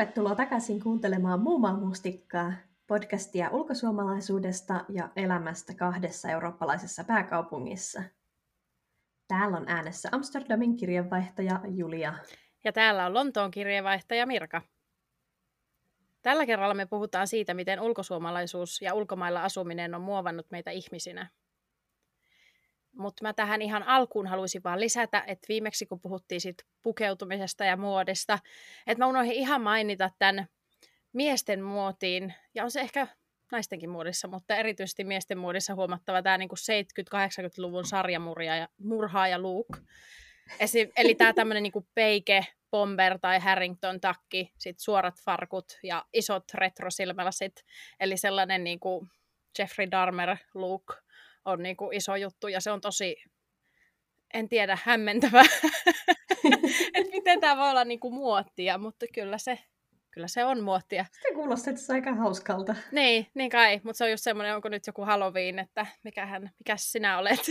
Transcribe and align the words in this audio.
Tervetuloa 0.00 0.34
takaisin 0.34 0.80
kuuntelemaan 0.82 1.40
Muumaa 1.40 1.76
mustikkaa, 1.76 2.52
podcastia 2.86 3.50
ulkosuomalaisuudesta 3.50 4.84
ja 4.88 5.08
elämästä 5.16 5.74
kahdessa 5.74 6.28
eurooppalaisessa 6.28 7.04
pääkaupungissa. 7.04 8.02
Täällä 9.28 9.56
on 9.56 9.68
äänessä 9.68 10.08
Amsterdamin 10.12 10.76
kirjeenvaihtaja 10.76 11.60
Julia. 11.68 12.14
Ja 12.64 12.72
täällä 12.72 13.06
on 13.06 13.14
Lontoon 13.14 13.50
kirjeenvaihtaja 13.50 14.26
Mirka. 14.26 14.62
Tällä 16.22 16.46
kerralla 16.46 16.74
me 16.74 16.86
puhutaan 16.86 17.26
siitä, 17.26 17.54
miten 17.54 17.80
ulkosuomalaisuus 17.80 18.82
ja 18.82 18.94
ulkomailla 18.94 19.42
asuminen 19.42 19.94
on 19.94 20.00
muovannut 20.00 20.46
meitä 20.50 20.70
ihmisinä. 20.70 21.30
Mutta 22.92 23.24
mä 23.24 23.32
tähän 23.32 23.62
ihan 23.62 23.82
alkuun 23.82 24.26
haluaisin 24.26 24.62
vaan 24.64 24.80
lisätä, 24.80 25.24
että 25.26 25.46
viimeksi 25.48 25.86
kun 25.86 26.00
puhuttiin 26.00 26.40
sit 26.40 26.56
pukeutumisesta 26.82 27.64
ja 27.64 27.76
muodista, 27.76 28.38
että 28.86 29.04
mä 29.04 29.08
unohdin 29.08 29.32
ihan 29.32 29.62
mainita 29.62 30.10
tämän 30.18 30.46
miesten 31.12 31.62
muotiin, 31.62 32.34
ja 32.54 32.64
on 32.64 32.70
se 32.70 32.80
ehkä 32.80 33.06
naistenkin 33.52 33.90
muodissa, 33.90 34.28
mutta 34.28 34.56
erityisesti 34.56 35.04
miesten 35.04 35.38
muodissa 35.38 35.74
huomattava 35.74 36.22
tämä 36.22 36.38
niinku 36.38 36.56
70-80-luvun 36.56 37.84
sarjamurha 37.84 38.56
ja, 38.56 38.68
murhaa 38.78 39.28
ja. 39.28 39.38
Esi- 40.60 40.92
eli 40.96 41.14
tämä 41.14 41.32
tämmöinen 41.32 41.62
niinku 41.62 41.86
peike, 41.94 42.46
bomber 42.70 43.18
tai 43.18 43.38
Harrington 43.38 44.00
takki, 44.00 44.52
sit 44.58 44.78
suorat 44.78 45.14
farkut 45.24 45.78
ja 45.82 46.04
isot 46.12 46.44
retrosilmälasit, 46.54 47.64
eli 48.00 48.16
sellainen 48.16 48.64
niinku 48.64 49.08
Jeffrey 49.58 49.90
Dahmer 49.90 50.36
look 50.54 50.96
on 51.44 51.62
niinku 51.62 51.90
iso 51.92 52.16
juttu 52.16 52.48
ja 52.48 52.60
se 52.60 52.70
on 52.70 52.80
tosi, 52.80 53.16
en 54.34 54.48
tiedä, 54.48 54.78
hämmentävä, 54.84 55.42
että 56.94 57.10
miten 57.12 57.40
tämä 57.40 57.56
voi 57.56 57.70
olla 57.70 57.84
niinku 57.84 58.10
muottia, 58.10 58.78
mutta 58.78 59.06
kyllä 59.14 59.38
se, 59.38 59.58
kyllä 60.10 60.28
se 60.28 60.44
on 60.44 60.62
muottia. 60.62 61.04
Se 61.22 61.34
kuulostaa, 61.34 61.70
että 61.70 61.82
se 61.82 61.92
on 61.92 61.94
aika 61.94 62.14
hauskalta. 62.14 62.74
Niin, 62.92 63.26
niin 63.34 63.50
kai, 63.50 63.80
mutta 63.84 63.98
se 63.98 64.04
on 64.04 64.10
just 64.10 64.24
semmoinen, 64.24 64.54
onko 64.54 64.68
nyt 64.68 64.86
joku 64.86 65.04
Halloween, 65.04 65.58
että 65.58 65.86
mikähän, 66.04 66.50
mikä 66.58 66.74
sinä 66.76 67.18
olet. 67.18 67.40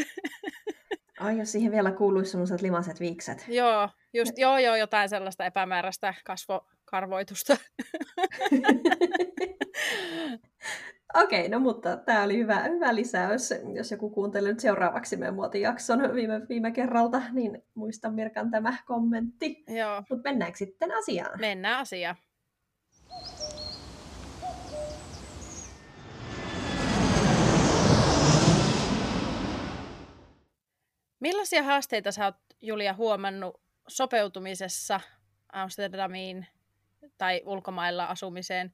Ai, 1.19 1.37
jos 1.37 1.51
siihen 1.51 1.71
vielä 1.71 1.91
kuuluisi 1.91 2.31
sellaiset 2.31 2.61
limaset 2.61 2.99
viikset. 2.99 3.45
joo, 3.47 3.89
just, 4.13 4.37
joo, 4.37 4.57
joo, 4.57 4.75
jotain 4.75 5.09
sellaista 5.09 5.45
epämääräistä 5.45 6.13
kasvokarvoitusta. 6.25 7.57
Okei, 11.13 11.39
okay, 11.39 11.49
no 11.49 11.59
mutta 11.59 11.97
tämä 11.97 12.23
oli 12.23 12.37
hyvä, 12.37 12.63
hyvä 12.63 12.95
lisäys. 12.95 13.53
Jos 13.75 13.91
joku 13.91 14.09
kuuntelee 14.09 14.51
nyt 14.51 14.59
seuraavaksi 14.59 15.17
meidän 15.17 15.35
muotijakson 15.35 16.15
viime, 16.15 16.41
viime 16.49 16.71
kerralta, 16.71 17.21
niin 17.31 17.63
muista 17.73 18.09
Mirkan 18.09 18.51
tämä 18.51 18.77
kommentti. 18.85 19.63
Joo. 19.67 20.03
Mutta 20.09 20.29
mennäänkö 20.29 20.57
sitten 20.57 20.91
asiaan? 20.91 21.39
Mennään 21.39 21.79
asiaan. 21.79 22.15
Millaisia 31.19 31.63
haasteita 31.63 32.11
sä 32.11 32.25
oot, 32.25 32.35
Julia, 32.61 32.93
huomannut 32.93 33.61
sopeutumisessa 33.87 34.99
Amsterdamiin 35.53 36.47
tai 37.17 37.41
ulkomailla 37.45 38.05
asumiseen? 38.05 38.73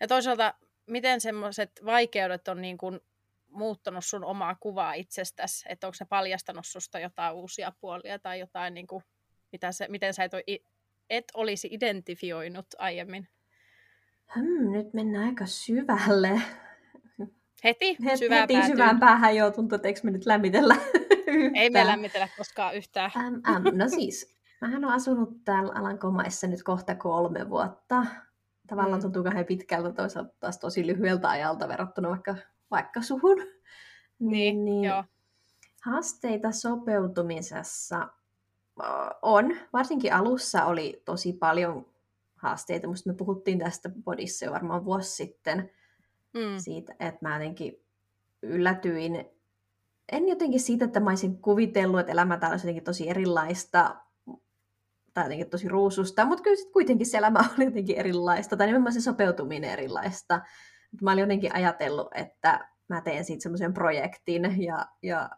Ja 0.00 0.08
toisaalta, 0.08 0.54
miten 0.88 1.20
semmoiset 1.20 1.70
vaikeudet 1.84 2.48
on 2.48 2.62
niin 2.62 2.78
kuin 2.78 3.00
muuttanut 3.48 4.04
sun 4.04 4.24
omaa 4.24 4.56
kuvaa 4.60 4.94
itsestäsi? 4.94 5.64
Että 5.68 5.86
onko 5.86 5.94
se 5.94 6.04
paljastanut 6.04 6.66
susta 6.66 6.98
jotain 6.98 7.34
uusia 7.34 7.72
puolia 7.80 8.18
tai 8.18 8.40
jotain, 8.40 8.74
niin 8.74 8.86
kuin, 8.86 9.04
mitä 9.52 9.72
se, 9.72 9.86
miten 9.88 10.14
sä 10.14 10.24
et, 10.24 10.34
ole, 10.34 10.42
et 11.10 11.24
olisi 11.34 11.68
identifioinut 11.70 12.66
aiemmin? 12.78 13.28
Hmm, 14.34 14.72
nyt 14.72 14.94
mennään 14.94 15.26
aika 15.26 15.46
syvälle. 15.46 16.42
Heti? 17.64 17.96
Het, 18.04 18.18
syvään 18.18 18.40
heti 18.40 18.54
päätyyn. 18.54 18.76
syvään 18.76 19.00
päähän 19.00 19.36
joo, 19.36 19.50
tuntuu, 19.50 19.76
että 19.76 19.88
eikö 19.88 20.00
me 20.02 20.10
nyt 20.10 20.26
lämmitellä 20.26 20.76
Ei 21.26 21.52
me 21.52 21.66
yhtään. 21.66 21.86
lämmitellä 21.86 22.28
koskaan 22.36 22.76
yhtään. 22.76 23.10
Äm, 23.16 23.42
äm, 23.48 23.78
no 23.78 23.88
siis, 23.88 24.36
mähän 24.60 24.84
olen 24.84 24.96
asunut 24.96 25.44
täällä 25.44 25.72
Alankomaissa 25.74 26.46
nyt 26.46 26.62
kohta 26.62 26.94
kolme 26.94 27.50
vuotta. 27.50 28.06
Tavallaan 28.68 28.98
Mm. 29.00 29.02
tuntuu 29.02 29.22
kauhean 29.24 29.44
pitkältä, 29.46 29.92
toisaalta 29.92 30.34
taas 30.40 30.58
tosi 30.58 30.86
lyhyeltä 30.86 31.28
ajalta 31.28 31.68
verrattuna 31.68 32.08
vaikka, 32.10 32.36
vaikka 32.70 33.02
suhun. 33.02 33.36
Niin, 34.18 34.84
joo. 34.84 35.04
Haasteita 35.84 36.52
sopeutumisessa 36.52 38.08
on. 39.22 39.56
Varsinkin 39.72 40.14
alussa 40.14 40.64
oli 40.64 41.02
tosi 41.04 41.32
paljon 41.32 41.86
haasteita. 42.36 42.88
Musta 42.88 43.10
me 43.10 43.16
puhuttiin 43.16 43.58
tästä 43.58 43.90
podissa 44.04 44.44
jo 44.44 44.52
varmaan 44.52 44.84
vuosi 44.84 45.10
sitten 45.16 45.70
Mm. 46.34 46.58
siitä, 46.58 46.92
että 47.00 47.18
mä 47.28 47.34
jotenkin 47.34 47.84
yllätyin, 48.42 49.24
en 50.12 50.28
jotenkin 50.28 50.60
siitä, 50.60 50.84
että 50.84 51.00
mä 51.00 51.10
olisin 51.10 51.38
kuvitellut, 51.42 52.00
että 52.00 52.12
elämä 52.12 52.36
täällä 52.36 52.52
olisi 52.54 52.66
jotenkin 52.66 52.84
tosi 52.84 53.08
erilaista, 53.10 53.96
tai 55.18 55.24
jotenkin 55.24 55.50
tosi 55.50 55.68
ruususta, 55.68 56.24
mutta 56.24 56.42
kyllä 56.42 56.56
sit 56.56 56.72
kuitenkin 56.72 57.06
se 57.06 57.18
elämä 57.18 57.38
oli 57.56 57.64
jotenkin 57.64 57.96
erilaista, 57.96 58.56
tai 58.56 58.66
nimenomaan 58.66 58.92
se 58.92 59.00
sopeutuminen 59.00 59.70
erilaista. 59.70 60.40
Mä 61.02 61.12
olin 61.12 61.20
jotenkin 61.22 61.54
ajatellut, 61.54 62.08
että 62.14 62.68
mä 62.88 63.00
teen 63.00 63.24
siitä 63.24 63.42
semmoisen 63.42 63.74
projektin, 63.74 64.54
ja, 64.62 64.86
ja 65.02 65.30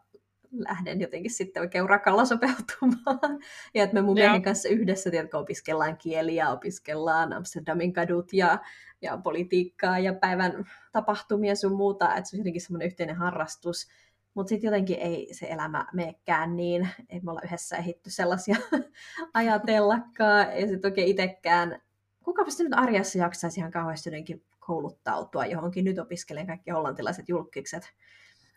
lähden 0.51 1.01
jotenkin 1.01 1.31
sitten 1.31 1.61
oikein 1.61 1.83
urakalla 1.83 2.25
sopeutumaan. 2.35 3.39
Ja 3.73 3.83
että 3.83 3.93
me 3.93 4.01
mun 4.01 4.13
miehen 4.13 4.41
kanssa 4.41 4.69
yhdessä, 4.69 5.11
tiedätkö, 5.11 5.37
opiskellaan 5.37 5.97
kieliä, 5.97 6.49
opiskellaan 6.49 7.33
Amsterdamin 7.33 7.93
kadut 7.93 8.33
ja, 8.33 8.59
ja 9.01 9.17
politiikkaa 9.17 9.99
ja 9.99 10.13
päivän 10.13 10.65
tapahtumia 10.91 11.55
sun 11.55 11.75
muuta, 11.75 12.15
että 12.15 12.29
se 12.29 12.35
on 12.35 12.39
jotenkin 12.39 12.61
semmoinen 12.61 12.87
yhteinen 12.87 13.15
harrastus. 13.15 13.87
Mutta 14.33 14.49
sitten 14.49 14.67
jotenkin 14.67 14.99
ei 14.99 15.33
se 15.33 15.47
elämä 15.49 15.85
meekään 15.93 16.55
niin, 16.55 16.89
ei 17.09 17.19
me 17.19 17.31
olla 17.31 17.41
yhdessä 17.43 17.77
ehitty 17.77 18.09
sellaisia 18.09 18.55
ajatellakaan, 19.33 20.47
ja 20.59 20.67
sitten 20.67 20.89
oikein 20.91 21.07
itsekään, 21.07 21.81
kukapa 22.23 22.49
sitä 22.49 22.63
nyt 22.63 22.73
arjessa 22.73 23.19
jaksaisi 23.19 23.59
ihan 23.59 23.71
kauheasti 23.71 24.09
jotenkin 24.09 24.43
kouluttautua 24.59 25.45
johonkin, 25.45 25.85
nyt 25.85 25.99
opiskelen 25.99 26.47
kaikki 26.47 26.71
hollantilaiset 26.71 27.29
julkikset. 27.29 27.83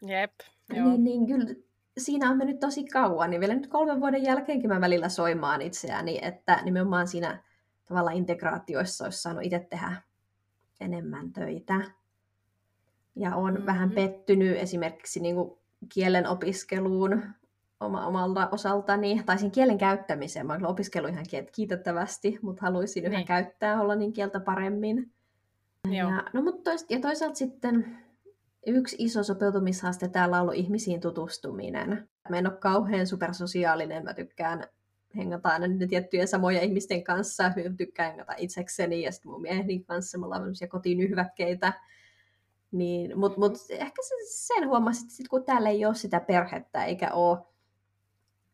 Jep, 0.02 0.32
joo. 0.74 0.88
Niin, 0.88 1.04
niin 1.04 1.26
kyllä 1.26 1.54
siinä 1.98 2.30
on 2.30 2.36
mennyt 2.36 2.60
tosi 2.60 2.84
kauan, 2.84 3.30
niin 3.30 3.40
vielä 3.40 3.54
nyt 3.54 3.66
kolmen 3.66 4.00
vuoden 4.00 4.22
jälkeenkin 4.22 4.70
mä 4.70 4.80
välillä 4.80 5.08
soimaan 5.08 5.62
itseäni, 5.62 6.18
että 6.22 6.60
nimenomaan 6.64 7.08
siinä 7.08 7.42
tavallaan 7.88 8.16
integraatioissa 8.16 9.04
olisi 9.04 9.22
saanut 9.22 9.44
itse 9.44 9.66
tehdä 9.70 9.92
enemmän 10.80 11.32
töitä. 11.32 11.80
Ja 13.16 13.36
on 13.36 13.52
mm-hmm. 13.52 13.66
vähän 13.66 13.90
pettynyt 13.90 14.56
esimerkiksi 14.58 15.20
niin 15.20 15.34
kuin 15.34 15.58
kielen 15.88 16.26
opiskeluun 16.26 17.22
oma, 17.80 18.06
omalta 18.06 18.48
osaltani, 18.52 19.22
tai 19.26 19.38
sen 19.38 19.50
kielen 19.50 19.78
käyttämiseen. 19.78 20.46
Mä 20.46 20.52
oon 20.52 20.60
kyllä 20.60 20.70
opiskellut 20.70 21.10
ihan 21.10 21.24
kiitettävästi, 21.52 22.38
mutta 22.42 22.62
haluaisin 22.62 23.04
yhä 23.04 23.16
Niin. 23.16 23.26
käyttää 23.26 23.76
hollannin 23.76 24.12
kieltä 24.12 24.40
paremmin. 24.40 25.10
Joo. 25.90 26.10
Ja, 26.10 26.24
no, 26.32 26.42
mutta 26.42 26.62
tois, 26.70 26.86
ja 26.88 27.00
toisaalta 27.00 27.34
sitten 27.34 27.98
yksi 28.66 28.96
iso 28.98 29.22
sopeutumishaaste 29.22 30.08
täällä 30.08 30.36
on 30.36 30.42
ollut 30.42 30.54
ihmisiin 30.54 31.00
tutustuminen. 31.00 32.08
Mä 32.28 32.38
en 32.38 32.46
ole 32.46 32.56
kauhean 32.56 33.06
supersosiaalinen, 33.06 34.04
mä 34.04 34.14
tykkään 34.14 34.66
hengata 35.16 35.48
aina 35.48 35.66
niiden 35.66 35.88
tiettyjen 35.88 36.28
samojen 36.28 36.62
ihmisten 36.62 37.04
kanssa, 37.04 37.42
mä 37.42 37.76
tykkään 37.76 38.08
hengata 38.10 38.34
itsekseni 38.36 39.02
ja 39.02 39.12
sitten 39.12 39.32
mun 39.32 39.42
mieheni 39.42 39.84
kanssa, 39.84 40.18
me 40.18 40.24
ollaan 40.24 40.42
tämmöisiä 40.42 40.68
kotinyhväkkeitä. 40.68 41.72
Niin, 42.74 43.18
Mutta 43.18 43.40
mut 43.40 43.52
ehkä 43.70 44.02
se, 44.02 44.14
sen 44.24 44.68
huomasi, 44.68 45.04
että 45.04 45.14
sit 45.14 45.28
kun 45.28 45.44
täällä 45.44 45.68
ei 45.68 45.86
ole 45.86 45.94
sitä 45.94 46.20
perhettä 46.20 46.84
eikä 46.84 47.10
ole 47.12 47.38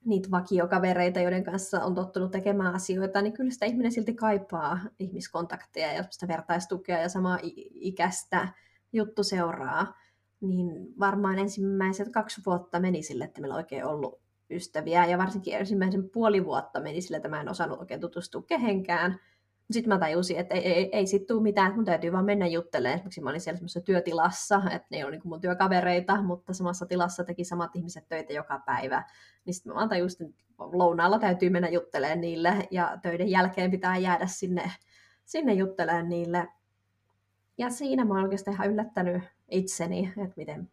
niitä 0.04 0.30
vakiokavereita, 0.30 1.20
joiden 1.20 1.44
kanssa 1.44 1.84
on 1.84 1.94
tottunut 1.94 2.30
tekemään 2.30 2.74
asioita, 2.74 3.22
niin 3.22 3.32
kyllä 3.32 3.50
sitä 3.50 3.66
ihminen 3.66 3.92
silti 3.92 4.14
kaipaa 4.14 4.78
ihmiskontakteja 4.98 5.92
ja 5.92 6.04
sitä 6.10 6.28
vertaistukea 6.28 6.98
ja 6.98 7.08
samaa 7.08 7.38
ikäistä 7.70 8.48
juttu 8.92 9.24
seuraa. 9.24 9.98
Niin 10.40 10.94
varmaan 10.98 11.38
ensimmäiset 11.38 12.08
kaksi 12.08 12.40
vuotta 12.46 12.80
meni 12.80 13.02
sille, 13.02 13.24
että 13.24 13.40
meillä 13.40 13.54
on 13.54 13.60
oikein 13.60 13.84
ollut 13.84 14.20
ystäviä. 14.50 15.06
Ja 15.06 15.18
varsinkin 15.18 15.54
ensimmäisen 15.54 16.10
puoli 16.10 16.44
vuotta 16.44 16.80
meni 16.80 17.00
sille, 17.00 17.16
että 17.16 17.28
mä 17.28 17.40
en 17.40 17.48
osannut 17.48 17.80
oikein 17.80 18.00
tutustua 18.00 18.42
kehenkään. 18.42 19.20
Sitten 19.70 19.88
mä 19.88 19.98
tajusin, 19.98 20.38
että 20.38 20.54
ei, 20.54 20.66
ei, 20.66 20.88
ei 20.92 21.06
sit 21.06 21.26
tule 21.26 21.42
mitään, 21.42 21.74
mun 21.74 21.84
täytyy 21.84 22.12
vaan 22.12 22.24
mennä 22.24 22.46
juttelemaan. 22.46 22.94
Esimerkiksi 22.94 23.20
mä 23.20 23.30
olin 23.30 23.40
siellä 23.40 23.56
semmoisessa 23.56 23.80
työtilassa, 23.80 24.62
että 24.70 24.86
ne 24.90 24.96
ei 24.96 25.04
ole 25.04 25.10
niin 25.10 25.20
mun 25.24 25.40
työkavereita, 25.40 26.22
mutta 26.22 26.52
samassa 26.54 26.86
tilassa 26.86 27.24
teki 27.24 27.44
samat 27.44 27.76
ihmiset 27.76 28.08
töitä 28.08 28.32
joka 28.32 28.62
päivä. 28.66 29.04
Niin 29.44 29.54
sitten 29.54 29.72
mä 29.72 29.76
vaan 29.76 29.88
tajusin, 29.88 30.28
että 30.28 30.44
lounaalla 30.58 31.18
täytyy 31.18 31.50
mennä 31.50 31.68
juttelemaan 31.68 32.20
niille 32.20 32.68
ja 32.70 32.98
töiden 33.02 33.28
jälkeen 33.28 33.70
pitää 33.70 33.96
jäädä 33.96 34.26
sinne, 34.26 34.72
sinne 35.24 35.52
juttelemaan 35.52 36.08
niille. 36.08 36.48
Ja 37.58 37.70
siinä 37.70 38.04
mä 38.04 38.14
oon 38.14 38.22
oikeastaan 38.22 38.54
ihan 38.54 38.70
yllättänyt 38.70 39.22
itseni, 39.50 40.12
että 40.16 40.34
miten 40.36 40.70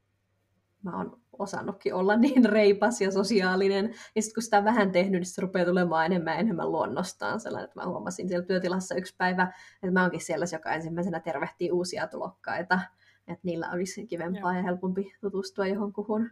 mä 0.83 0.97
oon 0.97 1.21
osannutkin 1.39 1.93
olla 1.93 2.15
niin 2.25 2.45
reipas 2.45 3.01
ja 3.01 3.11
sosiaalinen. 3.11 3.85
Ja 4.15 4.21
sitten 4.21 4.33
kun 4.33 4.43
sitä 4.43 4.57
on 4.57 4.63
vähän 4.63 4.91
tehnyt, 4.91 5.21
niin 5.21 5.25
se 5.25 5.41
rupeaa 5.41 5.65
tulemaan 5.65 6.05
enemmän 6.05 6.33
ja 6.33 6.39
enemmän 6.39 6.71
luonnostaan. 6.71 7.39
Sellainen, 7.39 7.67
että 7.67 7.79
mä 7.79 7.87
huomasin 7.87 8.27
siellä 8.27 8.45
työtilassa 8.45 8.95
yksi 8.95 9.15
päivä, 9.17 9.53
että 9.73 9.91
mä 9.91 10.01
oonkin 10.01 10.21
siellä, 10.21 10.45
joka 10.53 10.71
ensimmäisenä 10.71 11.19
tervehtii 11.19 11.71
uusia 11.71 12.07
tulokkaita. 12.07 12.79
Että 13.27 13.41
niillä 13.43 13.71
olisi 13.71 14.07
kivempaa 14.07 14.51
Joo. 14.51 14.57
ja 14.57 14.63
helpompi 14.63 15.13
tutustua 15.21 15.67
johonkuhun. 15.67 16.29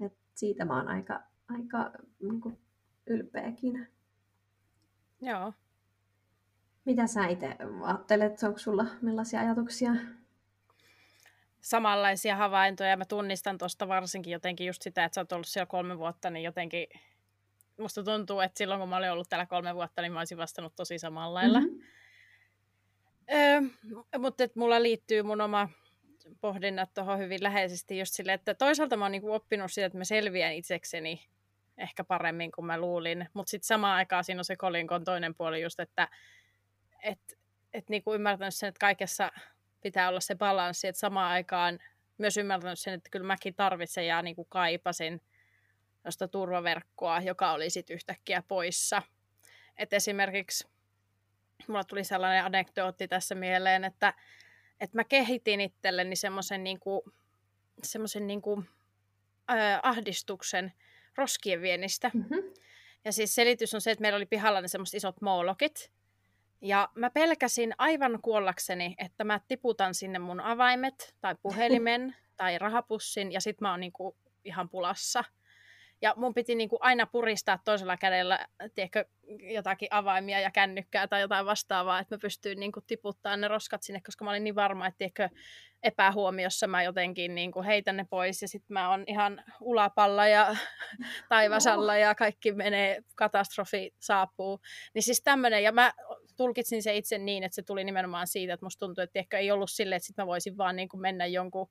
Et 0.00 0.12
siitä 0.34 0.64
mä 0.64 0.76
oon 0.76 0.88
aika, 0.88 1.22
aika 1.48 1.90
niin 2.22 2.40
kuin, 2.40 2.58
ylpeäkin. 3.06 3.88
Joo. 5.20 5.52
Mitä 6.84 7.06
sä 7.06 7.26
itse 7.26 7.56
ajattelet? 7.82 8.42
Onko 8.42 8.58
sulla 8.58 8.86
millaisia 9.02 9.40
ajatuksia? 9.40 9.92
Samanlaisia 11.66 12.36
havaintoja. 12.36 12.96
Mä 12.96 13.04
tunnistan 13.04 13.58
tuosta 13.58 13.88
varsinkin 13.88 14.32
jotenkin 14.32 14.66
just 14.66 14.82
sitä, 14.82 15.04
että 15.04 15.14
sä 15.14 15.20
oot 15.20 15.32
ollut 15.32 15.46
siellä 15.46 15.66
kolme 15.66 15.98
vuotta, 15.98 16.30
niin 16.30 16.44
jotenkin 16.44 16.86
musta 17.78 18.02
tuntuu, 18.02 18.40
että 18.40 18.58
silloin 18.58 18.80
kun 18.80 18.88
mä 18.88 18.96
olin 18.96 19.10
ollut 19.10 19.28
täällä 19.28 19.46
kolme 19.46 19.74
vuotta, 19.74 20.02
niin 20.02 20.12
mä 20.12 20.18
olisin 20.18 20.38
vastannut 20.38 20.76
tosi 20.76 20.98
samalla 20.98 21.34
lailla. 21.34 21.60
Mm-hmm. 21.60 21.80
Öö, 23.32 23.60
mutta 24.18 24.44
että 24.44 24.58
mulla 24.58 24.82
liittyy 24.82 25.22
mun 25.22 25.40
oma 25.40 25.68
pohdinnat 26.40 26.94
tuohon 26.94 27.18
hyvin 27.18 27.42
läheisesti 27.42 27.98
just 27.98 28.14
sille, 28.14 28.32
että 28.32 28.54
toisaalta 28.54 28.96
mä 28.96 29.04
oon 29.04 29.12
niinku 29.12 29.32
oppinut 29.32 29.72
sitä, 29.72 29.86
että 29.86 29.98
mä 29.98 30.04
selviän 30.04 30.54
itsekseni 30.54 31.28
ehkä 31.78 32.04
paremmin 32.04 32.52
kuin 32.52 32.64
mä 32.64 32.78
luulin, 32.78 33.28
mutta 33.34 33.50
sitten 33.50 33.66
samaan 33.66 33.96
aikaan 33.96 34.24
siinä 34.24 34.40
on 34.40 34.44
se 34.44 34.56
kolinkon 34.56 35.04
toinen 35.04 35.34
puoli 35.34 35.62
just, 35.62 35.80
että 35.80 36.08
et, 37.02 37.38
et 37.74 37.88
niinku 37.88 38.14
ymmärtänyt 38.14 38.54
sen, 38.54 38.68
että 38.68 38.80
kaikessa 38.80 39.32
pitää 39.86 40.08
olla 40.08 40.20
se 40.20 40.34
balanssi, 40.34 40.88
että 40.88 41.00
samaan 41.00 41.30
aikaan 41.30 41.78
myös 42.18 42.36
ymmärtänyt 42.36 42.78
sen, 42.78 42.94
että 42.94 43.10
kyllä 43.10 43.26
mäkin 43.26 43.54
tarvitsen 43.54 44.06
ja 44.06 44.22
niinku 44.22 44.44
kaipasin 44.44 45.20
josta 46.04 46.28
turvaverkkoa, 46.28 47.20
joka 47.20 47.52
oli 47.52 47.70
sitten 47.70 47.94
yhtäkkiä 47.94 48.42
poissa. 48.48 49.02
Et 49.76 49.92
esimerkiksi 49.92 50.68
mulla 51.68 51.84
tuli 51.84 52.04
sellainen 52.04 52.44
anekdootti 52.44 53.08
tässä 53.08 53.34
mieleen, 53.34 53.84
että, 53.84 54.14
että 54.80 54.96
mä 54.96 55.04
kehitin 55.04 55.60
itselleni 55.60 56.16
semmoisen 56.16 56.64
niinku, 56.64 57.12
semmoisen 57.82 58.26
niinku, 58.26 58.64
äh, 59.50 59.80
ahdistuksen 59.82 60.72
roskien 61.16 61.62
vienistä. 61.62 62.10
Mm-hmm. 62.14 62.52
Ja 63.04 63.12
siis 63.12 63.34
selitys 63.34 63.74
on 63.74 63.80
se, 63.80 63.90
että 63.90 64.02
meillä 64.02 64.16
oli 64.16 64.26
pihalla 64.26 64.60
ne 64.60 64.68
semmoiset 64.68 64.94
isot 64.94 65.20
moolokit. 65.20 65.92
Ja 66.60 66.88
mä 66.94 67.10
pelkäsin 67.10 67.74
aivan 67.78 68.18
kuollakseni, 68.22 68.94
että 68.98 69.24
mä 69.24 69.40
tiputan 69.48 69.94
sinne 69.94 70.18
mun 70.18 70.40
avaimet 70.40 71.14
tai 71.20 71.34
puhelimen 71.42 72.16
tai 72.36 72.58
rahapussin 72.58 73.32
ja 73.32 73.40
sit 73.40 73.60
mä 73.60 73.70
oon 73.70 73.80
niinku 73.80 74.16
ihan 74.44 74.68
pulassa. 74.68 75.24
Ja 76.02 76.14
mun 76.16 76.34
piti 76.34 76.54
niin 76.54 76.68
kuin 76.68 76.82
aina 76.82 77.06
puristaa 77.06 77.58
toisella 77.64 77.96
kädellä 77.96 78.46
tiedätkö, 78.74 79.04
jotakin 79.40 79.88
avaimia 79.90 80.40
ja 80.40 80.50
kännykkää 80.50 81.08
tai 81.08 81.20
jotain 81.20 81.46
vastaavaa, 81.46 81.98
että 81.98 82.14
mä 82.14 82.18
pystyin 82.18 82.60
niin 82.60 82.72
kuin 82.72 82.84
tiputtamaan 82.86 83.40
ne 83.40 83.48
roskat 83.48 83.82
sinne, 83.82 84.00
koska 84.06 84.24
mä 84.24 84.30
olin 84.30 84.44
niin 84.44 84.54
varma, 84.54 84.86
että 84.86 84.98
tiedätkö, 84.98 85.28
epähuomiossa 85.82 86.66
mä 86.66 86.82
jotenkin 86.82 87.34
niin 87.34 87.52
kuin 87.52 87.66
heitän 87.66 87.96
ne 87.96 88.06
pois 88.10 88.42
ja 88.42 88.48
sitten 88.48 88.74
mä 88.74 88.90
oon 88.90 89.04
ihan 89.06 89.44
ulapalla 89.60 90.26
ja 90.26 90.56
taivasalla 91.28 91.96
ja 91.96 92.14
kaikki 92.14 92.52
menee, 92.52 93.02
katastrofi 93.14 93.94
saapuu. 93.98 94.60
Niin 94.94 95.02
siis 95.02 95.22
tämmöinen, 95.22 95.62
ja 95.62 95.72
mä 95.72 95.92
tulkitsin 96.36 96.82
se 96.82 96.96
itse 96.96 97.18
niin, 97.18 97.44
että 97.44 97.54
se 97.54 97.62
tuli 97.62 97.84
nimenomaan 97.84 98.26
siitä, 98.26 98.54
että 98.54 98.66
musta 98.66 98.86
tuntui, 98.86 99.04
että 99.04 99.18
ehkä 99.18 99.38
ei 99.38 99.50
ollut 99.50 99.70
silleen, 99.70 99.96
että 99.96 100.06
sit 100.06 100.16
mä 100.16 100.26
voisin 100.26 100.56
vaan 100.56 100.76
niin 100.76 100.88
kuin 100.88 101.00
mennä 101.00 101.26
jonkun 101.26 101.68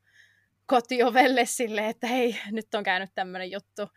kotiovelle 0.66 1.46
sille, 1.46 1.88
että 1.88 2.08
hei, 2.08 2.38
nyt 2.52 2.74
on 2.74 2.84
käynyt 2.84 3.10
tämmöinen 3.16 3.52
juttu, 3.52 3.90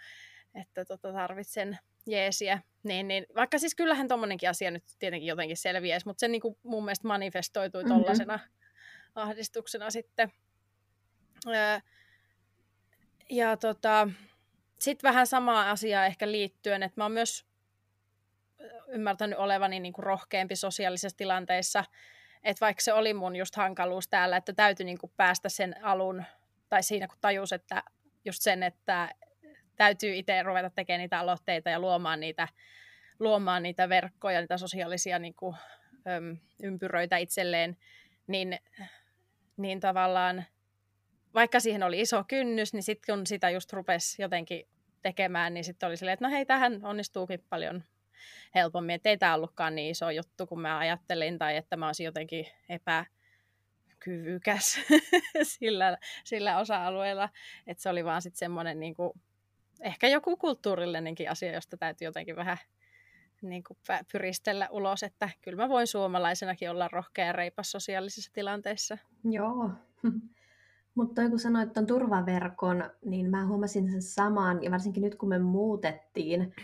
että 0.55 0.85
tota, 0.85 1.13
tarvitsen 1.13 1.79
jeesiä. 2.07 2.63
Niin, 2.83 3.09
niin, 3.09 3.27
vaikka 3.35 3.59
siis 3.59 3.75
kyllähän 3.75 4.09
tommonenkin 4.09 4.51
asia 4.51 4.71
nyt 4.71 4.85
tietenkin 4.99 5.29
jotenkin 5.29 5.57
selviäisi, 5.57 6.07
mutta 6.07 6.21
se 6.21 6.29
niin 6.29 6.41
kuin 6.41 6.57
mun 6.63 6.85
mielestä 6.85 7.09
manifestoitui 7.09 7.83
mm-hmm. 7.83 7.99
tollasena 7.99 8.39
ahdistuksena 9.15 9.91
sitten. 9.91 10.33
Öö, 11.47 11.81
ja 13.31 13.57
tota, 13.57 14.09
sitten 14.79 15.09
vähän 15.09 15.27
samaa 15.27 15.71
asiaa 15.71 16.07
ehkä 16.07 16.33
liittyen, 16.33 16.83
että 16.83 17.01
mä 17.01 17.05
oon 17.05 17.13
myös 17.13 17.47
ymmärtänyt 18.89 19.39
olevani 19.39 19.81
niin 19.81 19.93
kuin 19.93 20.05
rohkeampi 20.05 20.57
sosiaalisissa 20.57 21.17
tilanteissa, 21.17 21.85
että 22.43 22.61
vaikka 22.61 22.81
se 22.81 22.93
oli 22.93 23.15
mun 23.15 23.37
just 23.37 23.57
hankaluus 23.57 24.09
täällä, 24.09 24.37
että 24.37 24.53
täytyy 24.53 24.87
niin 24.87 24.99
kuin 24.99 25.13
päästä 25.17 25.49
sen 25.49 25.85
alun 25.85 26.25
tai 26.69 26.83
siinä 26.83 27.09
kun 27.09 27.19
tajus, 27.21 27.53
että 27.53 27.83
just 28.25 28.43
sen, 28.43 28.63
että 28.63 29.09
täytyy 29.77 30.15
itse 30.15 30.43
ruveta 30.43 30.71
tekemään 30.71 31.01
niitä 31.01 31.19
aloitteita 31.19 31.71
ja 31.71 31.81
luomaan 31.81 32.21
niitä, 32.21 32.49
luomaan 33.19 33.63
niitä 33.63 33.89
verkkoja, 33.89 34.41
niitä 34.41 34.59
sosiaalisia 34.59 35.19
niin 35.19 35.35
kuin, 35.35 35.57
öm, 36.07 36.37
ympyröitä 36.63 37.17
itselleen, 37.17 37.77
niin, 38.27 38.59
niin 39.57 39.81
tavallaan 39.81 40.45
vaikka 41.35 41.61
siihen 41.61 41.83
oli 41.83 42.01
iso 42.01 42.25
kynnys, 42.29 42.73
niin 42.73 42.83
sitten 42.83 43.15
kun 43.15 43.27
sitä 43.27 43.51
just 43.51 43.73
rupesi 43.73 44.23
jotenkin 44.23 44.69
tekemään, 45.03 45.55
niin 45.55 45.65
sitten 45.65 45.87
oli 45.87 45.97
silleen, 45.97 46.13
että 46.13 46.25
no 46.25 46.31
hei, 46.31 46.47
tähän 46.47 46.85
onnistuukin 46.85 47.45
paljon 47.49 47.85
helpommin, 48.55 48.95
että 48.95 49.09
ei 49.09 49.19
tämä 49.19 49.35
ollutkaan 49.35 49.75
niin 49.75 49.91
iso 49.91 50.11
juttu 50.11 50.47
kuin 50.47 50.61
mä 50.61 50.79
ajattelin, 50.79 51.39
tai 51.39 51.57
että 51.57 51.77
mä 51.77 51.87
olisin 51.87 52.05
jotenkin 52.05 52.47
epä, 52.69 53.05
kyvykäs 53.99 54.81
sillä, 55.59 55.99
sillä 56.25 56.59
osa-alueella, 56.59 57.29
että 57.67 57.83
se 57.83 57.89
oli 57.89 58.05
vaan 58.05 58.23
sitten 58.23 58.39
semmoinen 58.39 58.81
niin 58.81 58.95
kuin, 58.95 59.13
ehkä 59.81 60.09
joku 60.09 60.37
kulttuurillinenkin 60.37 61.31
asia, 61.31 61.53
josta 61.53 61.77
täytyy 61.77 62.07
jotenkin 62.07 62.37
vähän 62.37 62.59
niin 63.43 63.65
kuin 63.65 63.79
pyristellä 64.13 64.69
ulos, 64.71 65.03
että 65.03 65.31
kyllä 65.43 65.63
mä 65.63 65.69
voin 65.69 65.87
suomalaisenakin 65.87 66.71
olla 66.71 66.89
rohkea 66.89 67.27
ja 67.27 67.33
reipas 67.33 67.71
sosiaalisissa 67.71 68.33
tilanteissa. 68.33 68.99
Joo, 69.25 69.71
mutta 70.95 71.29
kun 71.29 71.39
sanoit 71.39 71.73
tuon 71.73 71.87
turvaverkon, 71.87 72.91
niin 73.05 73.31
mä 73.31 73.47
huomasin 73.47 73.91
sen 73.91 74.03
saman, 74.03 74.63
ja 74.63 74.71
varsinkin 74.71 75.03
nyt 75.03 75.15
kun 75.15 75.29
me 75.29 75.39
muutettiin, 75.39 76.55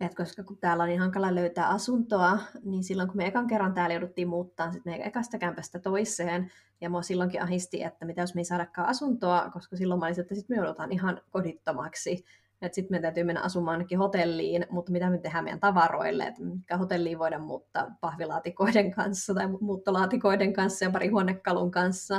et 0.00 0.14
koska 0.14 0.42
kun 0.42 0.58
täällä 0.58 0.82
on 0.82 0.88
niin 0.88 1.00
hankala 1.00 1.34
löytää 1.34 1.68
asuntoa, 1.68 2.38
niin 2.64 2.84
silloin 2.84 3.08
kun 3.08 3.16
me 3.16 3.26
ekan 3.26 3.46
kerran 3.46 3.74
täällä 3.74 3.94
jouduttiin 3.94 4.28
muuttaa 4.28 4.72
sit 4.72 4.84
meidän 4.84 5.06
ekasta 5.06 5.38
kämpästä 5.38 5.78
toiseen, 5.78 6.52
ja 6.80 6.90
mua 6.90 7.02
silloinkin 7.02 7.42
ahisti, 7.42 7.82
että 7.82 8.04
mitä 8.04 8.20
jos 8.20 8.34
me 8.34 8.40
ei 8.40 8.44
saadakaan 8.44 8.88
asuntoa, 8.88 9.50
koska 9.52 9.76
silloin 9.76 10.00
mä 10.00 10.06
olisin, 10.06 10.22
että 10.22 10.34
sitten 10.34 10.56
me 10.56 10.62
joudutaan 10.62 10.92
ihan 10.92 11.20
kodittomaksi. 11.30 12.24
Että 12.62 12.74
sitten 12.74 12.92
meidän 12.92 13.02
täytyy 13.02 13.24
mennä 13.24 13.42
asumaan 13.42 13.72
ainakin 13.72 13.98
hotelliin, 13.98 14.66
mutta 14.70 14.92
mitä 14.92 15.10
me 15.10 15.18
tehdään 15.18 15.44
meidän 15.44 15.60
tavaroille, 15.60 16.24
että 16.24 16.42
mikä 16.42 16.76
hotelliin 16.76 17.18
voidaan 17.18 17.42
muuttaa 17.42 17.96
pahvilaatikoiden 18.00 18.90
kanssa 18.90 19.34
tai 19.34 19.46
muuttolaatikoiden 19.60 20.52
kanssa 20.52 20.84
ja 20.84 20.90
pari 20.90 21.08
huonekalun 21.08 21.70
kanssa. 21.70 22.14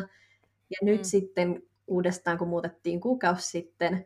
Ja 0.70 0.78
nyt 0.82 1.02
mm. 1.02 1.04
sitten 1.04 1.64
uudestaan, 1.88 2.38
kun 2.38 2.48
muutettiin 2.48 3.00
kuukausi 3.00 3.50
sitten, 3.50 4.06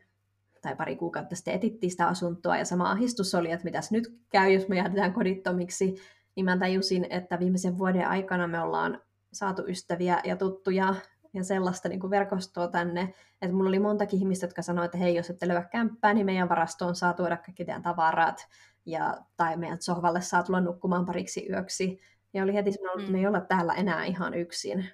tai 0.61 0.75
pari 0.75 0.95
kuukautta 0.95 1.35
sitten 1.35 1.53
etittiin 1.53 1.91
sitä 1.91 2.07
asuntoa, 2.07 2.57
ja 2.57 2.65
sama 2.65 2.91
ahdistus 2.91 3.35
oli, 3.35 3.51
että 3.51 3.63
mitäs 3.63 3.91
nyt 3.91 4.17
käy, 4.29 4.51
jos 4.51 4.67
me 4.67 4.77
jäädään 4.77 5.13
kodittomiksi, 5.13 5.95
niin 6.35 6.45
mä 6.45 6.57
tajusin, 6.57 7.07
että 7.09 7.39
viimeisen 7.39 7.77
vuoden 7.77 8.07
aikana 8.07 8.47
me 8.47 8.61
ollaan 8.61 9.01
saatu 9.33 9.63
ystäviä 9.67 10.21
ja 10.23 10.35
tuttuja 10.35 10.95
ja 11.33 11.43
sellaista 11.43 11.89
niin 11.89 11.99
kuin 11.99 12.11
verkostoa 12.11 12.67
tänne. 12.67 13.13
Että 13.41 13.55
mulla 13.55 13.69
oli 13.69 13.79
montakin 13.79 14.19
ihmistä, 14.19 14.45
jotka 14.45 14.61
sanoivat, 14.61 14.85
että 14.85 14.97
hei, 14.97 15.15
jos 15.15 15.29
ette 15.29 15.47
löyä 15.47 15.63
kämppää, 15.63 16.13
niin 16.13 16.25
meidän 16.25 16.49
varastoon 16.49 16.95
saa 16.95 17.13
tuoda 17.13 17.37
kaikki 17.37 17.65
teidän 17.65 17.81
tavarat, 17.81 18.47
ja, 18.85 19.17
tai 19.37 19.57
meidän 19.57 19.81
sohvalle 19.81 20.21
saa 20.21 20.43
tulla 20.43 20.61
nukkumaan 20.61 21.05
pariksi 21.05 21.47
yöksi. 21.49 21.99
Ja 22.33 22.43
oli 22.43 22.53
heti 22.53 22.71
sanonut, 22.71 22.99
että 22.99 23.11
me 23.11 23.17
ei 23.17 23.23
mm. 23.23 23.27
olla 23.27 23.41
täällä 23.41 23.73
enää 23.73 24.05
ihan 24.05 24.33
yksin. 24.33 24.89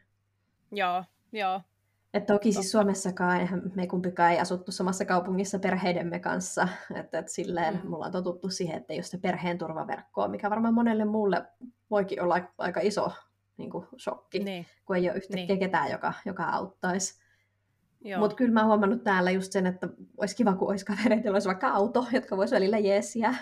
Joo, 0.72 1.04
joo. 1.32 1.62
Et 2.14 2.26
toki 2.26 2.54
siis 2.54 2.72
Suomessakaan 2.72 3.62
me 3.76 3.88
kumpikaan 3.88 4.32
ei 4.32 4.40
asuttu 4.40 4.72
samassa 4.72 5.06
kaupungissa 5.06 5.60
perheidemme 5.60 6.20
kanssa. 6.20 6.68
Että 6.96 7.20
et 7.20 7.30
silleen 7.30 7.80
mm. 7.84 7.90
mulla 7.90 8.06
on 8.06 8.12
totuttu 8.12 8.50
siihen, 8.50 8.78
että 8.78 8.94
jos 8.94 9.10
se 9.10 9.18
perheen 9.18 9.58
turvaverkko 9.58 10.28
mikä 10.28 10.50
varmaan 10.50 10.74
monelle 10.74 11.06
muulle 11.06 11.46
voikin 11.90 12.22
olla 12.22 12.40
aika 12.58 12.80
iso 12.80 13.12
niin 13.58 13.70
kuin 13.70 13.88
shokki, 13.98 14.40
niin. 14.40 14.66
kun 14.86 14.96
ei 14.96 15.10
ole 15.10 15.18
yhtäkkiä 15.18 15.46
niin. 15.46 15.60
ketään, 15.60 15.92
joka, 15.92 16.14
joka 16.26 16.44
auttaisi. 16.44 17.20
Mutta 18.20 18.36
kyllä 18.36 18.54
mä 18.54 18.60
oon 18.60 18.68
huomannut 18.68 19.04
täällä 19.04 19.32
just 19.32 19.52
sen, 19.52 19.66
että 19.66 19.90
olisi 20.18 20.36
kiva, 20.36 20.54
kun 20.54 20.70
olisi 20.70 20.86
kavereita, 20.86 21.28
joilla 21.28 21.36
olisi 21.36 21.48
vaikka 21.48 21.68
auto, 21.68 22.06
jotka 22.12 22.38
voisi 22.38 22.56
välillä 22.56 22.78
jeesiä. 22.78 23.36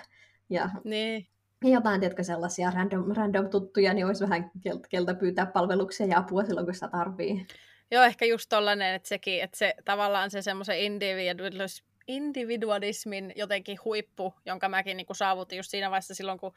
Ja 0.49 0.69
niin. 0.83 1.27
jotain, 1.63 1.99
tiedätkö, 1.99 2.23
sellaisia 2.23 2.71
random, 2.71 3.11
random 3.15 3.49
tuttuja, 3.49 3.93
niin 3.93 4.05
olisi 4.05 4.23
vähän 4.23 4.51
keltä 4.89 5.13
pyytää 5.13 5.45
palveluksia 5.45 6.05
ja 6.05 6.17
apua 6.17 6.43
silloin, 6.43 6.65
kun 6.65 6.73
sitä 6.73 6.87
tarvii. 6.87 7.47
Joo, 7.91 8.03
ehkä 8.03 8.25
just 8.25 8.49
tollanen, 8.49 8.95
että 8.95 9.07
sekin, 9.07 9.43
että 9.43 9.57
se 9.57 9.73
tavallaan 9.85 10.31
se 10.31 10.41
semmoisen 10.41 10.77
individualismin 12.07 13.33
jotenkin 13.35 13.77
huippu, 13.85 14.33
jonka 14.45 14.69
mäkin 14.69 14.97
niin 14.97 15.07
kuin 15.07 15.17
saavutin 15.17 15.57
just 15.57 15.71
siinä 15.71 15.89
vaiheessa 15.91 16.15
silloin, 16.15 16.39
kun 16.39 16.53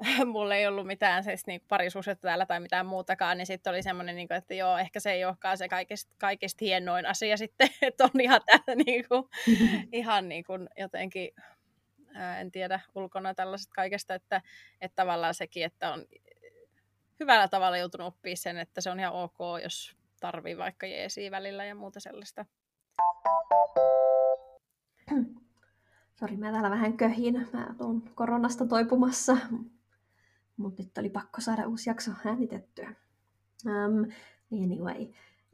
mulla 0.32 0.54
ei 0.54 0.66
ollut 0.66 0.86
mitään 0.86 1.24
siis 1.24 1.46
niin 1.46 1.62
parisuusetta 1.68 2.28
täällä 2.28 2.46
tai 2.46 2.60
mitään 2.60 2.86
muutakaan, 2.86 3.38
niin 3.38 3.46
sitten 3.46 3.70
oli 3.70 3.82
semmoinen, 3.82 4.16
niin 4.16 4.28
kuin, 4.28 4.38
että 4.38 4.54
joo, 4.54 4.78
ehkä 4.78 5.00
se 5.00 5.12
ei 5.12 5.24
olekaan 5.24 5.58
se 5.58 5.68
kaikista, 5.68 6.14
kaikista 6.18 6.64
hienoin 6.64 7.06
asia 7.06 7.36
sitten, 7.36 7.68
että 7.82 8.04
on 8.04 8.20
ihan 8.20 8.40
täällä 8.46 8.82
niin 8.86 9.08
kuin, 9.08 9.24
ihan 9.92 10.28
niin 10.28 10.44
kuin 10.44 10.68
jotenkin, 10.78 11.30
ää, 12.14 12.40
en 12.40 12.50
tiedä, 12.50 12.80
ulkona 12.94 13.34
tällaiset 13.34 13.70
kaikesta, 13.74 14.14
että, 14.14 14.42
että 14.80 14.96
tavallaan 14.96 15.34
sekin, 15.34 15.64
että 15.64 15.92
on 15.92 16.06
hyvällä 17.20 17.48
tavalla 17.48 17.78
joutunut 17.78 18.06
oppia 18.06 18.36
sen, 18.36 18.58
että 18.58 18.80
se 18.80 18.90
on 18.90 19.00
ihan 19.00 19.12
ok, 19.12 19.38
jos 19.62 19.99
tarvii 20.20 20.58
vaikka 20.58 20.86
jeesiä 20.86 21.30
välillä 21.30 21.64
ja 21.64 21.74
muuta 21.74 22.00
sellaista. 22.00 22.46
Sori, 26.14 26.36
mä 26.36 26.50
täällä 26.50 26.70
vähän 26.70 26.96
köhin. 26.96 27.48
Mä 27.52 27.74
oon 27.80 28.02
koronasta 28.14 28.66
toipumassa. 28.66 29.36
Mutta 30.56 30.82
nyt 30.82 30.98
oli 30.98 31.10
pakko 31.10 31.40
saada 31.40 31.66
uusi 31.68 31.90
jakso 31.90 32.10
äänitettyä. 32.24 32.94
Um, 33.66 34.12
anyway. 34.62 35.06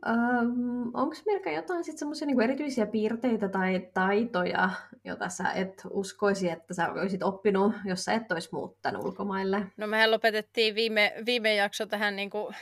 Um, 0.06 0.90
Onko 0.94 1.16
Mirka 1.26 1.50
jotain 1.50 1.84
sit 1.84 1.98
semmoisia 1.98 2.26
niinku 2.26 2.40
erityisiä 2.40 2.86
piirteitä 2.86 3.48
tai 3.48 3.88
taitoja, 3.94 4.70
joita 5.04 5.28
sä 5.28 5.52
et 5.52 5.82
uskoisi, 5.90 6.50
että 6.50 6.74
sä 6.74 6.92
olisit 6.92 7.22
oppinut, 7.22 7.74
jos 7.84 8.04
sä 8.04 8.12
et 8.12 8.32
olisi 8.32 8.48
muuttanut 8.52 9.04
ulkomaille? 9.04 9.66
No 9.76 9.86
mehän 9.86 10.10
lopetettiin 10.10 10.74
viime, 10.74 11.14
viime 11.26 11.54
jakso 11.54 11.86
tähän 11.86 12.16
niinku 12.16 12.52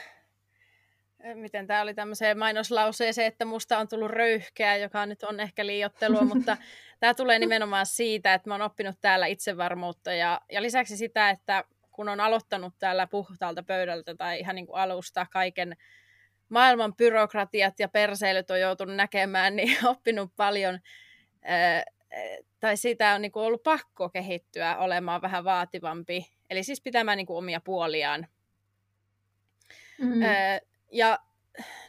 miten 1.33 1.67
tämä 1.67 1.81
oli 1.81 1.93
tämmöiseen 1.93 2.39
mainoslauseeseen, 2.39 3.27
että 3.27 3.45
musta 3.45 3.77
on 3.77 3.87
tullut 3.87 4.11
röyhkeä, 4.11 4.77
joka 4.77 5.05
nyt 5.05 5.23
on 5.23 5.39
ehkä 5.39 5.65
liiottelua, 5.65 6.21
mutta 6.33 6.57
tämä 6.99 7.13
tulee 7.13 7.39
nimenomaan 7.39 7.85
siitä, 7.85 8.33
että 8.33 8.49
mä 8.49 8.53
oon 8.53 8.61
oppinut 8.61 8.95
täällä 9.01 9.25
itsevarmuutta 9.25 10.13
ja, 10.13 10.41
ja 10.51 10.61
lisäksi 10.61 10.97
sitä, 10.97 11.29
että 11.29 11.63
kun 11.91 12.09
on 12.09 12.19
aloittanut 12.19 12.73
täällä 12.79 13.07
puhtaalta 13.07 13.63
pöydältä 13.63 14.15
tai 14.15 14.39
ihan 14.39 14.55
niin 14.55 14.67
kuin 14.67 14.77
alusta 14.77 15.25
kaiken 15.31 15.77
maailman 16.49 16.95
byrokratiat 16.95 17.79
ja 17.79 17.87
perseilyt 17.87 18.51
on 18.51 18.59
joutunut 18.59 18.95
näkemään, 18.95 19.55
niin 19.55 19.77
oppinut 19.87 20.31
paljon, 20.35 20.79
tai 22.59 22.77
siitä 22.77 23.15
on 23.15 23.21
niin 23.21 23.31
kuin 23.31 23.45
ollut 23.45 23.63
pakko 23.63 24.09
kehittyä 24.09 24.77
olemaan 24.77 25.21
vähän 25.21 25.43
vaativampi, 25.43 26.31
eli 26.49 26.63
siis 26.63 26.81
pitämään 26.81 27.17
niin 27.17 27.27
kuin 27.27 27.37
omia 27.37 27.61
puoliaan. 27.61 28.27
Mm-hmm. 30.01 30.21
Ja 30.95 31.19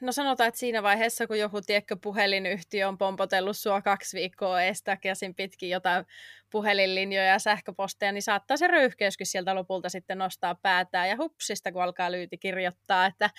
no 0.00 0.12
sanotaan, 0.12 0.48
että 0.48 0.60
siinä 0.60 0.82
vaiheessa, 0.82 1.26
kun 1.26 1.38
joku 1.38 1.60
tiekkä 1.60 1.96
puhelinyhtiö 1.96 2.88
on 2.88 2.98
pompotellut 2.98 3.56
sua 3.56 3.82
kaksi 3.82 4.16
viikkoa 4.16 4.62
eestä 4.62 4.96
käsin 4.96 5.34
pitkin 5.34 5.70
jotain 5.70 6.04
puhelinlinjoja 6.50 7.26
ja 7.26 7.38
sähköposteja, 7.38 8.12
niin 8.12 8.22
saattaa 8.22 8.56
se 8.56 8.66
röyhkeyskin 8.66 9.26
sieltä 9.26 9.54
lopulta 9.54 9.88
sitten 9.88 10.18
nostaa 10.18 10.54
päätään 10.54 11.08
ja 11.08 11.16
hupsista, 11.16 11.72
kun 11.72 11.82
alkaa 11.82 12.12
lyyti 12.12 12.38
kirjoittaa, 12.38 13.06
että, 13.06 13.30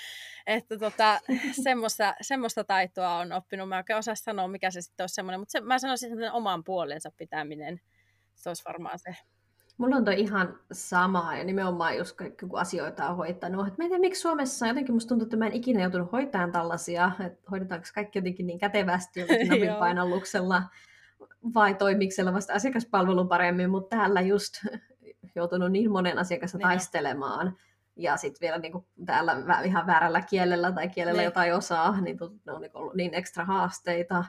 että 0.48 0.78
tota, 0.78 1.20
semmoista, 1.64 2.16
semmoista 2.22 2.64
taitoa 2.64 3.18
on 3.18 3.32
oppinut. 3.32 3.70
Mä 3.70 3.78
oikein 3.78 4.00
osaa 4.00 4.16
sanoa, 4.16 4.48
mikä 4.48 4.72
se 4.72 4.82
sitten 4.82 5.04
olisi 5.04 5.16
semmoinen, 5.16 5.40
mutta 5.40 5.52
se, 5.52 5.62
mä 5.62 5.80
sanoisin, 5.80 6.14
että 6.14 6.34
oman 6.34 6.64
puolensa 6.64 7.12
pitäminen, 7.18 7.82
se 8.36 8.50
olisi 8.50 8.64
varmaan 8.66 9.00
se 9.00 9.16
Mulla 9.78 9.96
on 9.96 10.06
toi 10.06 10.20
ihan 10.20 10.60
sama 10.72 11.38
ja 11.38 11.44
nimenomaan 11.44 11.98
just 11.98 12.18
kun 12.18 12.60
asioita 12.60 13.10
on 13.10 13.18
hoitanut. 13.18 13.68
Et 13.68 13.78
mä 13.78 13.84
en 13.84 13.90
tiedä, 13.90 14.02
miksi 14.02 14.22
Suomessa 14.22 14.68
jotenkin 14.68 14.96
musta 14.96 15.10
tuntuu, 15.10 15.26
että 15.26 15.38
mä 15.38 15.48
en 15.48 15.54
ikinä 15.54 15.82
joutunut 15.82 16.12
hoitamaan 16.12 16.52
tällaisia, 16.52 17.12
että 17.26 17.50
hoidetaanko 17.52 17.88
kaikki 17.96 18.18
jotenkin 18.20 18.48
niin 18.48 18.60
kätevästi 18.60 19.20
jotenkin 19.22 19.76
painalluksella 19.80 20.64
vai 21.54 21.74
toimiksella 21.74 22.34
vasta 22.34 22.54
asiakaspalvelu 22.54 23.26
paremmin, 23.26 23.70
mutta 23.70 23.98
täällä 23.98 24.22
just 24.22 24.54
joutunut 25.36 25.72
niin 25.72 25.92
monen 25.92 26.20
asiakassa 26.20 26.58
niin 26.58 26.68
taistelemaan. 26.68 27.58
Ja 27.96 28.18
sitten 28.18 28.42
vielä 28.42 28.58
niin 28.58 28.72
kuin 28.72 28.86
täällä 29.06 29.36
ihan 29.64 29.88
väärällä 29.88 30.22
kielellä 30.22 30.72
tai 30.72 30.90
kielellä, 30.90 31.22
niin. 31.22 31.26
jota 31.26 31.46
ei 31.46 31.52
osaa, 31.52 32.02
niin 32.02 32.18
ne 32.46 32.54
on 32.54 32.62
niin 32.62 32.72
ollut 32.74 32.96
niin 32.96 33.14
ekstra 33.14 33.46
haasteita. 33.46 34.26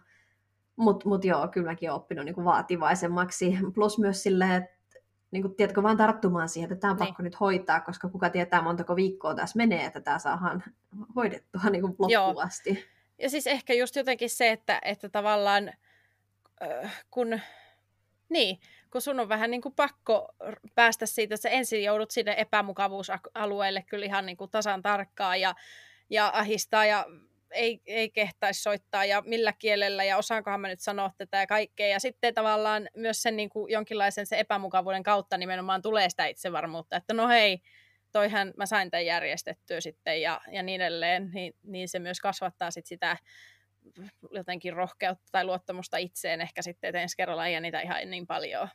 Mutta 0.76 1.08
mut 1.08 1.24
joo, 1.24 1.48
kyllä 1.48 1.66
mäkin 1.66 1.90
olen 1.90 2.00
oppinut 2.00 2.24
niin 2.24 2.44
vaativaisemmaksi. 2.44 3.58
Plus 3.74 3.98
myös 3.98 4.22
silleen, 4.22 4.52
että 4.52 4.77
niin 5.30 5.42
kuin, 5.42 5.54
tiedätkö, 5.54 5.82
vaan 5.82 5.96
tarttumaan 5.96 6.48
siihen, 6.48 6.72
että 6.72 6.80
tämä 6.80 6.90
on 6.90 6.96
niin. 6.96 7.06
pakko 7.06 7.22
nyt 7.22 7.40
hoitaa, 7.40 7.80
koska 7.80 8.08
kuka 8.08 8.30
tietää 8.30 8.62
montako 8.62 8.96
viikkoa 8.96 9.34
tässä 9.34 9.56
menee, 9.56 9.84
että 9.84 10.00
tämä 10.00 10.18
saadaan 10.18 10.64
hoidettua 11.16 11.62
niin 11.70 11.82
kuin 11.82 11.96
loppuun 11.98 12.44
asti. 12.44 12.84
Ja 13.18 13.30
siis 13.30 13.46
ehkä 13.46 13.74
just 13.74 13.96
jotenkin 13.96 14.30
se, 14.30 14.50
että, 14.50 14.78
että 14.84 15.08
tavallaan 15.08 15.72
kun, 17.10 17.40
niin, 18.28 18.60
kun 18.92 19.00
sun 19.00 19.20
on 19.20 19.28
vähän 19.28 19.50
niin 19.50 19.62
kuin 19.62 19.74
pakko 19.74 20.34
päästä 20.74 21.06
siitä, 21.06 21.34
että 21.34 21.42
sä 21.42 21.48
ensin 21.48 21.84
joudut 21.84 22.10
sinne 22.10 22.34
epämukavuusalueelle 22.38 23.82
kyllä 23.82 24.06
ihan 24.06 24.26
niin 24.26 24.36
kuin 24.36 24.50
tasan 24.50 24.82
tarkkaan 24.82 25.40
ja, 25.40 25.54
ja 26.10 26.30
ahistaa 26.34 26.84
ja 26.84 27.06
ei, 27.50 27.80
ei 27.86 28.10
kehtaisi 28.10 28.62
soittaa 28.62 29.04
ja 29.04 29.22
millä 29.26 29.52
kielellä 29.58 30.04
ja 30.04 30.16
osaankohan 30.16 30.60
mä 30.60 30.68
nyt 30.68 30.80
sanoa 30.80 31.10
tätä 31.18 31.36
ja 31.36 31.46
kaikkea. 31.46 31.88
Ja 31.88 32.00
sitten 32.00 32.34
tavallaan 32.34 32.88
myös 32.96 33.22
sen 33.22 33.36
niin 33.36 33.48
kuin 33.48 33.72
jonkinlaisen 33.72 34.26
se 34.26 34.38
epämukavuuden 34.38 35.02
kautta 35.02 35.38
nimenomaan 35.38 35.82
tulee 35.82 36.10
sitä 36.10 36.26
itsevarmuutta, 36.26 36.96
että 36.96 37.14
no 37.14 37.28
hei, 37.28 37.58
toihan 38.12 38.54
mä 38.56 38.66
sain 38.66 38.90
tämän 38.90 39.06
järjestettyä 39.06 39.80
sitten 39.80 40.22
ja, 40.22 40.40
ja 40.52 40.62
niin 40.62 40.80
edelleen, 40.80 41.30
niin, 41.34 41.54
niin 41.62 41.88
se 41.88 41.98
myös 41.98 42.20
kasvattaa 42.20 42.70
sit 42.70 42.86
sitä 42.86 43.16
jotenkin 44.30 44.72
rohkeutta 44.72 45.28
tai 45.32 45.44
luottamusta 45.44 45.96
itseen 45.96 46.40
ehkä 46.40 46.62
sitten, 46.62 46.88
että 46.88 47.00
ensi 47.00 47.16
kerralla 47.16 47.46
ei 47.46 47.60
niitä 47.60 47.80
ihan 47.80 48.10
niin 48.10 48.26
paljon. 48.26 48.68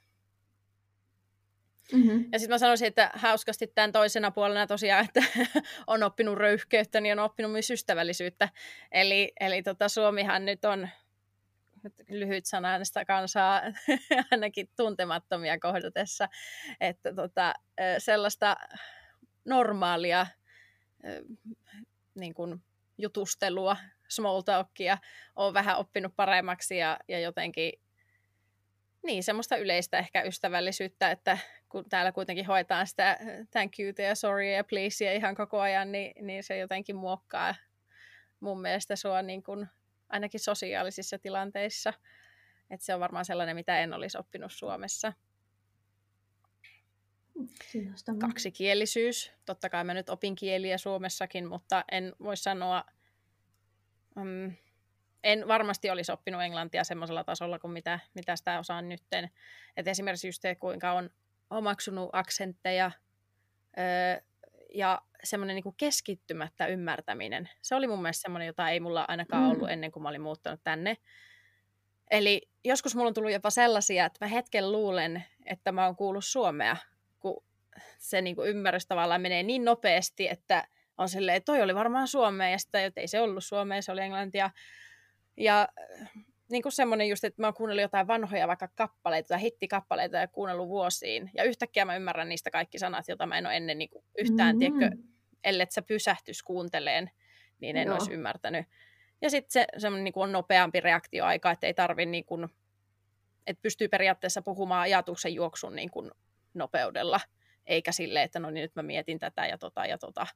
Mm-hmm. 1.91 2.25
Ja 2.31 2.39
sitten 2.39 2.53
mä 2.53 2.57
sanoisin, 2.57 2.87
että 2.87 3.11
hauskasti 3.13 3.67
tämän 3.67 3.91
toisena 3.91 4.31
puolena 4.31 4.67
tosiaan, 4.67 5.05
että 5.05 5.23
on 5.87 6.03
oppinut 6.03 6.37
röyhkeyttä, 6.37 7.01
niin 7.01 7.19
on 7.19 7.25
oppinut 7.25 7.51
myös 7.51 7.71
ystävällisyyttä. 7.71 8.49
Eli, 8.91 9.33
eli 9.39 9.63
tota, 9.63 9.89
Suomihan 9.89 10.45
nyt 10.45 10.65
on 10.65 10.89
lyhyt 12.09 12.45
sanaista 12.45 13.05
kansaa 13.05 13.61
ainakin 14.31 14.69
tuntemattomia 14.75 15.59
kohdatessa, 15.59 16.29
että 16.81 17.13
tota, 17.13 17.53
sellaista 17.97 18.55
normaalia 19.45 20.27
niin 22.15 22.33
kuin 22.33 22.63
jutustelua, 22.97 23.77
small 24.07 24.41
talkia 24.41 24.97
on 25.35 25.53
vähän 25.53 25.77
oppinut 25.77 26.15
paremmaksi 26.15 26.77
ja, 26.77 26.99
ja 27.07 27.19
jotenkin 27.19 27.73
niin, 29.03 29.23
semmoista 29.23 29.57
yleistä 29.57 29.99
ehkä 29.99 30.21
ystävällisyyttä, 30.21 31.11
että 31.11 31.37
kun 31.73 31.89
täällä 31.89 32.11
kuitenkin 32.11 32.45
hoitaan 32.45 32.87
sitä 32.87 33.19
thank 33.51 33.79
you 33.79 33.93
ja 34.07 34.15
sorry 34.15 34.51
ja 34.51 34.63
please 34.63 35.15
ihan 35.15 35.35
koko 35.35 35.59
ajan, 35.59 35.91
niin, 35.91 36.27
niin 36.27 36.43
se 36.43 36.57
jotenkin 36.57 36.95
muokkaa 36.95 37.55
mun 38.39 38.61
mielestä 38.61 38.95
sua 38.95 39.21
niin 39.21 39.43
kuin, 39.43 39.67
ainakin 40.09 40.39
sosiaalisissa 40.39 41.19
tilanteissa. 41.19 41.93
Että 42.69 42.85
se 42.85 42.93
on 42.93 42.99
varmaan 42.99 43.25
sellainen, 43.25 43.55
mitä 43.55 43.79
en 43.79 43.93
olisi 43.93 44.17
oppinut 44.17 44.51
Suomessa. 44.51 45.13
Kaksikielisyys. 48.19 49.31
Totta 49.45 49.69
kai 49.69 49.83
mä 49.83 49.93
nyt 49.93 50.09
opin 50.09 50.35
kieliä 50.35 50.77
Suomessakin, 50.77 51.47
mutta 51.47 51.85
en 51.91 52.13
voi 52.23 52.37
sanoa, 52.37 52.83
um, 54.17 54.53
en 55.23 55.47
varmasti 55.47 55.89
olisi 55.89 56.11
oppinut 56.11 56.41
englantia 56.41 56.83
semmoisella 56.83 57.23
tasolla 57.23 57.59
kuin 57.59 57.71
mitä, 57.71 57.99
mitä 58.13 58.35
sitä 58.35 58.59
osaan 58.59 58.89
nytten. 58.89 59.29
Et 59.77 59.87
esimerkiksi 59.87 60.27
just 60.27 60.41
se, 60.41 60.55
kuinka 60.55 60.91
on 60.91 61.09
omaksunut 61.49 62.09
aksentteja 62.13 62.91
öö, 63.77 64.21
ja 64.73 65.01
semmoinen 65.23 65.55
niin 65.55 65.75
keskittymättä 65.77 66.67
ymmärtäminen. 66.67 67.49
Se 67.61 67.75
oli 67.75 67.87
mun 67.87 68.01
mielestä 68.01 68.21
semmoinen, 68.21 68.47
jota 68.47 68.69
ei 68.69 68.79
mulla 68.79 69.05
ainakaan 69.07 69.43
ollut 69.43 69.67
mm. 69.67 69.73
ennen 69.73 69.91
kuin 69.91 70.03
mä 70.03 70.09
olin 70.09 70.21
muuttanut 70.21 70.59
tänne. 70.63 70.97
Eli 72.11 72.49
joskus 72.63 72.95
mulla 72.95 73.07
on 73.07 73.13
tullut 73.13 73.31
jopa 73.31 73.49
sellaisia, 73.49 74.05
että 74.05 74.25
mä 74.25 74.29
hetken 74.29 74.71
luulen, 74.71 75.23
että 75.45 75.71
mä 75.71 75.85
oon 75.85 75.95
kuullut 75.95 76.25
suomea, 76.25 76.77
kun 77.19 77.43
se 77.97 78.21
niin 78.21 78.35
kuin 78.35 78.49
ymmärrys 78.49 78.85
tavallaan 78.85 79.21
menee 79.21 79.43
niin 79.43 79.65
nopeasti, 79.65 80.27
että 80.27 80.67
on 80.97 81.09
silleen, 81.09 81.37
että 81.37 81.45
toi 81.45 81.61
oli 81.61 81.75
varmaan 81.75 82.07
suomea, 82.07 82.49
ja 82.49 82.57
sitten 82.57 82.91
ei 82.95 83.07
se 83.07 83.21
ollut 83.21 83.43
suomea, 83.43 83.81
se 83.81 83.91
oli 83.91 84.01
englantia. 84.01 84.49
Ja 85.37 85.67
niin 86.53 86.63
kuin 86.63 86.73
semmoinen 86.73 87.09
just, 87.09 87.23
että 87.23 87.41
mä 87.41 87.47
oon 87.47 87.53
kuunnellut 87.53 87.81
jotain 87.81 88.07
vanhoja 88.07 88.47
vaikka 88.47 88.67
kappaleita 88.75 89.27
tai 89.27 89.41
hittikappaleita 89.41 90.17
ja 90.17 90.27
kuunnellut 90.27 90.67
vuosiin. 90.67 91.31
Ja 91.33 91.43
yhtäkkiä 91.43 91.85
mä 91.85 91.95
ymmärrän 91.95 92.29
niistä 92.29 92.51
kaikki 92.51 92.79
sanat, 92.79 93.07
joita 93.07 93.25
mä 93.25 93.37
en 93.37 93.45
ole 93.45 93.57
ennen 93.57 93.77
niin 93.77 93.89
kuin 93.89 94.05
yhtään, 94.17 94.55
mm-hmm. 94.55 94.79
tiedätkö, 94.79 94.97
ellei 95.43 95.67
sä 95.69 95.81
pysähtys 95.81 96.43
kuunteleen, 96.43 97.11
niin 97.59 97.77
en 97.77 97.87
Joo. 97.87 97.95
olisi 97.95 98.13
ymmärtänyt. 98.13 98.65
Ja 99.21 99.29
sitten 99.29 99.51
se 99.51 99.65
semmoinen 99.77 100.03
niin 100.03 100.13
kuin 100.13 100.23
on 100.23 100.31
nopeampi 100.31 100.79
reaktioaika, 100.79 101.51
että 101.51 101.67
ei 101.67 101.73
tarvi 101.73 102.05
niin 102.05 102.25
kuin, 102.25 102.47
että 103.47 103.61
pystyy 103.61 103.87
periaatteessa 103.87 104.41
puhumaan 104.41 104.81
ajatuksen 104.81 105.33
juoksun 105.33 105.75
niin 105.75 105.91
kuin 105.91 106.11
nopeudella, 106.53 107.19
eikä 107.65 107.91
sille, 107.91 108.23
että 108.23 108.39
no 108.39 108.49
niin 108.49 108.61
nyt 108.61 108.75
mä 108.75 108.83
mietin 108.83 109.19
tätä 109.19 109.47
ja 109.47 109.57
tota 109.57 109.85
ja 109.85 109.97
tota, 109.97 110.27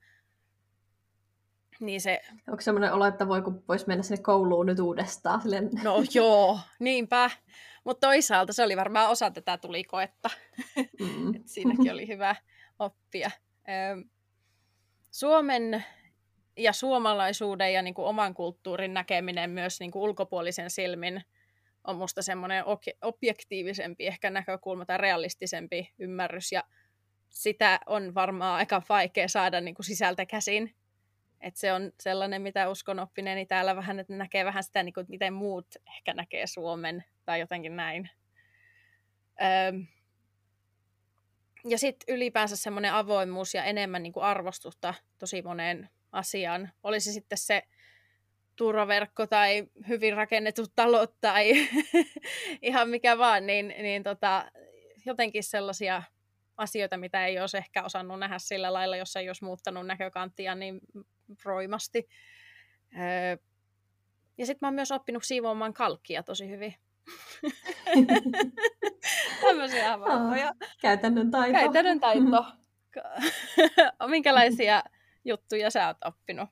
niin 1.80 2.02
se... 2.02 2.22
Onko 2.48 2.62
semmoinen 2.62 2.94
olo, 2.94 3.06
että 3.06 3.28
voi, 3.28 3.42
kun 3.42 3.64
voisi 3.68 3.88
mennä 3.88 4.04
sinne 4.04 4.24
kouluun 4.24 4.66
nyt 4.66 4.80
uudestaan? 4.80 5.42
Silleen... 5.42 5.70
No 5.84 6.04
joo, 6.14 6.60
niinpä. 6.80 7.30
Mutta 7.84 8.08
toisaalta 8.08 8.54
se 8.54 8.64
oli 8.64 8.78
varmaan 8.78 9.10
osa 9.10 9.32
tätä 9.32 9.58
tulikoetta. 9.58 10.30
Mm. 10.76 11.34
siinäkin 11.46 11.92
oli 11.92 12.08
hyvä. 12.08 12.36
oppia. 12.80 13.32
Suomen 15.12 15.86
ja 16.58 16.74
suomalaisuuden 16.74 17.74
ja 17.74 17.82
niin 17.82 17.94
kuin 17.94 18.08
oman 18.08 18.34
kulttuurin 18.34 18.94
näkeminen 18.94 19.50
myös 19.50 19.80
niin 19.80 19.92
kuin 19.92 20.04
ulkopuolisen 20.04 20.70
silmin 20.70 21.22
on 21.84 21.96
musta 21.96 22.22
semmoinen 22.22 22.64
objektiivisempi 23.02 24.08
ehkä 24.08 24.30
näkökulma 24.30 24.86
tai 24.86 24.98
realistisempi 24.98 25.94
ymmärrys 26.00 26.52
ja 26.52 26.64
sitä 27.30 27.80
on 27.86 28.16
varmaan 28.16 28.56
aika 28.56 28.82
vaikea 28.90 29.28
saada 29.28 29.62
niin 29.62 29.76
kuin 29.76 29.86
sisältä 29.86 30.26
käsin. 30.26 30.76
Et 31.42 31.56
se 31.56 31.74
on 31.74 31.92
sellainen, 32.00 32.42
mitä 32.42 32.70
uskon 32.70 33.00
oppineeni 33.00 33.46
täällä 33.46 33.76
vähän, 33.76 34.00
että 34.00 34.14
näkee 34.14 34.46
vähän 34.46 34.64
sitä, 34.64 34.84
niin 34.84 34.94
kuin, 34.94 35.06
miten 35.10 35.34
muut 35.34 35.68
ehkä 35.98 36.14
näkee 36.14 36.48
Suomen 36.48 37.04
tai 37.26 37.40
jotenkin 37.40 37.76
näin. 37.76 38.10
Öö, 39.42 39.80
ja 41.66 41.78
sitten 41.78 42.16
ylipäänsä 42.16 42.56
semmoinen 42.56 42.94
avoimuus 42.94 43.54
ja 43.54 43.64
enemmän 43.64 44.04
niin 44.04 44.14
kuin 44.14 44.24
arvostusta 44.24 44.94
tosi 45.20 45.42
moneen 45.42 45.90
asiaan. 46.12 46.70
Olisi 46.84 47.14
sitten 47.14 47.38
se 47.38 47.64
turvaverkko 48.56 49.28
tai 49.28 49.68
hyvin 49.88 50.18
rakennetut 50.18 50.72
talot 50.76 51.14
tai 51.22 51.52
ihan 52.62 52.90
mikä 52.90 53.18
vaan, 53.18 53.48
niin, 53.48 53.68
niin 53.68 54.04
tota, 54.04 54.52
jotenkin 55.06 55.44
sellaisia 55.44 56.04
asioita, 56.58 56.98
mitä 56.98 57.26
ei 57.26 57.40
olisi 57.40 57.58
ehkä 57.58 57.84
osannut 57.84 58.20
nähdä 58.20 58.40
sillä 58.40 58.74
lailla, 58.74 58.98
jos 58.98 59.16
ei 59.16 59.30
olisi 59.30 59.44
muuttanut 59.44 59.88
näkökanttia 59.88 60.56
niin 60.56 60.80
roimasti. 61.46 62.08
Öö, 62.94 63.38
ja 64.38 64.46
sitten 64.46 64.58
mä 64.62 64.68
oon 64.68 64.76
myös 64.76 64.92
oppinut 64.92 65.24
siivoamaan 65.24 65.74
kalkkia 65.74 66.24
tosi 66.24 66.50
hyvin. 66.50 66.76
Tämmöisiä 69.42 69.90
havaintoja. 69.90 70.48
Oh, 70.48 70.70
käytännön 70.82 71.32
taito. 71.32 71.60
Käytännön 71.60 72.00
taito. 72.00 72.46
Minkälaisia 74.08 74.84
juttuja 75.26 75.72
sä 75.72 75.88
oot 75.88 75.98
oppinut, 76.06 76.50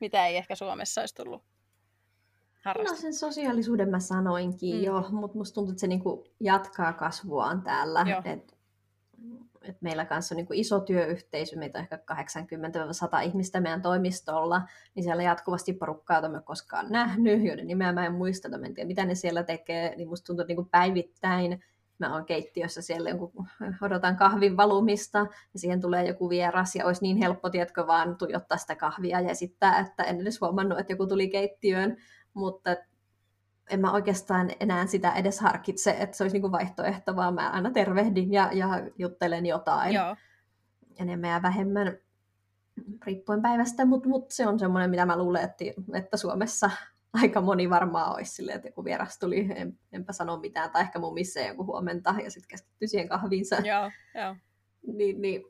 mitä 0.00 0.26
ei 0.26 0.36
ehkä 0.36 0.54
Suomessa 0.54 1.00
olisi 1.00 1.14
tullut 1.14 1.42
No 2.64 2.94
sen 2.94 3.14
sosiaalisuuden 3.14 3.88
mä 3.88 4.00
sanoinkin 4.00 4.76
mm. 4.76 4.82
jo, 4.82 5.04
mutta 5.10 5.38
musta 5.38 5.54
tuntuu, 5.54 5.70
että 5.72 5.80
se 5.80 5.86
niinku 5.86 6.24
jatkaa 6.40 6.92
kasvuaan 6.92 7.62
täällä. 7.62 8.06
Et, 8.24 8.57
et 9.68 9.82
meillä 9.82 10.04
kanssa 10.04 10.34
on 10.34 10.36
niinku 10.36 10.52
iso 10.56 10.80
työyhteisö, 10.80 11.56
meitä 11.56 11.78
on 11.78 11.82
ehkä 11.82 11.98
80-100 13.22 13.24
ihmistä 13.24 13.60
meidän 13.60 13.82
toimistolla, 13.82 14.62
niin 14.94 15.04
siellä 15.04 15.22
jatkuvasti 15.22 15.72
porukkaa, 15.72 16.16
jota 16.16 16.28
mä 16.28 16.40
koskaan 16.40 16.86
nähnyt, 16.90 17.44
joiden 17.44 17.66
nimeä 17.66 17.92
mä 17.92 18.06
en 18.06 18.14
muista, 18.14 18.48
mä 18.48 18.66
en 18.66 18.74
tiedä 18.74 18.86
mitä 18.86 19.04
ne 19.04 19.14
siellä 19.14 19.42
tekee, 19.42 19.96
niin 19.96 20.08
musta 20.08 20.26
tuntuu, 20.26 20.42
että 20.42 20.48
niinku 20.48 20.68
päivittäin 20.70 21.64
mä 21.98 22.14
oon 22.14 22.24
keittiössä 22.24 22.82
siellä 22.82 23.10
jonkun, 23.10 23.46
odotan 23.82 24.16
kahvin 24.16 24.56
valumista 24.56 25.18
ja 25.52 25.58
siihen 25.58 25.80
tulee 25.80 26.06
joku 26.06 26.28
vieras 26.28 26.76
ja 26.76 26.86
olisi 26.86 27.02
niin 27.02 27.16
helppo, 27.16 27.50
tiedätkö, 27.50 27.86
vaan 27.86 28.16
tuijottaa 28.16 28.58
sitä 28.58 28.76
kahvia 28.76 29.20
ja 29.20 29.30
esittää, 29.30 29.78
että 29.78 30.02
en 30.02 30.20
edes 30.20 30.40
huomannut, 30.40 30.78
että 30.78 30.92
joku 30.92 31.06
tuli 31.06 31.28
keittiöön, 31.28 31.96
mutta 32.34 32.76
en 33.70 33.80
mä 33.80 33.92
oikeastaan 33.92 34.50
enää 34.60 34.86
sitä 34.86 35.12
edes 35.12 35.40
harkitse, 35.40 35.96
että 35.98 36.16
se 36.16 36.24
olisi 36.24 36.34
niinku 36.34 36.52
vaihtoehto, 36.52 37.16
vaan 37.16 37.34
mä 37.34 37.50
aina 37.50 37.70
tervehdin 37.70 38.32
ja, 38.32 38.50
ja 38.52 38.68
juttelen 38.98 39.46
jotain 39.46 39.94
Joo. 39.94 40.16
enemmän 40.98 41.30
ja 41.30 41.42
vähemmän 41.42 41.98
riippuen 43.06 43.42
päivästä, 43.42 43.84
mutta 43.84 44.08
mut 44.08 44.30
se 44.30 44.46
on 44.46 44.58
semmoinen, 44.58 44.90
mitä 44.90 45.06
mä 45.06 45.18
luulen, 45.18 45.44
että, 45.44 45.64
että 45.92 46.16
Suomessa 46.16 46.70
aika 47.12 47.40
moni 47.40 47.70
varmaan 47.70 48.14
olisi 48.14 48.32
silleen, 48.32 48.56
että 48.56 48.68
joku 48.68 48.84
vieras 48.84 49.18
tuli, 49.18 49.48
en, 49.54 49.78
enpä 49.92 50.12
sano 50.12 50.36
mitään, 50.36 50.70
tai 50.70 50.82
ehkä 50.82 50.98
mun 50.98 51.14
missä 51.14 51.40
joku 51.40 51.64
huomenta, 51.64 52.14
ja 52.24 52.30
sitten 52.30 52.48
keskittyy 52.48 52.88
siihen 52.88 53.08
kahviinsa. 53.08 53.56
Joo, 53.56 53.90
joo. 54.14 54.36
Niin, 54.86 55.22
niin. 55.22 55.44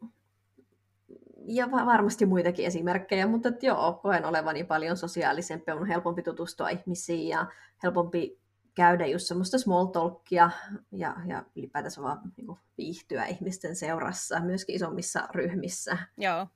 Ja 1.50 1.70
varmasti 1.70 2.26
muitakin 2.26 2.66
esimerkkejä, 2.66 3.26
mutta 3.26 3.48
että 3.48 3.66
joo, 3.66 4.00
koen 4.02 4.24
olevani 4.24 4.64
paljon 4.64 4.96
sosiaalisempi, 4.96 5.72
on 5.72 5.86
helpompi 5.86 6.22
tutustua 6.22 6.68
ihmisiin 6.68 7.28
ja 7.28 7.46
helpompi 7.82 8.40
käydä 8.74 9.06
just 9.06 9.26
semmoista 9.26 9.58
small 9.58 9.86
talkia 9.86 10.50
ja, 10.92 11.16
ja 11.26 11.44
ylipäätänsä 11.56 12.02
vaan 12.02 12.20
niin 12.36 12.46
kuin, 12.46 12.58
viihtyä 12.78 13.24
ihmisten 13.24 13.76
seurassa, 13.76 14.40
myöskin 14.40 14.74
isommissa 14.76 15.28
ryhmissä. 15.34 15.98
Joo, 16.16 16.46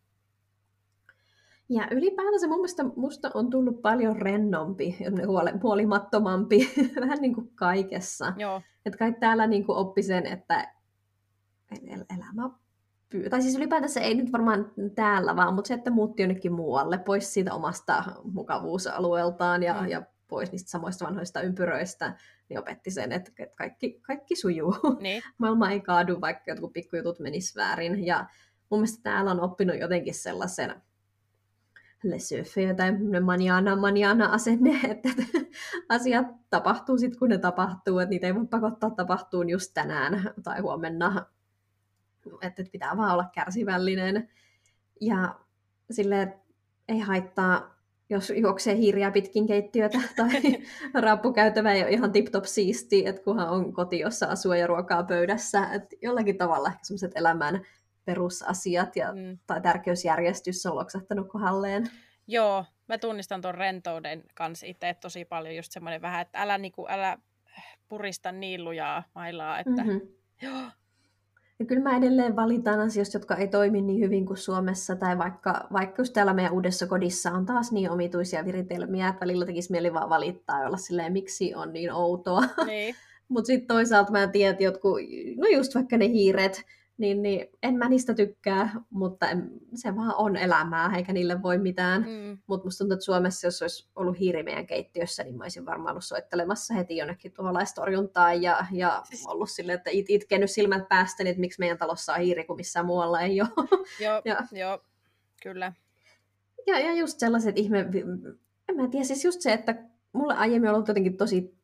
ja 1.68 1.88
ylipäätänsä 1.90 2.46
mun 2.46 2.58
mielestä 2.58 2.84
musta 2.96 3.30
on 3.34 3.50
tullut 3.50 3.82
paljon 3.82 4.16
rennompi, 4.16 4.98
huolimattomampi, 5.62 6.70
vähän 7.00 7.18
niin 7.20 7.34
kuin 7.34 7.50
kaikessa. 7.54 8.32
Joo. 8.36 8.62
Että 8.86 8.98
kai 8.98 9.14
täällä 9.20 9.46
niin 9.46 9.66
kuin 9.66 9.78
oppi 9.78 10.02
sen, 10.02 10.26
että 10.26 10.74
elämä 12.16 12.50
pyy- 13.12 13.30
Tai 13.30 13.42
siis 13.42 13.56
ylipäätänsä 13.56 14.00
ei 14.00 14.14
nyt 14.14 14.32
varmaan 14.32 14.72
täällä 14.94 15.36
vaan, 15.36 15.54
mutta 15.54 15.68
se, 15.68 15.74
että 15.74 15.90
muutti 15.90 16.22
jonnekin 16.22 16.52
muualle, 16.52 16.98
pois 16.98 17.34
siitä 17.34 17.54
omasta 17.54 18.04
mukavuusalueeltaan 18.24 19.62
ja, 19.62 19.80
mm. 19.80 19.88
ja 19.88 20.02
pois 20.28 20.52
niistä 20.52 20.70
samoista 20.70 21.04
vanhoista 21.06 21.40
ympyröistä, 21.40 22.16
niin 22.48 22.58
opetti 22.58 22.90
sen, 22.90 23.12
että, 23.12 23.32
että 23.38 23.56
kaikki, 23.56 24.00
kaikki 24.02 24.36
sujuu. 24.36 24.74
Niin. 25.00 25.22
Maailma 25.38 25.70
ei 25.70 25.80
kaadu, 25.80 26.20
vaikka 26.20 26.50
jotkut 26.50 26.72
pikkujutut 26.72 27.20
menis 27.20 27.56
väärin. 27.56 28.06
Ja 28.06 28.26
mun 28.70 28.80
mielestä 28.80 29.02
täällä 29.02 29.30
on 29.30 29.40
oppinut 29.40 29.80
jotenkin 29.80 30.14
sellaisen 30.14 30.82
laissez 32.04 32.54
tai 32.76 33.20
maniana 33.20 33.76
maniana 33.76 34.26
asenne, 34.26 34.80
että 34.90 35.08
asiat 35.88 36.26
tapahtuu 36.50 36.98
sitten 36.98 37.18
kun 37.18 37.28
ne 37.28 37.38
tapahtuu, 37.38 37.98
että 37.98 38.10
niitä 38.10 38.26
ei 38.26 38.34
voi 38.34 38.46
pakottaa 38.46 38.90
tapahtuun 38.90 39.50
just 39.50 39.70
tänään 39.74 40.30
tai 40.42 40.60
huomenna, 40.60 41.26
että 42.42 42.64
pitää 42.72 42.96
vaan 42.96 43.12
olla 43.12 43.30
kärsivällinen 43.34 44.28
ja 45.00 45.34
sille 45.90 46.38
ei 46.88 46.98
haittaa, 46.98 47.74
jos 48.10 48.32
juoksee 48.36 48.76
hiiriä 48.76 49.10
pitkin 49.10 49.46
keittiötä 49.46 49.98
tai 50.16 50.42
rappukäytävä 50.94 51.72
ei 51.72 51.82
ole 51.82 51.90
ihan 51.90 52.12
tip-top 52.12 52.44
siisti, 52.44 53.06
että 53.06 53.22
kunhan 53.22 53.48
on 53.48 53.72
koti, 53.72 53.98
jossa 53.98 54.26
asuu 54.26 54.52
ja 54.52 54.66
ruokaa 54.66 55.02
pöydässä, 55.02 55.68
että 55.72 55.96
jollakin 56.02 56.38
tavalla 56.38 56.68
ehkä 56.68 56.80
sellaiset 56.82 57.12
elämän 57.14 57.62
perusasiat 58.04 58.96
ja, 58.96 59.12
mm. 59.12 59.38
tai 59.46 59.60
tärkeysjärjestys 59.60 60.66
on 60.66 60.76
loksahtanut 60.76 61.28
kohdalleen. 61.28 61.90
Joo, 62.26 62.64
mä 62.88 62.98
tunnistan 62.98 63.40
tuon 63.40 63.54
rentouden 63.54 64.22
kanssa 64.34 64.66
itse 64.66 64.96
tosi 65.00 65.24
paljon, 65.24 65.56
just 65.56 65.72
semmoinen 65.72 66.02
vähän, 66.02 66.22
että 66.22 66.42
älä, 66.42 66.58
niinku, 66.58 66.86
älä 66.88 67.18
purista 67.88 68.32
niin 68.32 68.64
lujaa 68.64 69.02
mailaa, 69.14 69.58
että 69.58 69.84
mm-hmm. 69.84 70.00
joo. 70.42 70.62
Ja 71.62 71.66
kyllä 71.66 71.82
mä 71.82 71.96
edelleen 71.96 72.36
valitaan 72.36 72.80
asioista, 72.80 73.16
jotka 73.16 73.36
ei 73.36 73.48
toimi 73.48 73.80
niin 73.80 74.00
hyvin 74.00 74.26
kuin 74.26 74.36
Suomessa, 74.36 74.96
tai 74.96 75.18
vaikka, 75.18 75.66
vaikka 75.72 76.02
just 76.02 76.12
täällä 76.12 76.34
meidän 76.34 76.52
uudessa 76.52 76.86
kodissa 76.86 77.30
on 77.30 77.46
taas 77.46 77.72
niin 77.72 77.90
omituisia 77.90 78.44
viritelmiä, 78.44 79.08
että 79.08 79.20
välillä 79.20 79.46
tekisi 79.46 79.70
mieli 79.70 79.94
vaan 79.94 80.08
valittaa 80.08 80.60
ja 80.60 80.66
olla 80.66 80.76
silleen, 80.76 81.12
miksi 81.12 81.54
on 81.54 81.72
niin 81.72 81.92
outoa. 81.92 82.42
Niin. 82.66 82.94
Mutta 83.28 83.46
sitten 83.46 83.66
toisaalta 83.66 84.12
mä 84.12 84.26
tiedän, 84.26 84.52
että 84.52 84.64
jotkut, 84.64 84.98
no 85.36 85.46
just 85.46 85.74
vaikka 85.74 85.96
ne 85.96 86.08
hiiret, 86.08 86.62
niin, 86.98 87.22
niin 87.22 87.46
en 87.62 87.74
mä 87.74 87.88
niistä 87.88 88.14
tykkää, 88.14 88.70
mutta 88.90 89.30
en, 89.30 89.50
se 89.74 89.96
vaan 89.96 90.14
on 90.14 90.36
elämää, 90.36 90.96
eikä 90.96 91.12
niille 91.12 91.42
voi 91.42 91.58
mitään. 91.58 92.02
Mm. 92.02 92.38
Mutta 92.46 92.66
musta 92.66 92.78
tuntuu, 92.78 92.94
että 92.94 93.04
Suomessa, 93.04 93.46
jos 93.46 93.62
olisi 93.62 93.90
ollut 93.96 94.18
hiiri 94.18 94.42
meidän 94.42 94.66
keittiössä, 94.66 95.24
niin 95.24 95.36
mä 95.36 95.44
olisin 95.44 95.66
varmaan 95.66 95.92
ollut 95.92 96.04
soittelemassa 96.04 96.74
heti 96.74 96.96
jonnekin 96.96 97.32
tuholaistorjuntaan 97.32 98.42
ja, 98.42 98.66
ja 98.72 99.02
siis... 99.04 99.26
ollut 99.26 99.50
silleen, 99.50 99.76
että 99.76 99.90
it, 99.92 100.06
itkenyt 100.08 100.50
silmät 100.50 100.88
päästä, 100.88 101.24
niin 101.24 101.30
että 101.30 101.40
miksi 101.40 101.60
meidän 101.60 101.78
talossa 101.78 102.14
on 102.14 102.20
hiiri, 102.20 102.44
kun 102.44 102.56
missään 102.56 102.86
muualla 102.86 103.20
ei 103.20 103.40
ole. 103.40 103.50
Joo, 104.00 104.22
ja, 104.24 104.36
joo 104.52 104.78
kyllä. 105.42 105.72
Ja, 106.66 106.78
ja 106.78 106.94
just 106.94 107.18
sellaiset 107.18 107.58
ihme... 107.58 107.78
En 108.68 108.76
mä 108.76 108.88
tiedä, 108.88 109.04
siis 109.04 109.24
just 109.24 109.40
se, 109.40 109.52
että 109.52 109.74
mulle 110.12 110.34
aiemmin 110.34 110.68
on 110.68 110.74
ollut 110.74 110.88
jotenkin 110.88 111.16
tosi 111.16 111.61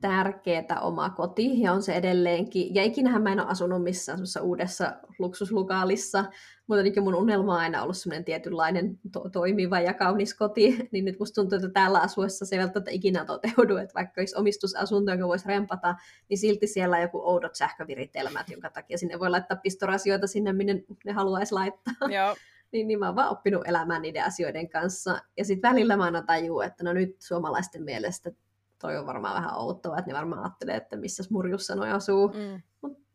tärkeää 0.00 0.80
oma 0.80 1.10
koti, 1.10 1.60
ja 1.60 1.72
on 1.72 1.82
se 1.82 1.94
edelleenkin. 1.94 2.74
Ja 2.74 2.82
ikinähän 2.82 3.22
mä 3.22 3.32
en 3.32 3.40
ole 3.40 3.48
asunut 3.48 3.82
missään 3.82 4.18
uudessa 4.42 4.92
luksuslukaalissa, 5.18 6.24
mutta 6.66 6.80
jotenkin 6.80 7.02
mun 7.02 7.14
unelma 7.14 7.54
on 7.54 7.60
aina 7.60 7.82
ollut 7.82 7.96
semmoinen 7.96 8.24
tietynlainen 8.24 8.98
to- 9.12 9.28
toimiva 9.32 9.80
ja 9.80 9.94
kaunis 9.94 10.34
koti, 10.34 10.78
niin 10.92 11.04
nyt 11.04 11.18
musta 11.18 11.34
tuntuu, 11.34 11.56
että 11.56 11.70
täällä 11.70 12.00
asuessa 12.00 12.46
se 12.46 12.56
ei 12.56 12.60
välttämättä 12.60 12.90
ikinä 12.90 13.24
toteudu, 13.24 13.76
että 13.76 13.94
vaikka 13.94 14.20
olisi 14.20 14.36
omistusasunto, 14.36 15.10
jonka 15.10 15.28
voisi 15.28 15.48
rempata, 15.48 15.94
niin 16.28 16.38
silti 16.38 16.66
siellä 16.66 16.96
on 16.96 17.02
joku 17.02 17.20
oudot 17.24 17.54
sähköviritelmät, 17.54 18.48
jonka 18.48 18.70
takia 18.70 18.98
sinne 18.98 19.18
voi 19.18 19.30
laittaa 19.30 19.56
pistorasioita 19.56 20.26
sinne, 20.26 20.52
minne 20.52 20.84
ne 21.04 21.12
haluaisi 21.12 21.54
laittaa. 21.54 21.94
Joo. 22.16 22.36
niin, 22.72 22.88
niin 22.88 22.98
mä 22.98 23.06
oon 23.06 23.16
vaan 23.16 23.30
oppinut 23.30 23.68
elämään 23.68 24.02
niiden 24.02 24.24
asioiden 24.24 24.68
kanssa. 24.68 25.18
Ja 25.36 25.44
sitten 25.44 25.70
välillä 25.70 25.96
mä 25.96 26.04
aina 26.04 26.22
tajuu, 26.22 26.60
että 26.60 26.84
no 26.84 26.92
nyt 26.92 27.16
suomalaisten 27.18 27.84
mielestä 27.84 28.30
toi 28.78 28.96
on 28.96 29.06
varmaan 29.06 29.34
vähän 29.34 29.58
outoa, 29.58 29.98
että 29.98 30.10
ne 30.10 30.16
varmaan 30.16 30.42
ajattelee, 30.42 30.76
että 30.76 30.96
missä 30.96 31.24
murjussa 31.30 31.74
noi 31.74 31.90
asuu. 31.90 32.28
Mm. 32.28 32.62
Mutta. 32.82 33.06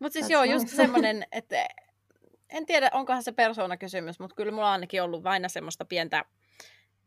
Mutta 0.00 0.12
siis 0.12 0.26
that's 0.26 0.30
joo, 0.32 0.42
life. 0.42 0.54
just 0.54 0.68
semmoinen, 0.68 1.24
että 1.32 1.56
en 2.48 2.66
tiedä, 2.66 2.90
onkohan 2.92 3.22
se 3.22 3.32
persoonakysymys, 3.32 4.20
mutta 4.20 4.36
kyllä 4.36 4.52
mulla 4.52 4.66
on 4.66 4.72
ainakin 4.72 5.02
ollut 5.02 5.26
aina 5.26 5.48
semmoista 5.48 5.84
pientä 5.84 6.24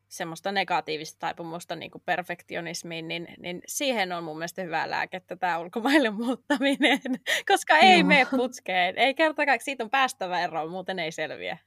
semmoista 0.07 0.51
negatiivista 0.51 1.19
taipumusta 1.19 1.75
niin 1.75 1.91
kuin 1.91 2.01
perfektionismiin, 2.05 3.07
niin, 3.07 3.27
niin 3.37 3.61
siihen 3.67 4.11
on 4.11 4.23
mun 4.23 4.37
mielestä 4.37 4.61
hyvä 4.61 4.89
lääkettä 4.89 5.35
tämä 5.35 5.59
ulkomaille 5.59 6.09
muuttaminen, 6.09 6.99
koska 7.51 7.77
ei 7.77 7.99
Joo. 7.99 8.07
mene 8.07 8.25
putkeen. 8.25 8.97
Ei 8.97 9.13
kertakaan, 9.13 9.59
siitä 9.61 9.83
on 9.83 9.89
päästävä 9.89 10.39
eroon, 10.39 10.71
muuten 10.71 10.99
ei 10.99 11.11
selviä. 11.11 11.57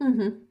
Mm-hmm. 0.00 0.46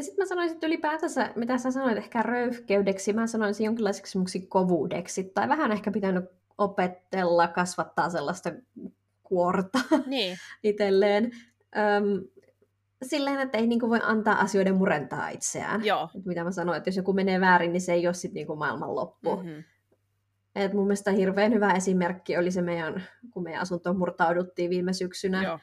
Ja 0.00 0.04
sitten 0.04 0.22
mä 0.22 0.28
sanoisin, 0.28 0.54
että 0.54 0.66
ylipäätänsä, 0.66 1.32
mitä 1.36 1.58
sä 1.58 1.70
sanoit 1.70 1.98
ehkä 1.98 2.22
röyhkeydeksi, 2.22 3.12
mä 3.12 3.26
sanoisin 3.26 3.64
jonkinlaiseksi 3.64 4.18
kovuudeksi, 4.48 5.24
tai 5.24 5.48
vähän 5.48 5.72
ehkä 5.72 5.90
pitänyt 5.90 6.24
opetella, 6.58 7.48
kasvattaa 7.48 8.10
sellaista 8.10 8.52
kuorta 9.22 9.78
niin. 10.06 10.36
itselleen. 10.62 11.30
Öm, 11.76 12.24
silleen, 13.02 13.40
että 13.40 13.58
ei 13.58 13.66
niinku 13.66 13.88
voi 13.88 14.00
antaa 14.02 14.40
asioiden 14.40 14.74
murentaa 14.74 15.28
itseään. 15.28 15.84
Joo. 15.84 16.08
Et 16.16 16.24
mitä 16.24 16.44
mä 16.44 16.52
sanoin, 16.52 16.78
että 16.78 16.88
jos 16.88 16.96
joku 16.96 17.12
menee 17.12 17.40
väärin, 17.40 17.72
niin 17.72 17.80
se 17.80 17.92
ei 17.92 18.06
ole 18.06 18.14
sitten 18.14 18.34
niinku 18.34 18.56
maailmanloppu. 18.56 19.36
Mm-hmm. 19.36 19.64
Et 20.54 20.72
mun 20.72 20.86
mielestä 20.86 21.10
hirveän 21.10 21.52
hyvä 21.52 21.72
esimerkki 21.72 22.36
oli 22.36 22.50
se 22.50 22.62
meidän, 22.62 23.04
kun 23.30 23.42
meidän 23.42 23.62
asuntoon 23.62 23.98
murtauduttiin 23.98 24.70
viime 24.70 24.92
syksynä. 24.92 25.42
Joo. 25.42 25.58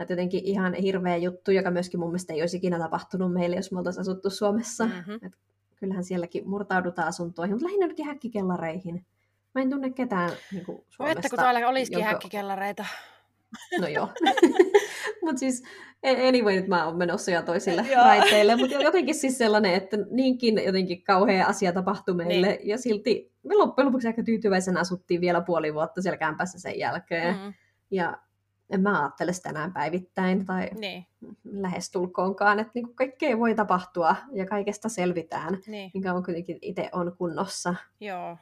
Että 0.00 0.12
jotenkin 0.12 0.44
ihan 0.44 0.74
hirveä 0.74 1.16
juttu, 1.16 1.50
joka 1.50 1.70
myöskin 1.70 2.00
mun 2.00 2.08
mielestä 2.08 2.32
ei 2.32 2.40
olisi 2.40 2.56
ikinä 2.56 2.78
tapahtunut 2.78 3.32
meille, 3.32 3.56
jos 3.56 3.72
me 3.72 3.78
oltaisiin 3.78 4.00
asuttu 4.00 4.30
Suomessa. 4.30 4.86
Mm-hmm. 4.86 5.26
Et 5.26 5.32
kyllähän 5.76 6.04
sielläkin 6.04 6.48
murtaudutaan 6.48 7.08
asuntoihin, 7.08 7.54
mutta 7.54 7.66
lähinnä 7.66 7.86
nytkin 7.86 8.06
häkkikellareihin. 8.06 9.06
Mä 9.54 9.62
en 9.62 9.70
tunne 9.70 9.90
ketään 9.90 10.30
niin 10.52 10.64
kuin 10.64 10.84
Suomesta. 10.88 11.18
Että 11.18 11.28
kun 11.28 11.38
täällä 11.38 11.68
olisikin 11.68 11.98
jonka... 11.98 12.10
häkkikellareita. 12.10 12.84
No 13.80 13.88
joo. 13.88 14.08
mutta 15.24 15.38
siis 15.38 15.62
anyway, 16.28 16.56
nyt 16.56 16.68
mä 16.68 16.86
oon 16.86 16.96
menossa 16.96 17.30
jo 17.30 17.42
toisille 17.42 17.84
raiteille, 17.96 18.56
mutta 18.56 18.76
jotenkin 18.76 19.14
siis 19.14 19.38
sellainen, 19.38 19.74
että 19.74 19.96
niinkin 20.10 20.62
jotenkin 20.64 21.02
kauhea 21.02 21.46
asia 21.46 21.72
tapahtui 21.72 22.14
meille, 22.14 22.46
niin. 22.46 22.68
ja 22.68 22.78
silti 22.78 23.32
me 23.42 23.54
loppujen 23.54 23.86
lopuksi 23.86 24.06
aika 24.06 24.22
tyytyväisen 24.22 24.76
asuttiin 24.76 25.20
vielä 25.20 25.40
puoli 25.40 25.74
vuotta 25.74 26.02
siellä 26.02 26.16
kämpässä 26.16 26.58
sen 26.58 26.78
jälkeen. 26.78 27.36
Mm. 27.36 27.52
Ja 27.90 28.18
en 28.70 28.80
mä 28.80 29.00
ajattele 29.00 29.32
sitä 29.32 29.48
enää 29.48 29.70
päivittäin 29.74 30.46
tai 30.46 30.70
niin. 30.78 31.06
lähestulkoonkaan, 31.44 32.58
että 32.58 32.72
niin 32.74 32.94
kaikkea 32.94 33.38
voi 33.38 33.54
tapahtua 33.54 34.16
ja 34.32 34.46
kaikesta 34.46 34.88
selvitään, 34.88 35.58
niin. 35.66 35.90
mikä 35.94 36.14
on 36.14 36.24
kuitenkin 36.24 36.58
itse 36.62 36.88
on 36.92 37.16
kunnossa. 37.18 37.74
Joo. 38.00 38.36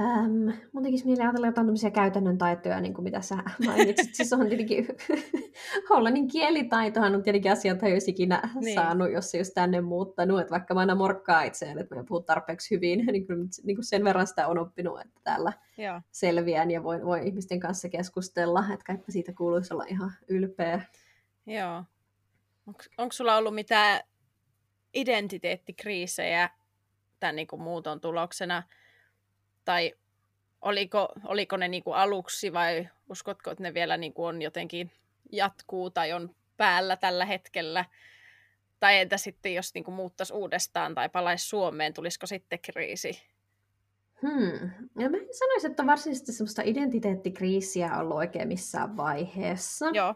Ähm, 0.00 0.48
mun 0.72 0.82
tekisi 0.82 1.06
mieleen 1.06 1.26
ajatella 1.26 1.46
jotain 1.46 1.66
tämmöisiä 1.66 1.90
käytännön 1.90 2.38
taitoja, 2.38 2.80
niin 2.80 2.94
kuin 2.94 3.04
mitä 3.04 3.20
sä 3.20 3.36
mainitsit. 3.66 4.14
siis 4.14 4.32
on 4.32 4.48
tietenkin, 4.48 4.86
hollannin 5.90 6.28
kielitaitohan 6.28 7.14
on 7.14 7.22
tietenkin 7.22 7.52
asia, 7.52 7.72
jota 7.72 7.86
ei 7.86 7.92
olisi 7.92 8.10
ikinä 8.10 8.50
niin. 8.60 8.74
saanut, 8.74 9.12
jos 9.12 9.34
ei 9.34 9.38
olisi 9.38 9.54
tänne 9.54 9.80
muuttanut. 9.80 10.40
Että 10.40 10.50
vaikka 10.50 10.74
mä 10.74 10.80
aina 10.80 10.94
morkkaa 10.94 11.42
itseään, 11.42 11.78
että 11.78 11.94
mä 11.94 12.04
puhun 12.04 12.24
tarpeeksi 12.24 12.74
hyvin, 12.74 13.06
niin 13.12 13.26
kuin, 13.26 13.48
niin 13.64 13.76
kuin 13.76 13.84
sen 13.84 14.04
verran 14.04 14.26
sitä 14.26 14.48
on 14.48 14.58
oppinut, 14.58 15.00
että 15.00 15.20
täällä 15.24 15.52
Joo. 15.78 16.00
selviän 16.10 16.70
ja 16.70 16.82
voin, 16.82 17.04
voin 17.04 17.26
ihmisten 17.26 17.60
kanssa 17.60 17.88
keskustella. 17.88 18.64
Että 18.72 18.84
kaikki 18.86 19.12
siitä 19.12 19.32
kuuluisi 19.32 19.74
olla 19.74 19.84
ihan 19.88 20.12
ylpeä. 20.28 20.82
Joo. 21.46 21.84
Onko 22.98 23.12
sulla 23.12 23.36
ollut 23.36 23.54
mitään 23.54 24.00
identiteettikriisejä 24.94 26.50
tämän 27.20 27.36
niin 27.36 27.46
kuin 27.46 27.62
muuton 27.62 28.00
tuloksena? 28.00 28.62
Tai 29.70 29.94
oliko, 30.62 31.08
oliko 31.24 31.56
ne 31.56 31.68
niin 31.68 31.82
kuin 31.82 31.96
aluksi 31.96 32.52
vai 32.52 32.88
uskotko, 33.10 33.50
että 33.50 33.62
ne 33.62 33.74
vielä 33.74 33.96
niin 33.96 34.12
kuin 34.12 34.26
on 34.26 34.42
jotenkin 34.42 34.90
jatkuu 35.32 35.90
tai 35.90 36.12
on 36.12 36.34
päällä 36.56 36.96
tällä 36.96 37.24
hetkellä? 37.24 37.84
Tai 38.80 38.98
entä 38.98 39.16
sitten, 39.16 39.54
jos 39.54 39.74
niin 39.74 39.84
kuin 39.84 39.94
muuttaisi 39.94 40.32
uudestaan 40.32 40.94
tai 40.94 41.08
palaisi 41.08 41.48
Suomeen, 41.48 41.94
tulisiko 41.94 42.26
sitten 42.26 42.58
kriisi? 42.58 43.22
Hmm. 44.22 44.70
Ja 44.98 45.10
mä 45.10 45.16
en 45.16 45.34
sanoisi, 45.38 45.66
että 45.66 45.82
on 45.82 45.86
varsinaisesti 45.86 46.32
semmoista 46.32 46.62
identiteettikriisiä 46.64 47.98
ollut 47.98 48.16
oikein 48.16 48.48
missään 48.48 48.96
vaiheessa. 48.96 49.86
Joo. 49.92 50.14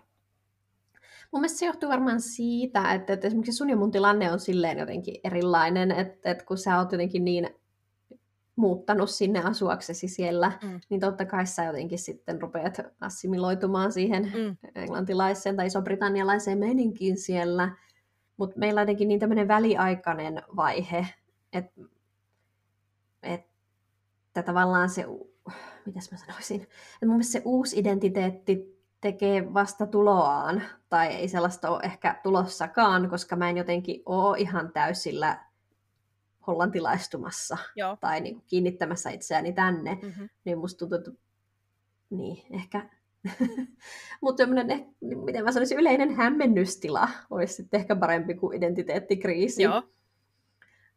Mun 1.32 1.40
mielestä 1.40 1.58
se 1.58 1.66
johtuu 1.66 1.88
varmaan 1.88 2.20
siitä, 2.20 2.92
että, 2.92 3.12
että 3.12 3.26
esimerkiksi 3.26 3.58
sun 3.58 3.70
ja 3.70 3.76
mun 3.76 3.90
tilanne 3.90 4.32
on 4.32 4.40
silleen 4.40 4.78
jotenkin 4.78 5.20
erilainen, 5.24 5.90
että, 5.90 6.30
että 6.30 6.44
kun 6.44 6.58
sä 6.58 6.78
oot 6.78 6.92
jotenkin 6.92 7.24
niin 7.24 7.63
muuttanut 8.56 9.10
sinne 9.10 9.42
asuaksesi 9.42 10.08
siellä, 10.08 10.52
mm. 10.62 10.80
niin 10.88 11.00
totta 11.00 11.24
kai 11.24 11.46
sä 11.46 11.64
jotenkin 11.64 11.98
sitten 11.98 12.42
rupeat 12.42 12.80
assimiloitumaan 13.00 13.92
siihen 13.92 14.32
mm. 14.34 14.56
englantilaiseen 14.74 15.56
tai 15.56 15.66
iso-britannialaiseen 15.66 16.58
meninkiin 16.58 17.18
siellä. 17.18 17.76
Mutta 18.36 18.58
meillä 18.58 18.80
on 18.80 18.82
jotenkin 18.82 19.08
niin 19.08 19.20
tämmöinen 19.20 19.48
väliaikainen 19.48 20.42
vaihe, 20.56 21.06
että 21.52 21.80
että 24.36 24.52
tavallaan 24.52 24.90
se, 24.90 25.04
mitäs 25.86 26.12
mä 26.12 26.18
sanoisin, 26.18 26.62
että 26.62 27.06
mun 27.06 27.14
mielestä 27.14 27.32
se 27.32 27.42
uusi 27.44 27.78
identiteetti 27.78 28.80
tekee 29.00 29.54
vasta 29.54 29.86
tuloaan, 29.86 30.62
tai 30.88 31.06
ei 31.06 31.28
sellaista 31.28 31.70
ole 31.70 31.80
ehkä 31.82 32.20
tulossakaan, 32.22 33.10
koska 33.10 33.36
mä 33.36 33.50
en 33.50 33.56
jotenkin 33.56 34.02
ole 34.06 34.38
ihan 34.38 34.72
täysillä 34.72 35.44
hollantilaistumassa 36.46 37.57
Joo. 37.76 37.96
tai 38.00 38.20
niin 38.20 38.35
kuin 38.35 38.44
kiinnittämässä 38.46 39.11
itseäni 39.11 39.52
tänne, 39.52 39.98
mm-hmm. 40.02 40.28
niin 40.44 40.59
musta 40.59 40.78
tuntuu, 40.78 40.98
että 40.98 41.11
niin, 42.11 42.44
ehkä 42.50 42.88
mutta 44.22 44.42
tämmöinen, 44.42 44.70
eh, 44.70 44.87
miten 45.00 45.44
mä 45.44 45.52
sanoisin, 45.52 45.78
yleinen 45.78 46.14
hämmennystila 46.14 47.09
olisi 47.30 47.54
sitten 47.54 47.80
ehkä 47.80 47.96
parempi 47.96 48.35
kuin 48.35 48.57
identiteettikriisi. 48.57 49.62
Joo. 49.62 49.83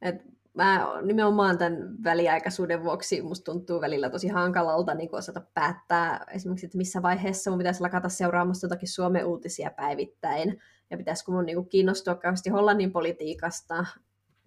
Et 0.01 0.15
mä 0.53 0.87
nimenomaan 1.01 1.57
tämän 1.57 2.03
väliaikaisuuden 2.03 2.83
vuoksi 2.83 3.21
musta 3.21 3.51
tuntuu 3.51 3.81
välillä 3.81 4.09
tosi 4.09 4.27
hankalalta 4.27 4.93
niin 4.93 5.15
osata 5.15 5.41
päättää 5.53 6.25
esimerkiksi, 6.31 6.65
että 6.65 6.77
missä 6.77 7.01
vaiheessa 7.01 7.51
mun 7.51 7.57
pitäisi 7.57 7.81
lakata 7.81 8.09
seuraamassa 8.09 8.65
jotakin 8.65 8.89
Suomen 8.89 9.25
uutisia 9.25 9.71
päivittäin, 9.71 10.61
ja 10.89 10.97
pitäisikö 10.97 11.31
mun 11.31 11.45
niin 11.45 11.69
kiinnostua 11.69 12.15
kauheasti 12.15 12.49
Hollannin 12.49 12.91
politiikasta, 12.91 13.85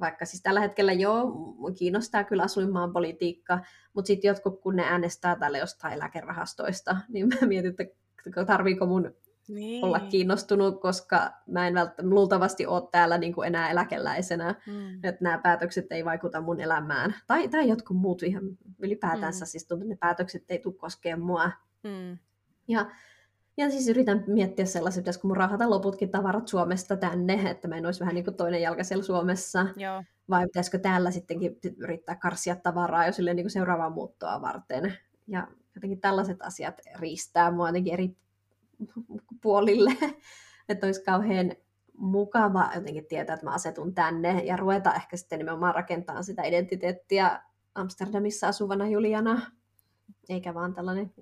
vaikka 0.00 0.24
siis 0.24 0.42
tällä 0.42 0.60
hetkellä 0.60 0.92
joo, 0.92 1.32
kiinnostaa 1.78 2.24
kyllä 2.24 2.42
asuinmaan 2.42 2.92
politiikka, 2.92 3.58
mutta 3.94 4.06
sitten 4.06 4.28
jotkut, 4.28 4.60
kun 4.60 4.76
ne 4.76 4.82
äänestää 4.84 5.36
tälle 5.36 5.58
jostain 5.58 5.94
eläkerahastoista, 5.94 6.96
niin 7.12 7.28
mä 7.28 7.46
mietin, 7.46 7.74
että 7.78 8.44
tarviiko 8.46 8.86
mun 8.86 9.14
niin. 9.48 9.84
olla 9.84 10.00
kiinnostunut, 10.00 10.80
koska 10.80 11.30
mä 11.46 11.66
en 11.66 11.74
välttämättä 11.74 12.14
luultavasti 12.14 12.66
ole 12.66 12.88
täällä 12.92 13.18
niin 13.18 13.34
kuin 13.34 13.46
enää 13.46 13.70
eläkeläisenä, 13.70 14.54
mm. 14.66 14.94
että 15.04 15.24
nämä 15.24 15.38
päätökset 15.38 15.86
ei 15.90 16.04
vaikuta 16.04 16.40
mun 16.40 16.60
elämään. 16.60 17.14
Tai, 17.26 17.48
tai 17.48 17.68
jotkut 17.68 17.96
muut 17.96 18.22
ihan 18.22 18.42
ylipäätänsä, 18.78 19.44
mm. 19.44 19.48
siis 19.48 19.66
tuntuu, 19.66 19.84
että 19.84 19.94
ne 19.94 19.98
päätökset 20.00 20.44
ei 20.48 20.58
tule 20.58 20.74
koskemaan 20.74 21.26
mua. 21.26 21.50
Mm. 21.82 22.18
Ja 22.68 22.90
ja 23.60 23.70
siis 23.70 23.88
yritän 23.88 24.24
miettiä 24.26 24.64
sellaisia, 24.64 25.00
pitäisikö 25.00 25.26
mun 25.26 25.36
rahata 25.36 25.70
loputkin 25.70 26.10
tavarat 26.10 26.48
Suomesta 26.48 26.96
tänne, 26.96 27.50
että 27.50 27.68
mä 27.68 27.76
en 27.76 27.86
olisi 27.86 28.00
vähän 28.00 28.14
niin 28.14 28.24
kuin 28.24 28.36
toinen 28.36 28.62
jalka 28.62 28.84
siellä 28.84 29.04
Suomessa. 29.04 29.66
Joo. 29.76 30.02
Vai 30.30 30.46
pitäisikö 30.46 30.78
täällä 30.78 31.10
sittenkin 31.10 31.58
yrittää 31.76 32.16
karsia 32.16 32.56
tavaraa 32.56 33.06
jo 33.06 33.12
silleen 33.12 33.36
niin 33.36 33.44
kuin 33.44 33.50
seuraavaa 33.50 33.90
muuttoa 33.90 34.40
varten. 34.40 34.94
Ja 35.26 35.48
jotenkin 35.74 36.00
tällaiset 36.00 36.42
asiat 36.42 36.80
riistää 36.98 37.50
mua 37.50 37.68
jotenkin 37.68 37.92
eri 37.92 38.16
puolille. 39.42 39.96
että 40.68 40.86
olisi 40.86 41.04
kauhean 41.04 41.52
mukava 41.96 42.70
jotenkin 42.74 43.06
tietää, 43.06 43.34
että 43.34 43.46
mä 43.46 43.54
asetun 43.54 43.94
tänne 43.94 44.44
ja 44.44 44.56
ruveta 44.56 44.94
ehkä 44.94 45.16
sitten 45.16 45.38
nimenomaan 45.38 45.74
rakentamaan 45.74 46.24
sitä 46.24 46.42
identiteettiä 46.42 47.42
Amsterdamissa 47.74 48.48
asuvana 48.48 48.88
Juliana, 48.88 49.40
eikä 50.28 50.54
vaan 50.54 50.74
tällainen 50.74 51.12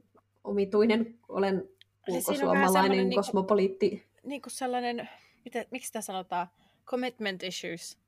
omituinen, 0.44 1.18
olen 1.28 1.68
ulkosuomalainen 2.08 2.98
niinku- 2.98 3.14
kosmopoliitti. 3.14 3.88
Niin 3.88 4.00
kuin, 4.00 4.28
niin 4.28 4.42
kuin 4.42 4.52
sellainen, 4.52 5.08
mitä, 5.44 5.64
miksi 5.70 5.86
sitä 5.86 6.00
sanotaan, 6.00 6.46
commitment 6.86 7.42
issues. 7.42 7.98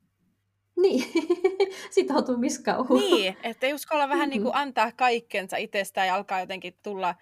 Niin, 0.77 1.13
sitoutumiskauhu. 1.95 2.95
Niin, 2.95 3.37
että 3.43 3.67
ei 3.67 3.75
uskalla 3.75 4.09
vähän 4.09 4.19
mm-hmm. 4.19 4.31
niin 4.31 4.43
kuin 4.43 4.55
antaa 4.55 4.93
kaikkensa 4.93 5.57
itsestään 5.57 6.07
ja 6.07 6.15
alkaa 6.15 6.41
jotenkin 6.41 6.75
tulla 6.83 7.15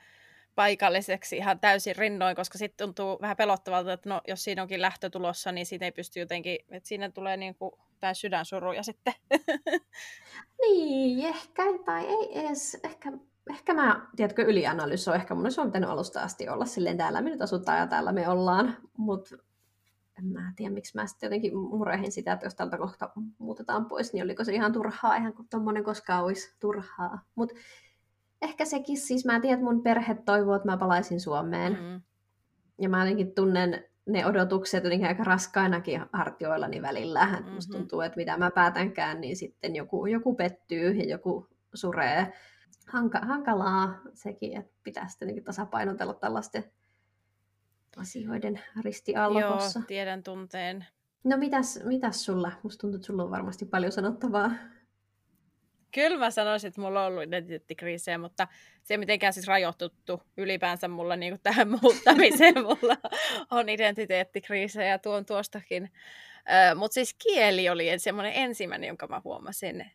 paikalliseksi 0.54 1.36
ihan 1.36 1.60
täysin 1.60 1.96
rinnoin, 1.96 2.36
koska 2.36 2.58
sitten 2.58 2.86
tuntuu 2.86 3.18
vähän 3.20 3.36
pelottavalta, 3.36 3.92
että 3.92 4.08
no, 4.08 4.20
jos 4.28 4.44
siinä 4.44 4.62
onkin 4.62 4.82
lähtö 4.82 5.10
tulossa, 5.10 5.52
niin 5.52 5.66
siitä 5.66 5.84
ei 5.84 5.92
pysty 5.92 6.20
jotenkin, 6.20 6.58
että 6.70 6.88
siinä 6.88 7.10
tulee 7.10 7.36
niin 7.36 7.54
kuin 7.54 7.72
tämä 8.00 8.14
sydänsuru 8.14 8.72
ja 8.72 8.82
sitten. 8.82 9.14
niin, 10.62 11.26
ehkä 11.26 11.62
tai 11.84 12.06
ei 12.06 12.38
edes, 12.38 12.76
ehkä 12.84 13.12
ehkä 13.50 13.74
mä, 13.74 14.08
tiedätkö, 14.16 14.42
ylianalysoin, 14.42 15.20
ehkä 15.20 15.34
mun 15.34 15.44
olisi 15.44 15.60
pitänyt 15.64 15.90
alusta 15.90 16.20
asti 16.20 16.48
olla 16.48 16.64
silleen, 16.64 16.96
täällä 16.96 17.20
me 17.20 17.30
nyt 17.30 17.42
asutaan 17.42 17.78
ja 17.78 17.86
täällä 17.86 18.12
me 18.12 18.28
ollaan, 18.28 18.76
mutta 18.96 19.36
en 20.18 20.26
mä 20.26 20.52
tiedä, 20.56 20.74
miksi 20.74 20.96
mä 20.96 21.06
sitten 21.06 21.26
jotenkin 21.26 21.56
murehin 21.56 22.12
sitä, 22.12 22.32
että 22.32 22.46
jos 22.46 22.54
tältä 22.54 22.78
kohta 22.78 23.10
muutetaan 23.38 23.86
pois, 23.86 24.12
niin 24.12 24.24
oliko 24.24 24.44
se 24.44 24.52
ihan 24.52 24.72
turhaa, 24.72 25.16
ihan 25.16 25.34
kuin 25.34 25.48
tommonen 25.48 25.84
koskaan 25.84 26.24
olisi 26.24 26.56
turhaa. 26.60 27.20
Mutta 27.34 27.54
ehkä 28.42 28.64
sekin, 28.64 28.98
siis 28.98 29.24
mä 29.24 29.40
tiedän, 29.40 29.58
että 29.58 29.72
mun 29.72 29.82
perhe 29.82 30.14
toivoo, 30.14 30.54
että 30.54 30.68
mä 30.68 30.76
palaisin 30.76 31.20
Suomeen. 31.20 31.72
Mm-hmm. 31.72 32.00
Ja 32.80 32.88
mä 32.88 32.98
jotenkin 32.98 33.34
tunnen 33.34 33.84
ne 34.08 34.26
odotukset 34.26 34.84
jotenkin 34.84 35.08
aika 35.08 35.24
raskainakin 35.24 36.02
hartioillani 36.12 36.82
välillä. 36.82 37.26
Mm-hmm. 37.26 37.52
Musta 37.52 37.78
tuntuu, 37.78 38.00
että 38.00 38.16
mitä 38.16 38.36
mä 38.36 38.50
päätänkään, 38.50 39.20
niin 39.20 39.36
sitten 39.36 39.76
joku, 39.76 40.06
joku 40.06 40.34
pettyy 40.34 40.90
ja 40.90 41.04
joku 41.08 41.48
suree. 41.74 42.32
Hanka, 42.88 43.18
hankalaa 43.18 44.00
sekin, 44.14 44.56
että 44.56 44.72
pitää 44.82 45.08
sitten 45.08 45.44
tasapainotella 45.44 46.14
tällaisten 46.14 46.64
asioiden 47.96 48.60
ristiallokossa. 48.82 49.78
Joo, 49.78 49.86
tiedän 49.86 50.22
tunteen. 50.22 50.86
No 51.24 51.36
mitäs, 51.36 51.80
mitäs 51.84 52.24
sulla? 52.24 52.52
Musta 52.62 52.80
tuntuu, 52.80 52.96
että 52.96 53.06
sulla 53.06 53.22
on 53.22 53.30
varmasti 53.30 53.64
paljon 53.64 53.92
sanottavaa. 53.92 54.50
Kyllä 55.94 56.18
mä 56.18 56.30
sanoisin, 56.30 56.68
että 56.68 56.80
mulla 56.80 57.00
on 57.00 57.12
ollut 57.12 57.22
identiteettikriisejä, 57.22 58.18
mutta 58.18 58.48
se 58.82 58.96
mitenkään 58.96 59.32
siis 59.32 59.46
rajoituttu 59.46 60.22
ylipäänsä 60.36 60.88
mulla 60.88 61.16
niin 61.16 61.32
kuin 61.32 61.42
tähän 61.42 61.68
muuttamiseen. 61.82 62.54
mulla 62.64 62.96
on 63.50 63.68
identiteettikriisejä 63.68 64.98
tuon 64.98 65.26
tuostakin. 65.26 65.90
Mutta 66.74 66.94
siis 66.94 67.14
kieli 67.14 67.68
oli 67.68 67.98
semmoinen 67.98 68.32
ensimmäinen, 68.34 68.88
jonka 68.88 69.06
mä 69.06 69.20
huomasin. 69.24 69.90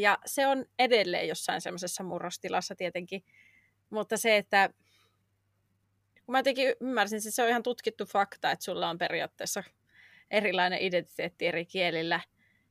Ja 0.00 0.18
se 0.26 0.46
on 0.46 0.64
edelleen 0.78 1.28
jossain 1.28 1.60
semmoisessa 1.60 2.02
murrostilassa 2.02 2.74
tietenkin. 2.74 3.24
Mutta 3.90 4.16
se, 4.16 4.36
että 4.36 4.70
kun 6.26 6.32
mä 6.32 6.38
jotenkin 6.38 6.74
ymmärsin, 6.80 7.16
että 7.16 7.30
se 7.30 7.42
on 7.42 7.48
ihan 7.48 7.62
tutkittu 7.62 8.04
fakta, 8.04 8.50
että 8.50 8.64
sulla 8.64 8.90
on 8.90 8.98
periaatteessa 8.98 9.64
erilainen 10.30 10.82
identiteetti 10.82 11.46
eri 11.46 11.66
kielillä, 11.66 12.20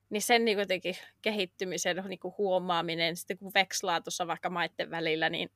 niin 0.10 0.22
sen 0.22 0.46
niin 0.46 0.60
jotenkin 0.60 0.96
kehittymisen 1.22 2.04
niin 2.08 2.20
kuin 2.20 2.34
huomaaminen, 2.38 3.18
sitten 3.18 3.38
kun 3.38 3.52
vekslaa 3.54 4.02
tuossa 4.02 4.28
vaikka 4.28 4.50
maitten 4.50 4.92
välillä, 4.92 5.30
niin 5.30 5.52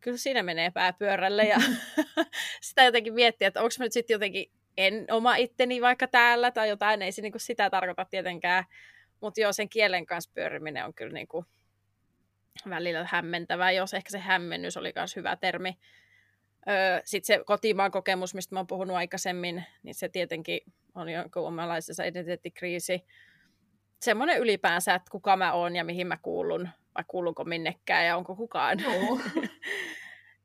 kyllä 0.00 0.16
siinä 0.16 0.42
menee 0.42 0.70
pääpyörälle 0.70 1.44
ja 1.44 1.58
sitä 2.60 2.84
jotenkin 2.84 3.14
miettiä, 3.14 3.48
että 3.48 3.62
onko 3.62 3.74
mä 3.78 3.84
nyt 3.84 3.92
sitten 3.92 4.14
jotenkin 4.14 4.50
en 4.76 5.06
oma 5.10 5.36
itteni 5.36 5.80
vaikka 5.80 6.08
täällä 6.08 6.50
tai 6.50 6.68
jotain, 6.68 7.02
ei 7.02 7.12
se 7.12 7.22
niin 7.22 7.32
kuin 7.32 7.40
sitä 7.40 7.70
tarkoita 7.70 8.04
tietenkään, 8.04 8.64
mutta 9.20 9.40
joo, 9.40 9.52
sen 9.52 9.68
kielen 9.68 10.06
kanssa 10.06 10.30
pyöriminen 10.34 10.84
on 10.84 10.94
kyllä 10.94 11.12
niin 11.12 11.28
kuin 11.28 11.46
välillä 12.68 13.06
hämmentävää, 13.10 13.72
jos 13.72 13.94
ehkä 13.94 14.10
se 14.10 14.18
hämmennys 14.18 14.76
oli 14.76 14.92
myös 14.96 15.16
hyvä 15.16 15.36
termi, 15.36 15.78
sitten 17.04 17.36
se 17.36 17.44
kotimaan 17.44 17.90
kokemus, 17.90 18.34
mistä 18.34 18.54
mä 18.54 18.58
oon 18.58 18.66
puhunut 18.66 18.96
aikaisemmin, 18.96 19.64
niin 19.82 19.94
se 19.94 20.08
tietenkin 20.08 20.60
on 20.94 21.08
jonkun 21.08 21.46
omanlaisensa 21.46 22.04
identiteettikriisi. 22.04 23.04
Semmoinen 24.00 24.38
ylipäänsä, 24.38 24.94
että 24.94 25.10
kuka 25.10 25.36
mä 25.36 25.52
oon 25.52 25.76
ja 25.76 25.84
mihin 25.84 26.06
mä 26.06 26.16
kuulun, 26.22 26.68
vai 26.94 27.04
kuulunko 27.08 27.44
minnekään 27.44 28.06
ja 28.06 28.16
onko 28.16 28.36
kukaan. 28.36 28.78
No. 28.78 29.20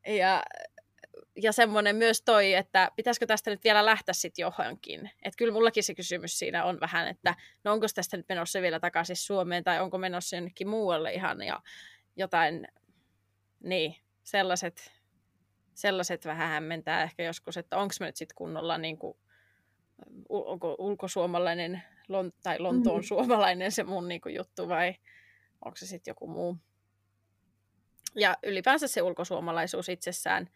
ja, 0.21 0.43
ja 1.35 1.51
semmoinen 1.51 1.95
myös 1.95 2.21
toi, 2.21 2.53
että 2.53 2.91
pitäisikö 2.95 3.25
tästä 3.25 3.51
nyt 3.51 3.63
vielä 3.63 3.85
lähteä 3.85 4.13
sitten 4.13 4.43
johonkin. 4.43 5.11
Että 5.23 5.37
kyllä 5.37 5.53
mullakin 5.53 5.83
se 5.83 5.95
kysymys 5.95 6.39
siinä 6.39 6.63
on 6.65 6.79
vähän, 6.79 7.07
että 7.07 7.35
no 7.63 7.73
onko 7.73 7.87
tästä 7.95 8.17
nyt 8.17 8.29
menossa 8.29 8.61
vielä 8.61 8.79
takaisin 8.79 9.15
Suomeen 9.15 9.63
tai 9.63 9.81
onko 9.81 9.97
menossa 9.97 10.35
jonnekin 10.35 10.67
muualle 10.67 11.13
ihan 11.13 11.41
ja 11.41 11.61
jotain, 12.15 12.67
niin 13.63 13.95
sellaiset 14.23 14.91
sellaiset 15.73 16.25
vähän 16.25 16.49
hämmentää 16.49 17.03
ehkä 17.03 17.23
joskus, 17.23 17.57
että 17.57 17.77
onko 17.77 17.93
mä 17.99 18.05
nyt 18.05 18.15
sitten 18.15 18.35
kunnolla 18.35 18.77
niin 18.77 18.97
kuin, 18.97 19.17
onko 20.29 20.75
ulkosuomalainen 20.79 21.83
tai 22.43 22.59
Lontoon 22.59 23.01
mm. 23.01 23.03
suomalainen 23.03 23.71
se 23.71 23.83
mun 23.83 24.07
niin 24.07 24.21
kuin, 24.21 24.35
juttu 24.35 24.69
vai 24.69 24.95
onko 25.65 25.75
se 25.75 25.87
sitten 25.87 26.11
joku 26.11 26.27
muu. 26.27 26.57
Ja 28.15 28.37
ylipäänsä 28.43 28.87
se 28.87 29.01
ulkosuomalaisuus 29.01 29.89
itsessään 29.89 30.49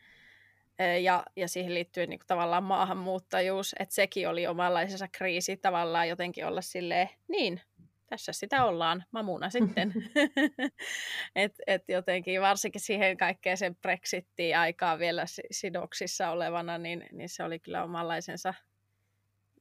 ja, 1.02 1.24
ja 1.36 1.48
siihen 1.48 1.74
liittyen 1.74 2.10
niin 2.10 2.20
kuin, 2.20 2.28
tavallaan 2.28 2.64
maahanmuuttajuus, 2.64 3.76
että 3.80 3.96
sekin 3.96 4.30
oli 4.30 4.48
omanlaisensa 4.48 5.08
kriisi 5.12 5.58
tavallaan 5.58 6.10
jotenkin 6.10 6.46
olla 6.46 6.62
silleen, 6.62 7.10
niin, 7.28 7.62
tässä 8.10 8.34
sitä 8.34 8.66
ollaan 8.66 9.04
mamuna 9.12 9.50
sitten. 9.50 9.94
et, 11.36 11.54
et 11.68 11.84
jotenkin 11.88 12.42
varsinkin 12.42 12.82
siihen 12.82 13.18
kaikkeen 13.18 13.58
sen 13.58 13.76
Brexitiin 13.76 14.58
aikaa 14.58 15.00
vielä 15.00 15.24
sidoksissa 15.52 16.30
olevana, 16.30 16.78
niin, 16.78 17.06
niin 17.12 17.30
se 17.30 17.44
oli 17.44 17.60
kyllä 17.60 17.84
omanlaisensa 17.84 18.54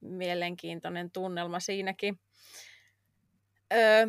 mielenkiintoinen 0.00 1.10
tunnelma 1.10 1.60
siinäkin. 1.60 2.20
Öö, 3.74 4.06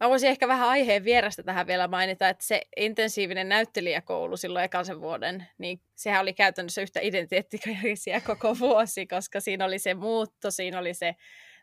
mä 0.00 0.08
voisin 0.08 0.28
ehkä 0.28 0.48
vähän 0.48 0.68
aiheen 0.68 1.04
vierestä 1.04 1.42
tähän 1.42 1.66
vielä 1.66 1.88
mainita, 1.88 2.28
että 2.28 2.44
se 2.44 2.62
intensiivinen 2.76 3.48
näyttelijäkoulu 3.48 4.36
silloin 4.36 4.64
ekasen 4.64 5.00
vuoden, 5.00 5.46
niin 5.58 5.80
sehän 5.94 6.22
oli 6.22 6.32
käytännössä 6.32 6.82
yhtä 6.82 7.00
identiteettikriisiä 7.00 8.20
koko 8.20 8.58
vuosi, 8.60 9.06
koska 9.06 9.40
siinä 9.40 9.64
oli 9.64 9.78
se 9.78 9.94
muutto, 9.94 10.50
siinä 10.50 10.78
oli 10.78 10.94
se 10.94 11.16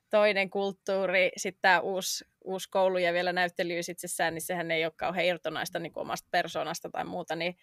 toinen 0.10 0.50
kulttuuri, 0.50 1.32
sitten 1.38 1.62
tämä 1.62 1.80
uusi, 1.80 2.26
uusi 2.43 2.69
koulu 2.69 2.98
ja 2.98 3.13
vielä 3.13 3.34
näyttelyys 3.34 3.89
itsessään, 3.89 4.34
niin 4.34 4.41
sehän 4.41 4.72
ei 4.72 4.86
ole 4.86 4.93
kauhean 4.96 5.26
irtonaista 5.26 5.80
niin 5.80 5.93
omasta 5.96 6.28
persoonasta 6.32 6.89
tai 6.89 7.06
muuta, 7.06 7.36
niin, 7.36 7.58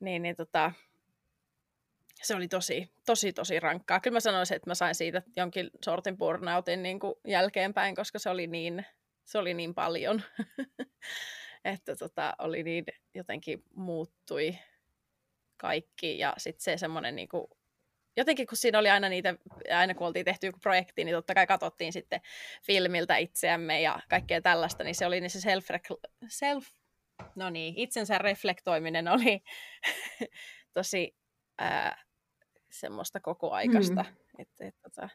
niin, 0.00 0.22
niin 0.22 0.36
tota, 0.36 0.72
se 2.22 2.34
oli 2.34 2.48
tosi, 2.48 2.92
tosi, 3.06 3.32
tosi 3.32 3.60
rankkaa. 3.60 4.00
Kyllä 4.00 4.14
mä 4.14 4.20
sanoisin, 4.20 4.56
että 4.56 4.70
mä 4.70 4.74
sain 4.74 4.94
siitä 4.94 5.22
jonkin 5.36 5.70
sortin 5.84 6.16
burnoutin 6.16 6.82
niin 6.82 7.00
kuin 7.00 7.14
jälkeenpäin, 7.26 7.94
koska 7.94 8.18
se 8.18 8.30
oli 8.30 8.46
niin, 8.46 8.86
se 9.24 9.38
oli 9.38 9.54
niin 9.54 9.74
paljon, 9.74 10.22
että 11.64 11.96
tota, 11.96 12.34
oli 12.38 12.62
niin, 12.62 12.84
jotenkin 13.14 13.64
muuttui 13.74 14.58
kaikki 15.56 16.18
ja 16.18 16.34
sitten 16.38 16.62
se 16.62 16.76
semmoinen 16.76 17.16
niin 17.16 17.28
kuin 17.28 17.46
jotenkin 18.16 18.46
kun 18.46 18.56
siinä 18.56 18.78
oli 18.78 18.90
aina 18.90 19.08
niitä, 19.08 19.34
aina 19.76 19.94
kun 19.94 20.06
oltiin 20.06 20.24
tehty 20.24 20.46
joku 20.46 20.58
projekti, 20.58 21.04
niin 21.04 21.14
totta 21.14 21.34
kai 21.34 21.46
katsottiin 21.46 21.92
sitten 21.92 22.20
filmiltä 22.66 23.16
itseämme 23.16 23.80
ja 23.80 24.00
kaikkea 24.08 24.40
tällaista, 24.40 24.84
niin 24.84 24.94
se 24.94 25.06
oli 25.06 25.20
niin 25.20 25.30
se 25.30 25.40
self, 25.40 25.66
self 26.28 26.66
no 27.34 27.50
niin, 27.50 27.74
itsensä 27.76 28.18
reflektoiminen 28.18 29.08
oli 29.08 29.42
tosi 30.74 31.16
ää, 31.58 32.02
semmoista 32.70 33.20
kokoaikaista, 33.20 34.02
mm. 34.02 34.16
että 34.38 34.66
et, 34.66 34.74
tota, 34.82 35.08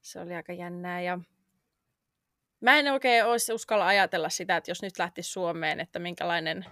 se 0.00 0.20
oli 0.20 0.34
aika 0.34 0.52
jännää 0.52 1.00
ja 1.00 1.18
mä 2.64 2.78
en 2.78 2.92
oikein 2.92 3.24
olisi 3.24 3.52
uskalla 3.52 3.86
ajatella 3.86 4.28
sitä, 4.28 4.56
että 4.56 4.70
jos 4.70 4.82
nyt 4.82 4.98
lähti 4.98 5.22
Suomeen, 5.22 5.80
että 5.80 5.98
minkälainen 5.98 6.64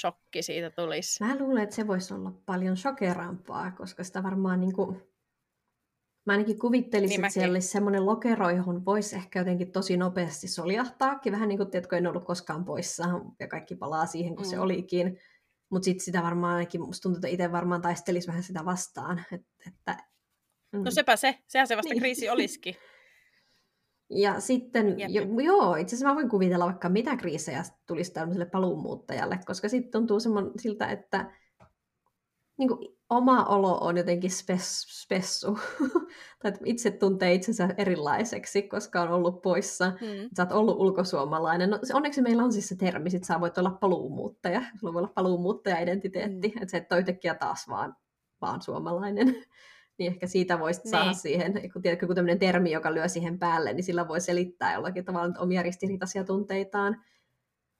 shokki 0.00 0.42
siitä 0.42 0.70
tulisi. 0.70 1.24
Mä 1.24 1.36
luulen, 1.38 1.62
että 1.62 1.76
se 1.76 1.86
voisi 1.86 2.14
olla 2.14 2.32
paljon 2.46 2.76
shokerampaa, 2.76 3.70
koska 3.70 4.04
sitä 4.04 4.22
varmaan 4.22 4.60
niin 4.60 4.72
kuin... 4.72 5.02
Mä 6.26 6.32
ainakin 6.32 6.58
kuvittelisin, 6.58 7.16
niin 7.16 7.24
että 7.24 7.34
siellä 7.34 7.52
olisi 7.52 7.68
semmoinen 7.68 8.06
lokero, 8.06 8.50
johon 8.50 8.84
voisi 8.84 9.16
ehkä 9.16 9.38
jotenkin 9.38 9.72
tosi 9.72 9.96
nopeasti 9.96 10.48
soljahtaakin. 10.48 11.32
Vähän 11.32 11.48
niin 11.48 11.58
kuin, 11.58 11.70
tiedätkö, 11.70 11.96
en 11.96 12.06
ollut 12.06 12.24
koskaan 12.24 12.64
poissa 12.64 13.04
ja 13.40 13.48
kaikki 13.48 13.76
palaa 13.76 14.06
siihen, 14.06 14.36
kun 14.36 14.44
mm. 14.44 14.50
se 14.50 14.58
olikin. 14.58 15.18
Mutta 15.70 15.84
sitten 15.84 16.04
sitä 16.04 16.22
varmaan 16.22 16.54
ainakin, 16.54 16.80
musta 16.80 17.02
tuntuu, 17.02 17.18
että 17.18 17.28
itse 17.28 17.52
varmaan 17.52 17.82
taistelisi 17.82 18.28
vähän 18.28 18.42
sitä 18.42 18.64
vastaan. 18.64 19.24
Et, 19.32 19.42
että, 19.66 19.96
mm. 20.72 20.84
No 20.84 20.90
sepä 20.90 21.16
se, 21.16 21.38
sehän 21.46 21.66
se 21.66 21.76
vasta 21.76 21.90
niin. 21.90 22.00
kriisi 22.00 22.28
olisikin. 22.28 22.76
Ja 24.14 24.40
sitten, 24.40 25.00
jo, 25.00 25.22
joo, 25.44 25.76
itse 25.76 25.96
asiassa 25.96 26.08
mä 26.08 26.14
voin 26.14 26.28
kuvitella 26.28 26.64
vaikka 26.64 26.88
mitä 26.88 27.16
kriisejä 27.16 27.62
tulisi 27.86 28.12
tämmöiselle 28.12 28.46
paluumuuttajalle, 28.46 29.38
koska 29.46 29.68
sitten 29.68 29.92
tuntuu 29.92 30.20
semmoinen 30.20 30.52
siltä, 30.58 30.86
että 30.86 31.30
niin 32.56 32.68
kuin, 32.68 32.94
oma 33.10 33.44
olo 33.44 33.78
on 33.80 33.96
jotenkin 33.96 34.30
spes, 34.30 34.82
spessu. 34.82 35.58
tai 36.42 36.48
että 36.48 36.60
itse 36.64 36.90
tuntee 36.90 37.34
itsensä 37.34 37.68
erilaiseksi, 37.78 38.62
koska 38.62 39.02
on 39.02 39.08
ollut 39.08 39.42
poissa. 39.42 39.90
Hmm. 39.90 40.28
Sä 40.36 40.42
oot 40.42 40.52
ollut 40.52 40.76
ulkosuomalainen. 40.76 41.70
No, 41.70 41.78
onneksi 41.92 42.22
meillä 42.22 42.42
on 42.42 42.52
siis 42.52 42.68
se 42.68 42.76
termi, 42.76 43.10
että 43.14 43.26
sä 43.26 43.40
voit 43.40 43.58
olla 43.58 43.70
paluumuuttaja. 43.70 44.62
Sulla 44.80 44.92
voi 44.92 45.00
olla 45.00 45.12
paluumuuttaja-identiteetti. 45.14 46.48
Hmm. 46.48 46.62
Että 46.62 46.70
se 46.70 46.76
et 46.76 46.92
ole 46.92 47.00
yhtäkkiä 47.00 47.34
taas 47.34 47.68
vaan, 47.68 47.96
vaan 48.40 48.62
suomalainen 48.62 49.28
niin 49.98 50.12
ehkä 50.12 50.26
siitä 50.26 50.60
voisi 50.60 50.80
niin. 50.80 50.90
saada 50.90 51.12
siihen, 51.12 51.72
kun 51.72 51.82
tiedätkö, 51.82 52.06
kun 52.06 52.14
tämmöinen 52.14 52.38
termi, 52.38 52.72
joka 52.72 52.94
lyö 52.94 53.08
siihen 53.08 53.38
päälle, 53.38 53.72
niin 53.72 53.84
sillä 53.84 54.08
voi 54.08 54.20
selittää 54.20 54.74
jollakin 54.74 55.04
tavalla 55.04 55.34
omia 55.38 55.62
ristiriitaisia 55.62 56.24
tunteitaan. 56.24 57.04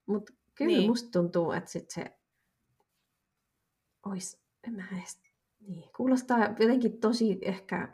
Mutta 0.06 0.32
kyllä 0.54 0.76
niin. 0.76 0.90
musta 0.90 1.10
tuntuu, 1.10 1.52
että 1.52 1.70
sit 1.70 1.90
se 1.90 2.04
olisi, 4.06 4.38
en 4.66 4.74
mä 4.74 4.84
edes, 4.92 5.20
niin, 5.60 5.90
kuulostaa 5.96 6.38
jotenkin 6.38 7.00
tosi 7.00 7.38
ehkä, 7.42 7.88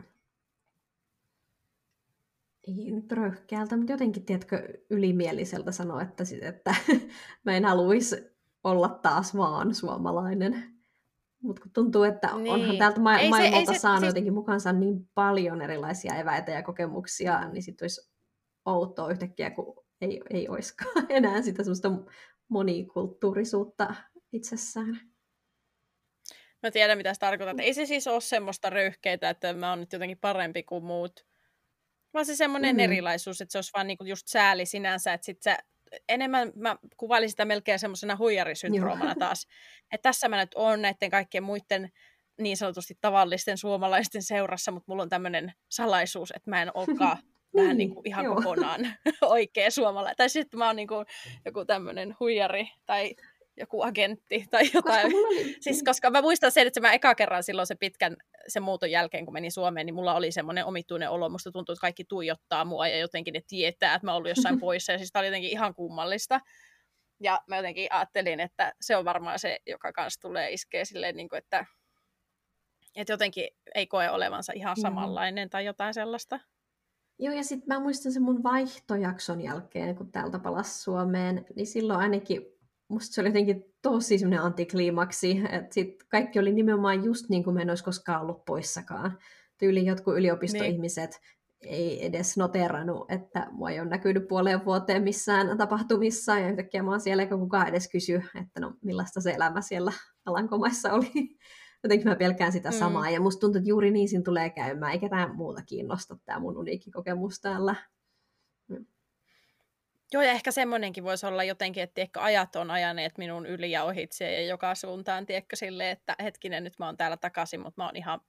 ei 2.68 2.90
nyt 2.90 3.12
röyhkeältä, 3.12 3.76
mutta 3.76 3.92
jotenkin, 3.92 4.24
tiedätkö, 4.24 4.78
ylimieliseltä 4.90 5.72
sanoa, 5.72 6.02
että, 6.02 6.24
että 6.42 6.74
mä 7.44 7.56
en 7.56 7.64
haluaisi 7.64 8.16
olla 8.64 8.88
taas 8.88 9.36
vaan 9.36 9.74
suomalainen. 9.74 10.79
Mutta 11.42 11.62
kun 11.62 11.72
tuntuu, 11.72 12.02
että 12.02 12.36
niin. 12.36 12.52
onhan 12.52 12.78
täältä 12.78 13.00
ma- 13.00 13.18
ei 13.18 13.28
maailmalta 13.28 13.72
se, 13.72 13.78
saanut 13.78 14.00
siis... 14.00 14.10
jotenkin 14.10 14.34
mukaansa 14.34 14.72
niin 14.72 15.10
paljon 15.14 15.62
erilaisia 15.62 16.14
eväitä 16.14 16.52
ja 16.52 16.62
kokemuksia, 16.62 17.48
niin 17.48 17.62
sitten 17.62 17.84
olisi 17.84 18.10
outoa 18.66 19.10
yhtäkkiä, 19.10 19.50
kun 19.50 19.84
ei, 20.00 20.20
ei 20.30 20.48
olisikaan 20.48 21.06
enää 21.08 21.42
sitä 21.42 21.62
semmoista 21.62 21.90
monikulttuurisuutta 22.48 23.94
itsessään. 24.32 25.00
Mä 26.62 26.70
tiedän, 26.70 26.98
mitä 26.98 27.14
se 27.14 27.20
tarkoittaa. 27.20 27.64
Ei 27.64 27.74
se 27.74 27.86
siis 27.86 28.06
ole 28.06 28.20
semmoista 28.20 28.70
röyhkeitä, 28.70 29.30
että 29.30 29.52
mä 29.52 29.70
oon 29.70 29.80
nyt 29.80 29.92
jotenkin 29.92 30.18
parempi 30.18 30.62
kuin 30.62 30.84
muut. 30.84 31.26
Vaan 32.14 32.26
se 32.26 32.36
semmoinen 32.36 32.76
mm. 32.76 32.80
erilaisuus, 32.80 33.40
että 33.40 33.52
se 33.52 33.58
olisi 33.58 33.70
vaan 33.74 33.86
niinku 33.86 34.04
just 34.04 34.28
sääli 34.28 34.66
sinänsä, 34.66 35.12
että 35.12 35.24
sit 35.24 35.42
sä 35.42 35.58
enemmän 36.08 36.52
mä 36.54 36.76
kuvailin 36.96 37.30
sitä 37.30 37.44
melkein 37.44 37.78
semmoisena 37.78 38.16
huijarisyndroomana 38.16 39.14
taas. 39.14 39.46
Että 39.92 40.08
tässä 40.08 40.28
mä 40.28 40.40
nyt 40.40 40.54
oon 40.54 40.82
näiden 40.82 41.10
kaikkien 41.10 41.42
muiden 41.42 41.90
niin 42.40 42.56
sanotusti 42.56 42.98
tavallisten 43.00 43.58
suomalaisten 43.58 44.22
seurassa, 44.22 44.70
mutta 44.72 44.92
mulla 44.92 45.02
on 45.02 45.08
tämmöinen 45.08 45.52
salaisuus, 45.68 46.30
että 46.36 46.50
mä 46.50 46.62
en 46.62 46.70
olekaan 46.74 47.18
vähän 47.56 47.68
niin, 47.68 47.78
niin 47.78 47.94
kuin 47.94 48.08
ihan 48.08 48.24
joo. 48.24 48.34
kokonaan 48.34 48.80
oikea 49.22 49.70
suomalainen. 49.70 50.16
Tai 50.16 50.28
sitten 50.28 50.58
mä 50.58 50.66
oon 50.66 50.76
niin 50.76 50.88
kuin 50.88 51.06
joku 51.44 51.64
tämmöinen 51.64 52.16
huijari 52.20 52.68
tai 52.86 53.14
joku 53.60 53.82
agentti 53.82 54.44
tai 54.50 54.70
jotain. 54.74 55.12
Koska 55.12 55.28
oli... 55.28 55.56
siis, 55.60 55.82
koska 55.82 56.10
mä 56.10 56.22
muistan 56.22 56.52
sen, 56.52 56.66
että 56.66 56.80
mä 56.80 56.92
eka 56.92 57.14
kerran 57.14 57.42
silloin 57.42 57.66
se 57.66 57.74
pitkän 57.74 58.16
sen 58.48 58.62
muuton 58.62 58.90
jälkeen, 58.90 59.24
kun 59.24 59.34
menin 59.34 59.52
Suomeen, 59.52 59.86
niin 59.86 59.94
mulla 59.94 60.14
oli 60.14 60.32
semmoinen 60.32 60.64
omituinen 60.64 61.10
olo. 61.10 61.28
Musta 61.28 61.52
tuntuu, 61.52 61.72
että 61.72 61.80
kaikki 61.80 62.04
tuijottaa 62.04 62.64
mua 62.64 62.88
ja 62.88 62.98
jotenkin 62.98 63.32
ne 63.32 63.40
tietää, 63.48 63.94
että 63.94 64.06
mä 64.06 64.14
oon 64.14 64.28
jossain 64.28 64.60
poissa. 64.66 64.92
Ja 64.92 64.98
siis 64.98 65.12
tää 65.12 65.20
oli 65.20 65.26
jotenkin 65.26 65.50
ihan 65.50 65.74
kummallista. 65.74 66.40
Ja 67.20 67.40
mä 67.46 67.56
jotenkin 67.56 67.86
ajattelin, 67.90 68.40
että 68.40 68.72
se 68.80 68.96
on 68.96 69.04
varmaan 69.04 69.38
se, 69.38 69.58
joka 69.66 69.92
kanssa 69.92 70.20
tulee 70.20 70.52
iskeä 70.52 70.84
silleen, 70.84 71.16
niin 71.16 71.28
kuin, 71.28 71.38
että, 71.38 71.66
että 72.96 73.12
jotenkin 73.12 73.48
ei 73.74 73.86
koe 73.86 74.10
olevansa 74.10 74.52
ihan 74.52 74.76
samanlainen 74.80 75.48
mm. 75.48 75.50
tai 75.50 75.64
jotain 75.64 75.94
sellaista. 75.94 76.40
Joo, 77.22 77.34
ja 77.34 77.44
sitten 77.44 77.68
mä 77.68 77.80
muistan 77.80 78.12
sen 78.12 78.22
mun 78.22 78.42
vaihtojakson 78.42 79.40
jälkeen, 79.40 79.96
kun 79.96 80.12
täältä 80.12 80.38
palasi 80.38 80.82
Suomeen, 80.82 81.46
niin 81.56 81.66
silloin 81.66 82.00
ainakin 82.00 82.59
musta 82.90 83.14
se 83.14 83.20
oli 83.20 83.28
jotenkin 83.28 83.64
tosi 83.82 84.18
semmoinen 84.18 84.44
antikliimaksi, 84.44 85.42
että 85.50 85.74
sit 85.74 86.04
kaikki 86.08 86.38
oli 86.38 86.52
nimenomaan 86.52 87.04
just 87.04 87.28
niin 87.28 87.44
kuin 87.44 87.54
me 87.54 87.62
en 87.62 87.70
olisi 87.70 87.84
koskaan 87.84 88.22
ollut 88.22 88.44
poissakaan. 88.44 89.18
Tyyli 89.58 89.86
jotkut 89.86 90.16
yliopistoihmiset 90.16 91.10
niin. 91.10 91.74
ei 91.74 92.06
edes 92.06 92.36
noterannut, 92.36 93.10
että 93.10 93.46
mua 93.50 93.70
ei 93.70 93.80
ole 93.80 93.88
näkynyt 93.88 94.28
puoleen 94.28 94.64
vuoteen 94.64 95.02
missään 95.02 95.58
tapahtumissa, 95.58 96.38
ja 96.38 96.48
yhtäkkiä 96.48 96.82
mä 96.82 96.90
oon 96.90 97.00
siellä, 97.00 97.22
eikä 97.22 97.36
kukaan 97.36 97.68
edes 97.68 97.88
kysy, 97.88 98.22
että 98.40 98.60
no 98.60 98.74
millaista 98.82 99.20
se 99.20 99.30
elämä 99.30 99.60
siellä 99.60 99.92
Alankomaissa 100.26 100.92
oli. 100.92 101.10
Jotenkin 101.82 102.08
mä 102.08 102.16
pelkään 102.16 102.52
sitä 102.52 102.70
mm. 102.70 102.76
samaa, 102.76 103.10
ja 103.10 103.20
musta 103.20 103.40
tuntuu, 103.40 103.58
että 103.58 103.68
juuri 103.68 103.90
niin 103.90 104.08
siinä 104.08 104.22
tulee 104.22 104.50
käymään, 104.50 104.92
eikä 104.92 105.08
tämä 105.08 105.34
muuta 105.34 105.62
kiinnosta, 105.62 106.16
tämä 106.24 106.38
mun 106.38 106.58
uniikki 106.58 106.90
kokemus 106.90 107.40
täällä. 107.40 107.74
Joo, 110.12 110.22
ja 110.22 110.30
ehkä 110.30 110.50
semmoinenkin 110.50 111.04
voisi 111.04 111.26
olla 111.26 111.44
jotenkin, 111.44 111.82
että 111.82 112.00
ehkä 112.00 112.22
ajat 112.22 112.56
on 112.56 112.70
ajaneet 112.70 113.18
minun 113.18 113.46
yli 113.46 113.70
ja 113.70 113.84
ohitse 113.84 114.32
ja 114.32 114.46
joka 114.46 114.74
suuntaan, 114.74 115.26
tiedätkö, 115.26 115.56
sille, 115.56 115.90
että 115.90 116.16
hetkinen, 116.22 116.64
nyt 116.64 116.78
mä 116.78 116.86
oon 116.86 116.96
täällä 116.96 117.16
takaisin, 117.16 117.60
mutta 117.60 117.82
mä 117.82 117.86
oon 117.86 117.96
ihan 117.96 118.20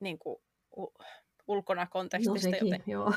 niin 0.00 0.18
kuin, 0.18 0.36
u- 0.76 0.94
ulkona 1.48 1.86
kontekstista. 1.86 2.48
No 2.48 2.52
sekin, 2.52 2.68
joten... 2.68 2.82
joo. 2.86 3.12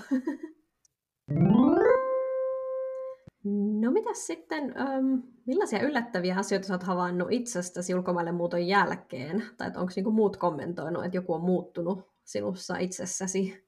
No 3.81 3.91
mitäs 3.91 4.27
sitten, 4.27 4.73
ähm, 4.77 5.15
millaisia 5.45 5.81
yllättäviä 5.81 6.35
asioita 6.35 6.67
sä 6.67 6.73
oot 6.73 6.83
havainnut 6.83 7.27
itsestäsi 7.31 7.95
ulkomaille 7.95 8.31
muuton 8.31 8.67
jälkeen? 8.67 9.43
Tai 9.57 9.67
onko 9.67 9.91
niinku 9.95 10.11
muut 10.11 10.37
kommentoinut, 10.37 11.05
että 11.05 11.17
joku 11.17 11.33
on 11.33 11.41
muuttunut 11.41 12.11
sinussa 12.23 12.77
itsessäsi? 12.77 13.67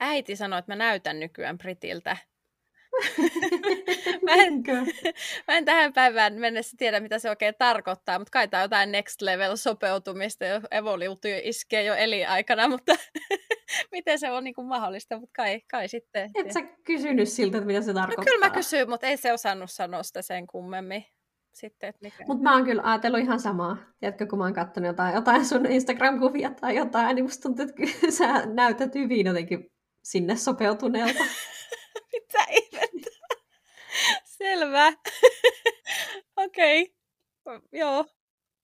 Äiti 0.00 0.36
sanoi, 0.36 0.58
että 0.58 0.72
mä 0.72 0.76
näytän 0.76 1.20
nykyään 1.20 1.58
Britiltä 1.58 2.16
mä, 4.26 4.32
en, 4.32 4.62
mä 5.48 5.56
en 5.56 5.64
tähän 5.64 5.92
päivään 5.92 6.34
mennessä 6.34 6.76
tiedä, 6.76 7.00
mitä 7.00 7.18
se 7.18 7.30
oikein 7.30 7.54
tarkoittaa, 7.58 8.18
mutta 8.18 8.30
kai 8.30 8.48
tämä 8.48 8.60
on 8.60 8.64
jotain 8.64 8.92
next 8.92 9.22
level 9.22 9.56
sopeutumista, 9.56 10.44
jo 10.44 10.60
evoluutio 10.70 11.40
iskee 11.42 11.84
jo 11.84 11.94
elinaikana, 11.94 12.68
mutta 12.68 12.94
miten 13.92 14.18
se 14.18 14.30
on 14.30 14.44
niin 14.44 14.54
kuin 14.54 14.66
mahdollista, 14.66 15.18
mutta 15.18 15.32
kai, 15.36 15.60
kai 15.70 15.88
sitten. 15.88 16.30
Et 16.34 16.52
sä 16.52 16.60
kysynyt 16.84 17.28
siltä, 17.28 17.58
että 17.58 17.66
mitä 17.66 17.82
se 17.82 17.94
tarkoittaa? 17.94 18.24
No, 18.24 18.30
kyllä 18.30 18.46
mä 18.46 18.54
kysyin, 18.54 18.90
mutta 18.90 19.06
ei 19.06 19.16
se 19.16 19.32
osannut 19.32 19.70
sanoa 19.70 20.02
sitä 20.02 20.22
sen 20.22 20.46
kummemmin. 20.46 21.04
Mutta 22.26 22.42
mä 22.42 22.54
oon 22.54 22.64
kyllä 22.64 22.82
ajatellut 22.84 23.20
ihan 23.20 23.40
samaa. 23.40 23.76
Tiedätkö, 24.00 24.26
kun 24.26 24.38
mä 24.38 24.44
oon 24.44 24.52
katsonut 24.52 24.86
jotain, 24.86 25.14
jotain 25.14 25.46
sun 25.46 25.66
Instagram-kuvia 25.66 26.50
tai 26.60 26.76
jotain, 26.76 27.14
niin 27.14 27.24
musta 27.24 27.42
tuntuu, 27.42 27.64
että 27.64 28.10
sä 28.10 28.46
näytät 28.46 28.94
hyvin 28.94 29.26
jotenkin 29.26 29.72
sinne 30.02 30.36
sopeutuneelta. 30.36 31.24
Mitä 32.12 32.44
ihmettä? 32.50 32.91
Selvä. 34.38 34.92
Okei. 36.36 36.94
Okay. 37.44 37.60
Joo. 37.72 38.06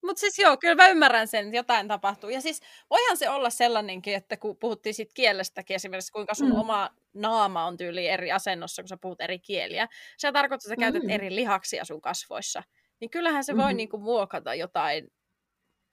Mutta 0.02 0.20
siis 0.20 0.38
joo, 0.38 0.56
kyllä 0.56 0.74
mä 0.74 0.88
ymmärrän 0.88 1.28
sen, 1.28 1.44
että 1.44 1.56
jotain 1.56 1.88
tapahtuu. 1.88 2.30
Ja 2.30 2.40
siis 2.40 2.60
voihan 2.90 3.16
se 3.16 3.30
olla 3.30 3.50
sellainenkin, 3.50 4.14
että 4.14 4.36
kun 4.36 4.56
puhuttiin 4.56 4.94
siitä 4.94 5.12
kielestäkin 5.14 5.74
esimerkiksi, 5.74 6.12
kuinka 6.12 6.34
sun 6.34 6.48
mm. 6.48 6.58
oma 6.58 6.90
naama 7.14 7.64
on 7.64 7.76
tyyli 7.76 8.08
eri 8.08 8.32
asennossa, 8.32 8.82
kun 8.82 8.88
sä 8.88 8.96
puhut 9.00 9.20
eri 9.20 9.38
kieliä. 9.38 9.88
Se 10.16 10.32
tarkoittaa, 10.32 10.72
että 10.72 10.82
sä 10.82 10.90
käytät 10.90 11.02
mm. 11.02 11.10
eri 11.10 11.34
lihaksia 11.34 11.84
sun 11.84 12.00
kasvoissa. 12.00 12.62
Niin 13.00 13.10
kyllähän 13.10 13.44
se 13.44 13.52
mm-hmm. 13.52 13.64
voi 13.64 13.74
niinku 13.74 13.98
muokata 13.98 14.54
jotain, 14.54 15.08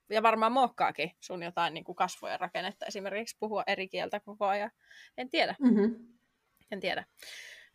ja 0.10 0.24
varmaan 0.24 0.52
muokkaakin 0.52 1.12
sun 1.20 1.44
jotain 1.44 1.74
niinku 1.74 1.94
kasvojen 1.94 2.40
rakennetta, 2.40 2.86
esimerkiksi 2.86 3.38
puhua 3.40 3.64
eri 3.68 3.88
kieltä 3.88 4.20
koko 4.20 4.46
ajan. 4.46 4.72
En 5.18 5.30
tiedä. 5.30 5.56
Mm-hmm. 5.60 5.96
En 6.72 6.80
tiedä. 6.80 7.06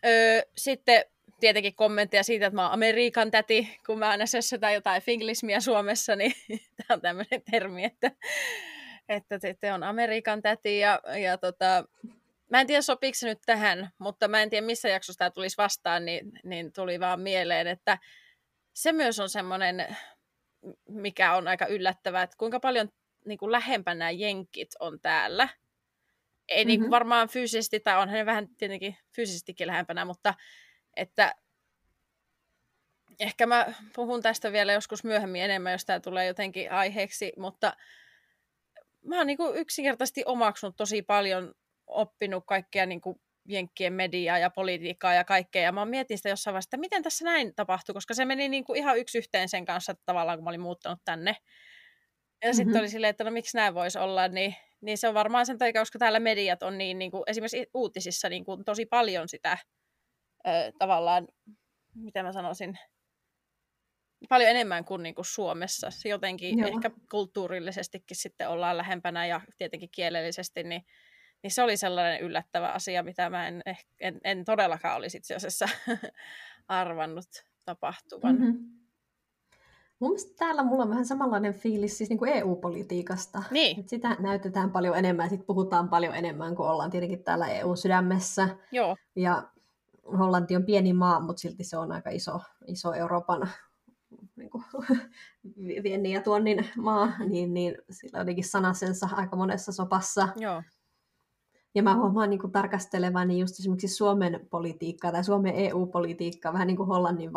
Öö, 0.06 0.42
sitten 0.56 1.04
tietenkin 1.40 1.74
kommentteja 1.74 2.22
siitä, 2.22 2.46
että 2.46 2.54
mä 2.54 2.62
oon 2.62 2.72
Amerikan 2.72 3.30
täti, 3.30 3.78
kun 3.86 3.98
mä 3.98 4.08
aina 4.08 4.26
sössötän 4.26 4.74
jotain 4.74 5.02
finglismiä 5.02 5.60
Suomessa, 5.60 6.16
niin 6.16 6.32
tämä 6.76 6.94
on 6.94 7.00
tämmöinen 7.00 7.42
termi, 7.50 7.84
että, 7.84 8.10
että 9.08 9.38
te 9.60 9.72
on 9.72 9.82
Amerikan 9.82 10.42
täti. 10.42 10.78
Ja, 10.78 11.00
ja 11.22 11.38
tota, 11.38 11.84
mä 12.50 12.60
en 12.60 12.66
tiedä 12.66 12.82
sopiiko 12.82 13.14
se 13.14 13.28
nyt 13.28 13.38
tähän, 13.46 13.90
mutta 13.98 14.28
mä 14.28 14.42
en 14.42 14.50
tiedä 14.50 14.66
missä 14.66 14.88
jaksossa 14.88 15.18
tämä 15.18 15.30
tulisi 15.30 15.56
vastaan, 15.56 16.04
niin, 16.04 16.32
niin 16.44 16.72
tuli 16.72 17.00
vaan 17.00 17.20
mieleen, 17.20 17.66
että 17.66 17.98
se 18.74 18.92
myös 18.92 19.20
on 19.20 19.28
semmoinen, 19.28 19.96
mikä 20.88 21.34
on 21.34 21.48
aika 21.48 21.66
yllättävää, 21.66 22.22
että 22.22 22.36
kuinka 22.38 22.60
paljon 22.60 22.88
niin 23.24 23.38
kuin 23.38 23.52
lähempänä 23.52 24.10
jenkit 24.10 24.70
on 24.80 25.00
täällä 25.00 25.48
ei 26.50 26.64
mm-hmm. 26.64 26.82
niin 26.82 26.90
varmaan 26.90 27.28
fyysisesti, 27.28 27.80
tai 27.80 28.02
onhan 28.02 28.18
ne 28.18 28.26
vähän 28.26 28.48
tietenkin 28.56 28.96
fyysisestikin 29.16 29.66
lähempänä, 29.66 30.04
mutta 30.04 30.34
että 31.00 31.34
ehkä 33.20 33.46
mä 33.46 33.72
puhun 33.94 34.22
tästä 34.22 34.52
vielä 34.52 34.72
joskus 34.72 35.04
myöhemmin 35.04 35.42
enemmän, 35.42 35.72
jos 35.72 35.84
tämä 35.84 36.00
tulee 36.00 36.26
jotenkin 36.26 36.72
aiheeksi, 36.72 37.32
mutta 37.38 37.76
mä 39.04 39.16
oon 39.16 39.26
niin 39.26 39.38
yksinkertaisesti 39.54 40.22
omaksunut 40.26 40.76
tosi 40.76 41.02
paljon, 41.02 41.54
oppinut 41.86 42.44
kaikkea 42.46 42.86
niin 42.86 43.00
kuin 43.00 43.20
jenkkien 43.48 43.92
mediaa 43.92 44.38
ja 44.38 44.50
politiikkaa 44.50 45.14
ja 45.14 45.24
kaikkea, 45.24 45.62
ja 45.62 45.72
mä 45.72 45.84
mietin 45.84 46.16
sitä 46.16 46.28
jossain 46.28 46.52
vaiheessa, 46.52 46.68
että 46.68 46.76
miten 46.76 47.02
tässä 47.02 47.24
näin 47.24 47.54
tapahtui, 47.54 47.92
koska 47.92 48.14
se 48.14 48.24
meni 48.24 48.48
niin 48.48 48.64
kuin 48.64 48.76
ihan 48.76 48.98
yksi 48.98 49.18
yhteen 49.18 49.48
sen 49.48 49.64
kanssa 49.64 49.92
että 49.92 50.02
tavallaan, 50.06 50.38
kun 50.38 50.44
mä 50.44 50.50
olin 50.50 50.60
muuttanut 50.60 50.98
tänne. 51.04 51.30
Ja 51.30 52.48
mm-hmm. 52.48 52.56
sitten 52.56 52.80
oli 52.80 52.88
silleen, 52.88 53.10
että 53.10 53.24
no 53.24 53.30
miksi 53.30 53.56
näin 53.56 53.74
voisi 53.74 53.98
olla, 53.98 54.28
niin 54.28 54.54
niin 54.80 54.98
se 54.98 55.08
on 55.08 55.14
varmaan 55.14 55.46
sen 55.46 55.58
takia, 55.58 55.80
koska 55.80 55.98
täällä 55.98 56.20
mediat 56.20 56.62
on 56.62 56.78
niin, 56.78 56.98
niin 56.98 57.10
kuin, 57.10 57.22
esimerkiksi 57.26 57.66
uutisissa 57.74 58.28
niin 58.28 58.44
kuin, 58.44 58.64
tosi 58.64 58.86
paljon 58.86 59.28
sitä 59.28 59.58
ö, 60.46 60.72
tavallaan, 60.78 61.28
mitä 61.94 62.22
mä 62.22 62.32
sanoisin, 62.32 62.78
paljon 64.28 64.50
enemmän 64.50 64.84
kuin, 64.84 65.02
niin 65.02 65.14
kuin 65.14 65.24
Suomessa. 65.24 65.90
Se 65.90 66.08
jotenkin 66.08 66.58
Joo. 66.58 66.68
ehkä 66.68 66.90
kulttuurillisestikin 67.10 68.16
sitten 68.16 68.48
ollaan 68.48 68.76
lähempänä 68.76 69.26
ja 69.26 69.40
tietenkin 69.58 69.88
kielellisesti, 69.92 70.62
niin, 70.62 70.82
niin 71.42 71.50
se 71.50 71.62
oli 71.62 71.76
sellainen 71.76 72.20
yllättävä 72.20 72.68
asia, 72.68 73.02
mitä 73.02 73.30
mä 73.30 73.48
en, 73.48 73.62
en, 74.00 74.20
en 74.24 74.44
todellakaan 74.44 74.96
olisi 74.96 75.16
itse 75.16 75.34
asiassa 75.34 75.68
arvannut 76.68 77.28
tapahtuvan. 77.64 78.36
Mm-hmm. 78.36 78.80
Mun 80.00 80.10
mielestä 80.10 80.36
täällä 80.38 80.62
mulla 80.62 80.82
on 80.82 80.88
vähän 80.88 81.06
samanlainen 81.06 81.54
fiilis 81.54 81.98
siis 81.98 82.10
niin 82.10 82.18
kuin 82.18 82.32
EU-politiikasta. 82.32 83.42
Niin. 83.50 83.80
Et 83.80 83.88
sitä 83.88 84.16
näytetään 84.18 84.70
paljon 84.70 84.96
enemmän 84.96 85.26
ja 85.26 85.30
sit 85.30 85.46
puhutaan 85.46 85.88
paljon 85.88 86.14
enemmän, 86.14 86.56
kun 86.56 86.68
ollaan 86.68 86.90
tietenkin 86.90 87.24
täällä 87.24 87.48
EU-sydämessä. 87.48 88.48
Joo. 88.72 88.96
Ja 89.16 89.48
Hollanti 90.18 90.56
on 90.56 90.64
pieni 90.64 90.92
maa, 90.92 91.20
mutta 91.20 91.40
silti 91.40 91.64
se 91.64 91.76
on 91.76 91.92
aika 91.92 92.10
iso, 92.10 92.40
iso 92.66 92.92
Euroopan 92.92 93.48
niin 94.36 94.50
kuin, 94.50 94.64
viennin 95.82 96.12
ja 96.12 96.22
tuonnin 96.22 96.66
maa, 96.76 97.12
niin, 97.28 97.54
niin 97.54 97.76
sillä 97.90 98.16
on 98.16 98.20
jotenkin 98.20 98.44
sanasensa 98.44 99.08
aika 99.12 99.36
monessa 99.36 99.72
sopassa. 99.72 100.28
Joo. 100.36 100.62
Ja 101.74 101.82
mä 101.82 101.96
huomaan 101.96 102.30
niin 102.30 102.40
kuin 102.40 102.52
tarkastelevani 102.52 103.38
just 103.38 103.60
esimerkiksi 103.60 103.88
Suomen 103.88 104.46
politiikkaa 104.50 105.12
tai 105.12 105.24
Suomen 105.24 105.54
EU-politiikkaa 105.54 106.52
vähän 106.52 106.66
niin 106.66 106.76
kuin 106.76 106.86
Hollannin 106.86 107.30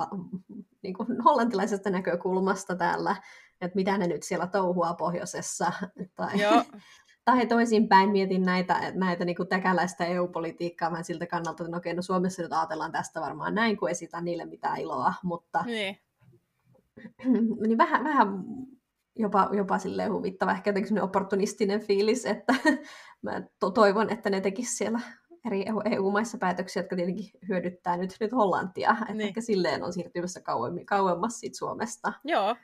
niin 0.82 0.94
kuin 0.94 1.22
hollantilaisesta 1.22 1.90
näkökulmasta 1.90 2.76
täällä, 2.76 3.16
että 3.62 3.76
mitä 3.76 3.98
ne 3.98 4.08
nyt 4.08 4.24
siellä 4.24 4.48
touhua 4.48 4.94
pohjoisessa. 4.94 5.72
Tai, 6.16 6.42
Joo. 6.42 6.64
tai 7.26 7.48
toisinpäin 7.48 8.10
mietin 8.10 8.44
näitä, 8.44 8.92
näitä 8.94 9.26
niin 9.26 9.48
täkäläistä 9.50 10.06
EU-politiikkaa 10.06 10.92
vähän 10.92 11.04
siltä 11.04 11.28
kannalta, 11.28 11.64
että 11.64 11.72
no 11.72 11.78
okei, 11.78 11.94
no 11.94 12.02
Suomessa 12.02 12.42
nyt 12.42 12.54
ajatellaan 12.54 12.92
tästä 12.92 13.22
varmaan 13.22 13.56
näin, 13.56 13.78
kun 13.78 13.90
esitän 13.90 14.26
niille 14.26 14.46
mitään 14.46 14.80
iloa, 14.80 15.14
mutta 15.24 15.64
niin. 15.66 15.98
niin 17.68 17.78
vähän, 17.78 18.04
vähän 18.04 18.28
jopa, 19.16 19.50
jopa 19.52 19.78
silleen 19.78 20.14
huvittava, 20.14 20.52
ehkä 20.52 20.70
jotenkin 20.70 20.88
sellainen 20.88 21.10
opportunistinen 21.10 21.80
fiilis, 21.80 22.26
että 22.26 22.56
mä 23.22 23.42
to- 23.60 23.72
toivon, 23.72 24.10
että 24.10 24.30
ne 24.30 24.42
tekisivät 24.42 24.78
siellä 24.78 25.00
eri 25.46 25.66
EU-maissa 25.92 26.38
päätöksiä, 26.38 26.82
jotka 26.82 26.96
tietenkin 26.96 27.32
hyödyttää 27.48 27.98
nyt, 27.98 28.16
nyt 28.20 28.32
Hollantia, 28.32 28.96
että 29.02 29.14
niin. 29.14 29.28
ehkä 29.28 29.42
silleen 29.42 29.84
on 29.84 29.94
siirtymässä 29.94 30.42
kauemmin, 30.42 30.86
kauemmas 30.86 31.40
siitä 31.40 31.58
Suomesta. 31.58 32.14
Joo. 32.24 32.56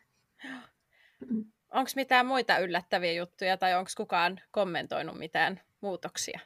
Onko 1.73 1.91
mitään 1.95 2.25
muita 2.25 2.57
yllättäviä 2.57 3.11
juttuja 3.11 3.57
tai 3.57 3.75
onko 3.75 3.91
kukaan 3.97 4.41
kommentoinut 4.51 5.17
mitään 5.17 5.61
muutoksia? 5.81 6.39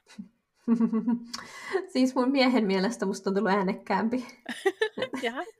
siis 1.94 2.16
mun 2.16 2.32
miehen 2.32 2.66
mielestä 2.66 3.06
musta 3.06 3.30
on 3.30 3.36
tullut 3.36 3.52
äänekkäämpi. 3.52 4.26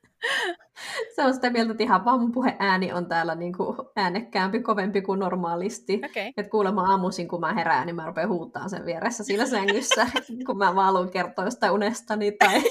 Se 1.16 1.24
on 1.24 1.34
sitä 1.34 1.50
mieltä, 1.50 1.72
että 1.72 1.84
ihan 1.84 2.06
vaan 2.06 2.20
mun 2.20 2.32
puheääni 2.32 2.94
on 2.94 3.06
täällä 3.06 3.36
niin 3.36 3.58
kuin 3.58 3.78
äänekkäämpi, 3.96 4.60
kovempi 4.60 5.02
kuin 5.02 5.20
normaalisti. 5.20 6.02
Okay. 6.06 6.32
Että 6.38 6.52
kuulemma 6.52 6.82
aamuisin, 6.82 7.28
kun 7.28 7.40
mä 7.40 7.54
herään, 7.54 7.86
niin 7.86 7.96
mä 7.96 8.06
rupean 8.06 8.30
huutaa 8.30 8.70
sen 8.70 8.86
vieressä 8.86 9.24
siinä 9.24 9.46
sängyssä, 9.46 10.08
kun 10.46 10.58
mä 10.58 10.76
vaan 10.76 10.86
haluan 10.86 11.10
kertoa 11.10 11.46
jostain 11.46 11.72
unestani 11.72 12.32
tai 12.32 12.62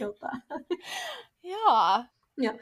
jotain. 0.00 0.42
Joo. 1.42 2.04
Ja 2.40 2.54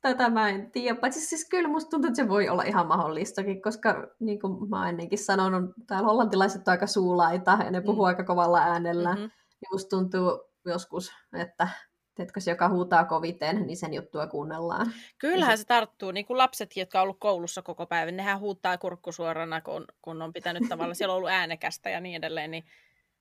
tätä 0.00 0.30
mä 0.30 0.48
en 0.48 0.70
tiedä. 0.70 1.00
Paitsi 1.00 1.20
siis 1.20 1.48
kyllä 1.48 1.68
musta 1.68 1.90
tuntuu, 1.90 2.08
että 2.08 2.22
se 2.22 2.28
voi 2.28 2.48
olla 2.48 2.62
ihan 2.62 2.86
mahdollistakin, 2.86 3.62
koska 3.62 4.06
niin 4.20 4.40
kuin 4.40 4.70
mä 4.70 4.88
ennenkin 4.88 5.18
sanonut, 5.18 5.70
täällä 5.86 6.08
hollantilaiset 6.08 6.68
on 6.68 6.72
aika 6.72 6.86
suulaita 6.86 7.58
ja 7.64 7.70
ne 7.70 7.80
puhuu 7.80 8.04
mm. 8.04 8.06
aika 8.06 8.24
kovalla 8.24 8.58
äänellä. 8.58 9.14
Mm-hmm. 9.14 9.30
Niin 9.60 9.68
musta 9.72 9.96
tuntuu 9.96 10.44
joskus, 10.64 11.12
että 11.32 11.68
Teetkö 12.14 12.40
se, 12.40 12.50
joka 12.50 12.68
huutaa 12.68 13.04
koviten, 13.04 13.66
niin 13.66 13.76
sen 13.76 13.94
juttua 13.94 14.26
kuunnellaan. 14.26 14.92
Kyllähän 15.18 15.58
se 15.58 15.64
tarttuu, 15.64 16.10
niin 16.10 16.26
kuin 16.26 16.38
lapset, 16.38 16.76
jotka 16.76 16.98
on 16.98 17.02
ollut 17.02 17.20
koulussa 17.20 17.62
koko 17.62 17.86
päivän, 17.86 18.16
nehän 18.16 18.40
huutaa 18.40 18.78
kurkkusuorana, 18.78 19.60
kun, 19.60 19.84
kun 20.02 20.22
on 20.22 20.32
pitänyt 20.32 20.62
tavallaan, 20.68 20.96
siellä 20.96 21.12
on 21.12 21.16
ollut 21.16 21.30
äänekästä 21.30 21.90
ja 21.90 22.00
niin 22.00 22.16
edelleen, 22.16 22.50
niin, 22.50 22.64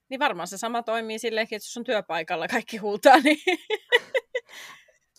niin 0.09 0.19
varmaan 0.19 0.47
se 0.47 0.57
sama 0.57 0.83
toimii 0.83 1.19
silleen, 1.19 1.43
että 1.43 1.55
jos 1.55 1.77
on 1.77 1.83
työpaikalla 1.83 2.47
kaikki 2.47 2.77
huutaa, 2.77 3.19
niin 3.19 3.37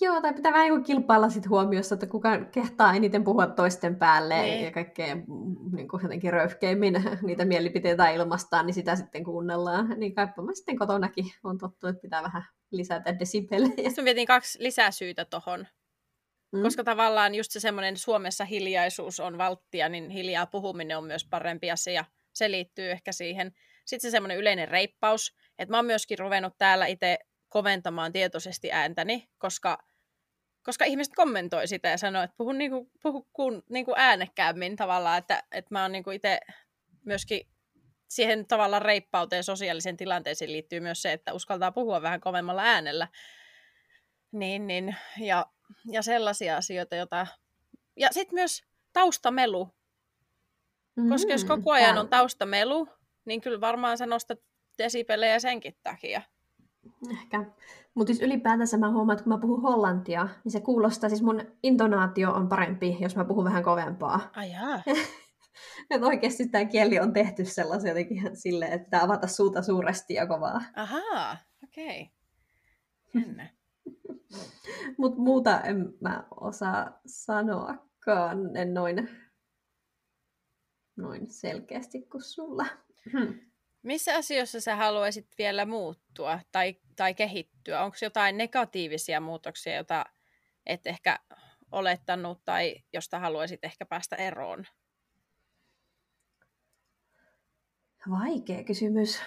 Joo, 0.01 0.21
tai 0.21 0.35
pitää 0.35 0.53
vähän 0.53 0.71
niin 0.71 0.85
kilpailla 0.85 1.31
sit 1.31 1.49
huomiossa, 1.49 1.95
että 1.95 2.07
kuka 2.07 2.45
kehtaa 2.45 2.95
eniten 2.95 3.25
puhua 3.25 3.47
toisten 3.47 3.97
päälle. 3.97 4.43
Niin. 4.43 4.65
ja 4.65 4.73
kaikkein 4.73 5.19
mm, 5.19 5.77
niin 5.77 5.89
kuin 5.89 6.03
jotenkin 6.03 6.33
röyhkeimmin 6.33 6.95
niitä 7.23 7.45
mielipiteitä 7.45 8.11
ilmastaan, 8.11 8.67
niin 8.67 8.75
sitä 8.75 8.97
sitten 8.97 9.25
kuunnellaan. 9.25 10.01
Niin 10.01 10.15
kaipa 10.15 10.43
mä 10.43 10.55
sitten 10.55 10.79
kotonakin 10.79 11.25
on 11.45 11.59
tottu, 11.59 11.87
että 11.87 12.03
pitää 12.03 12.23
vähän 12.23 12.45
lisätä 12.71 13.19
desibelejä. 13.19 13.89
Sitten 13.89 14.05
vietin 14.05 14.27
kaksi 14.27 14.63
lisäsyytä 14.63 15.25
tuohon. 15.25 15.67
Mm. 16.53 16.63
Koska 16.63 16.85
tavallaan 16.85 17.35
just 17.35 17.51
se 17.51 17.61
semmoinen 17.61 17.97
Suomessa 17.97 18.45
hiljaisuus 18.45 19.21
on 19.21 19.39
valttia, 19.39 19.89
niin 19.89 20.11
hiljaa 20.11 20.47
puhuminen 20.47 20.99
on 20.99 21.05
myös 21.05 21.25
parempi 21.31 21.71
asia. 21.71 22.05
Se 22.33 22.51
liittyy 22.51 22.91
ehkä 22.91 23.13
siihen. 23.13 23.53
Sitten 23.85 24.11
se 24.11 24.13
semmoinen 24.13 24.39
yleinen 24.39 24.69
reippaus, 24.69 25.37
että 25.59 25.73
mä 25.73 25.79
oon 25.79 25.87
myöskin 25.87 26.19
ruvennut 26.19 26.55
täällä 26.59 26.87
itse 26.87 27.19
koventamaan 27.49 28.13
tietoisesti 28.13 28.73
ääntäni, 28.73 29.29
koska 29.39 29.90
koska 30.63 30.85
ihmiset 30.85 31.15
kommentoi 31.15 31.69
sitä 31.69 31.89
ja 31.89 31.99
sanoo, 31.99 32.23
että 32.23 32.37
puhun, 32.37 32.59
niinku, 32.59 32.91
puhu 33.03 33.29
kun, 33.33 33.63
niinku 33.69 33.95
äänekkäämmin 33.97 34.77
tavallaan, 34.77 35.19
että, 35.19 35.43
että 35.53 35.75
mä 35.75 35.83
oon 35.83 35.93
niinku 35.93 36.11
itse 36.11 36.41
myöskin 37.05 37.47
siihen 38.09 38.47
tavallaan 38.47 38.83
reippauteen 38.83 39.45
sosiaalisen 39.45 39.97
tilanteeseen 39.97 40.53
liittyy 40.53 40.81
myös 40.81 41.03
se, 41.03 41.13
että 41.13 41.33
uskaltaa 41.33 41.73
puhua 41.73 42.03
vähän 42.03 42.21
kovemmalla 42.21 42.63
äänellä. 42.63 43.09
Niin, 44.33 44.67
niin, 44.67 44.97
ja, 45.19 45.47
ja 45.91 46.03
sellaisia 46.03 46.57
asioita, 46.57 46.97
joita... 46.97 47.27
Ja 47.97 48.09
sitten 48.11 48.35
myös 48.35 48.63
taustamelu. 48.93 49.69
Mm, 50.97 51.09
Koska 51.09 51.33
jos 51.33 51.45
koko 51.45 51.73
ajan 51.73 51.99
on 51.99 52.09
taustamelu, 52.09 52.89
niin 53.25 53.41
kyllä 53.41 53.61
varmaan 53.61 53.99
sä 53.99 54.07
nostat 54.07 54.39
desibelejä 54.79 55.39
senkin 55.39 55.77
takia. 55.83 56.23
Ehkä. 57.11 57.45
Mutta 57.95 58.13
siis 58.13 58.23
ylipäätänsä 58.23 58.79
mä 58.79 58.91
huomaan, 58.91 59.15
että 59.15 59.25
kun 59.25 59.33
mä 59.33 59.41
puhun 59.41 59.63
hollantia, 59.63 60.29
niin 60.45 60.53
se 60.53 60.61
kuulostaa, 60.61 61.09
siis 61.09 61.23
mun 61.23 61.41
intonaatio 61.63 62.33
on 62.33 62.49
parempi, 62.49 62.97
jos 63.01 63.17
mä 63.17 63.25
puhun 63.25 63.45
vähän 63.45 63.63
kovempaa. 63.63 64.31
Ai 64.37 64.51
että 65.91 66.07
oikeasti 66.07 66.49
tämä 66.49 66.65
kieli 66.65 67.01
on 67.01 67.13
tehty 67.13 67.45
sellaisen 67.45 67.89
jotenkin 67.89 68.37
silleen, 68.37 68.73
että 68.73 69.03
avata 69.03 69.27
suuta 69.27 69.63
suuresti 69.63 70.15
ja 70.15 70.27
kovaa. 70.27 70.61
Ahaa, 70.77 71.37
okei. 71.65 72.11
Okay. 73.15 73.47
Mutta 74.99 75.21
muuta 75.21 75.61
en 75.61 75.95
mä 76.01 76.25
osaa 76.41 77.01
sanoakaan, 77.07 78.57
en 78.57 78.75
noin, 78.75 79.09
noin 80.97 81.31
selkeästi 81.31 82.03
kuin 82.03 82.23
sulla. 82.23 82.67
Hmm. 83.13 83.50
Missä 83.83 84.17
asioissa 84.17 84.61
sä 84.61 84.77
haluaisit 84.77 85.27
vielä 85.39 85.67
muuttua 85.67 86.41
tai, 86.53 86.77
tai 86.97 87.15
kehittyä? 87.15 87.83
Onko 87.83 87.97
jotain 88.03 88.37
negatiivisia 88.37 89.21
muutoksia, 89.21 89.75
joita 89.75 90.05
et 90.67 90.87
ehkä 90.87 91.19
olettanut 91.73 92.45
tai 92.45 92.77
josta 92.93 93.19
haluaisit 93.19 93.65
ehkä 93.65 93.87
päästä 93.87 94.17
eroon? 94.17 94.65
Vaikea 98.11 98.65
kysymys. 98.65 99.21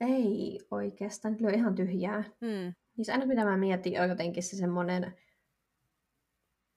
Ei 0.00 0.60
oikeastaan, 0.70 1.36
kyllä 1.36 1.50
ihan 1.50 1.74
tyhjää. 1.74 2.22
Hmm. 2.22 2.74
Niin 2.96 3.12
aina 3.12 3.26
mitä 3.26 3.44
mä 3.44 3.56
mietin 3.56 4.00
on 4.00 4.08
jotenkin 4.08 4.42
se 4.42 4.56
semmoinen 4.56 5.18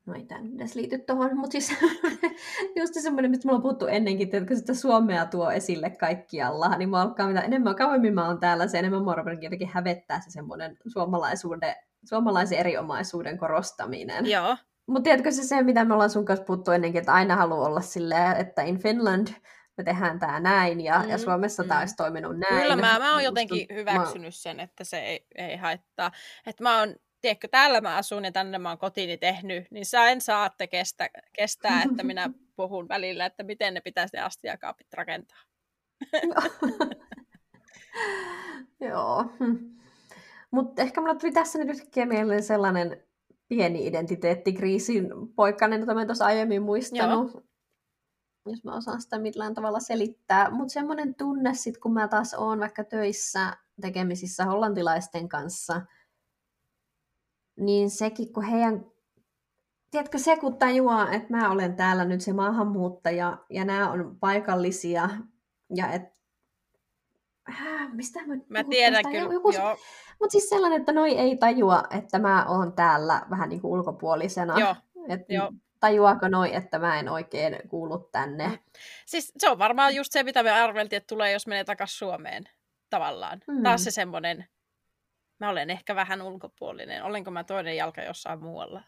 no 0.05 0.13
ei 0.13 0.25
tämä 0.25 0.41
edes 0.55 0.75
liity 0.75 0.99
tuohon, 0.99 1.37
mutta 1.37 1.51
siis 1.51 1.73
just 2.79 2.93
semmoinen, 2.93 3.31
mistä 3.31 3.47
mulla 3.47 3.57
on 3.57 3.61
puhuttu 3.61 3.87
ennenkin, 3.87 4.25
että 4.25 4.47
kun 4.47 4.57
sitä 4.57 4.73
Suomea 4.73 5.25
tuo 5.25 5.51
esille 5.51 5.89
kaikkialla, 5.89 6.77
niin 6.77 6.89
mä 6.89 7.01
alkaa 7.01 7.27
mitä 7.27 7.41
enemmän 7.41 7.75
kauemmin 7.75 8.13
mä 8.13 8.27
oon 8.27 8.39
täällä, 8.39 8.67
se 8.67 8.79
enemmän 8.79 9.03
mua 9.03 9.15
jotenkin 9.41 9.67
hävettää 9.67 10.21
se 10.21 10.31
semmoinen 10.31 10.77
suomalaisuuden, 10.87 11.75
suomalaisen 12.05 12.57
eriomaisuuden 12.57 13.37
korostaminen. 13.37 14.25
Joo. 14.25 14.57
Mutta 14.87 15.03
tiedätkö 15.03 15.31
se 15.31 15.43
se, 15.43 15.63
mitä 15.63 15.85
me 15.85 15.93
ollaan 15.93 16.09
sun 16.09 16.25
kanssa 16.25 16.45
puhuttu 16.45 16.71
ennenkin, 16.71 16.99
että 16.99 17.13
aina 17.13 17.35
haluaa 17.35 17.67
olla 17.67 17.81
silleen, 17.81 18.37
että 18.37 18.61
in 18.61 18.79
Finland 18.79 19.27
me 19.77 19.83
tehdään 19.83 20.19
tämä 20.19 20.39
näin 20.39 20.81
ja, 20.81 20.99
mm, 20.99 21.09
ja 21.09 21.17
Suomessa 21.17 21.63
mm. 21.63 21.69
tämä 21.69 21.79
olisi 21.79 21.95
toiminut 21.95 22.37
näin. 22.37 22.61
Kyllä, 22.61 22.75
mä, 22.75 22.99
mä 22.99 23.13
oon 23.13 23.23
jotenkin 23.23 23.67
hyväksynyt 23.73 24.27
mä... 24.27 24.31
sen, 24.31 24.59
että 24.59 24.83
se 24.83 24.99
ei, 24.99 25.25
ei 25.35 25.57
haittaa. 25.57 26.11
Että 26.47 26.63
mä 26.63 26.79
oon 26.79 26.95
tiedätkö, 27.23 27.47
täällä 27.47 27.81
mä 27.81 27.95
asun 27.95 28.25
ja 28.25 28.31
tänne 28.31 28.57
mä 28.57 28.69
oon 28.69 28.77
kotiini 28.77 29.17
tehnyt, 29.17 29.67
niin 29.71 29.85
sä 29.85 30.07
en 30.07 30.21
saatte 30.21 30.67
kestä, 30.67 31.09
kestää, 31.33 31.83
että 31.83 32.03
minä 32.03 32.29
puhun 32.55 32.87
välillä, 32.87 33.25
että 33.25 33.43
miten 33.43 33.73
ne 33.73 33.81
pitäisi 33.81 34.17
ne 34.17 34.23
astiakaapit 34.23 34.93
rakentaa. 34.93 35.41
Joo. 38.89 39.25
Mutta 40.51 40.81
ehkä 40.81 41.01
mulla 41.01 41.15
tuli 41.15 41.31
tässä 41.31 41.59
nyt 41.59 41.69
yhtäkkiä 41.69 42.05
mieleen 42.05 42.43
sellainen 42.43 43.03
pieni 43.47 43.87
identiteettikriisin 43.87 45.09
poikkainen, 45.35 45.79
jota 45.79 45.93
mä 45.93 46.05
tuossa 46.05 46.25
aiemmin 46.25 46.61
muistanut. 46.61 47.33
Joo. 47.33 47.43
Jos 48.45 48.63
mä 48.63 48.75
osaan 48.75 49.01
sitä 49.01 49.19
millään 49.19 49.53
tavalla 49.53 49.79
selittää. 49.79 50.49
Mutta 50.49 50.73
semmoinen 50.73 51.15
tunne 51.15 51.53
sit, 51.53 51.77
kun 51.77 51.93
mä 51.93 52.07
taas 52.07 52.33
oon 52.33 52.59
vaikka 52.59 52.83
töissä 52.83 53.57
tekemisissä 53.81 54.45
hollantilaisten 54.45 55.29
kanssa– 55.29 55.81
niin 57.59 57.89
sekin, 57.89 58.33
kun 58.33 58.43
heidän, 58.43 58.85
tiedätkö 59.91 60.17
se, 60.17 60.37
kun 60.37 60.57
tajuaa, 60.57 61.11
että 61.11 61.37
mä 61.37 61.51
olen 61.51 61.75
täällä 61.75 62.05
nyt 62.05 62.21
se 62.21 62.33
maahanmuuttaja 62.33 63.37
ja 63.49 63.65
nämä 63.65 63.91
on 63.91 64.17
paikallisia 64.19 65.09
ja 65.75 65.91
että 65.91 66.13
äh, 67.49 67.93
mistä 67.93 68.19
mä 68.27 68.35
Mä 68.49 68.63
tiedän 68.63 69.03
kyllä, 69.11 69.33
joku, 69.33 69.51
joo. 69.51 69.77
Mutta 70.19 70.31
siis 70.31 70.49
sellainen, 70.49 70.79
että 70.79 70.91
noi 70.91 71.17
ei 71.17 71.37
tajua, 71.37 71.83
että 71.91 72.19
mä 72.19 72.45
oon 72.45 72.73
täällä 72.73 73.21
vähän 73.29 73.49
niin 73.49 73.61
kuin 73.61 73.71
ulkopuolisena. 73.71 74.59
Joo, 74.59 74.75
Et 75.09 75.21
joo. 75.29 75.51
Tajuaako 75.79 76.27
noi, 76.27 76.55
että 76.55 76.79
mä 76.79 76.99
en 76.99 77.09
oikein 77.09 77.59
kuulu 77.69 77.97
tänne? 77.97 78.47
Mm. 78.47 78.57
Siis 79.05 79.33
se 79.37 79.49
on 79.49 79.59
varmaan 79.59 79.95
just 79.95 80.11
se, 80.11 80.23
mitä 80.23 80.43
me 80.43 80.51
arveltiin, 80.51 80.97
että 80.97 81.07
tulee, 81.07 81.31
jos 81.31 81.47
menee 81.47 81.63
takaisin 81.63 81.97
Suomeen 81.97 82.43
tavallaan. 82.89 83.41
Mm. 83.47 83.63
Taas 83.63 83.83
se 83.83 83.91
semmoinen 83.91 84.45
mä 85.43 85.49
olen 85.49 85.69
ehkä 85.69 85.95
vähän 85.95 86.21
ulkopuolinen. 86.21 87.03
Olenko 87.03 87.31
mä 87.31 87.43
toinen 87.43 87.77
jalka 87.77 88.01
jossain 88.01 88.43
muualla? 88.43 88.83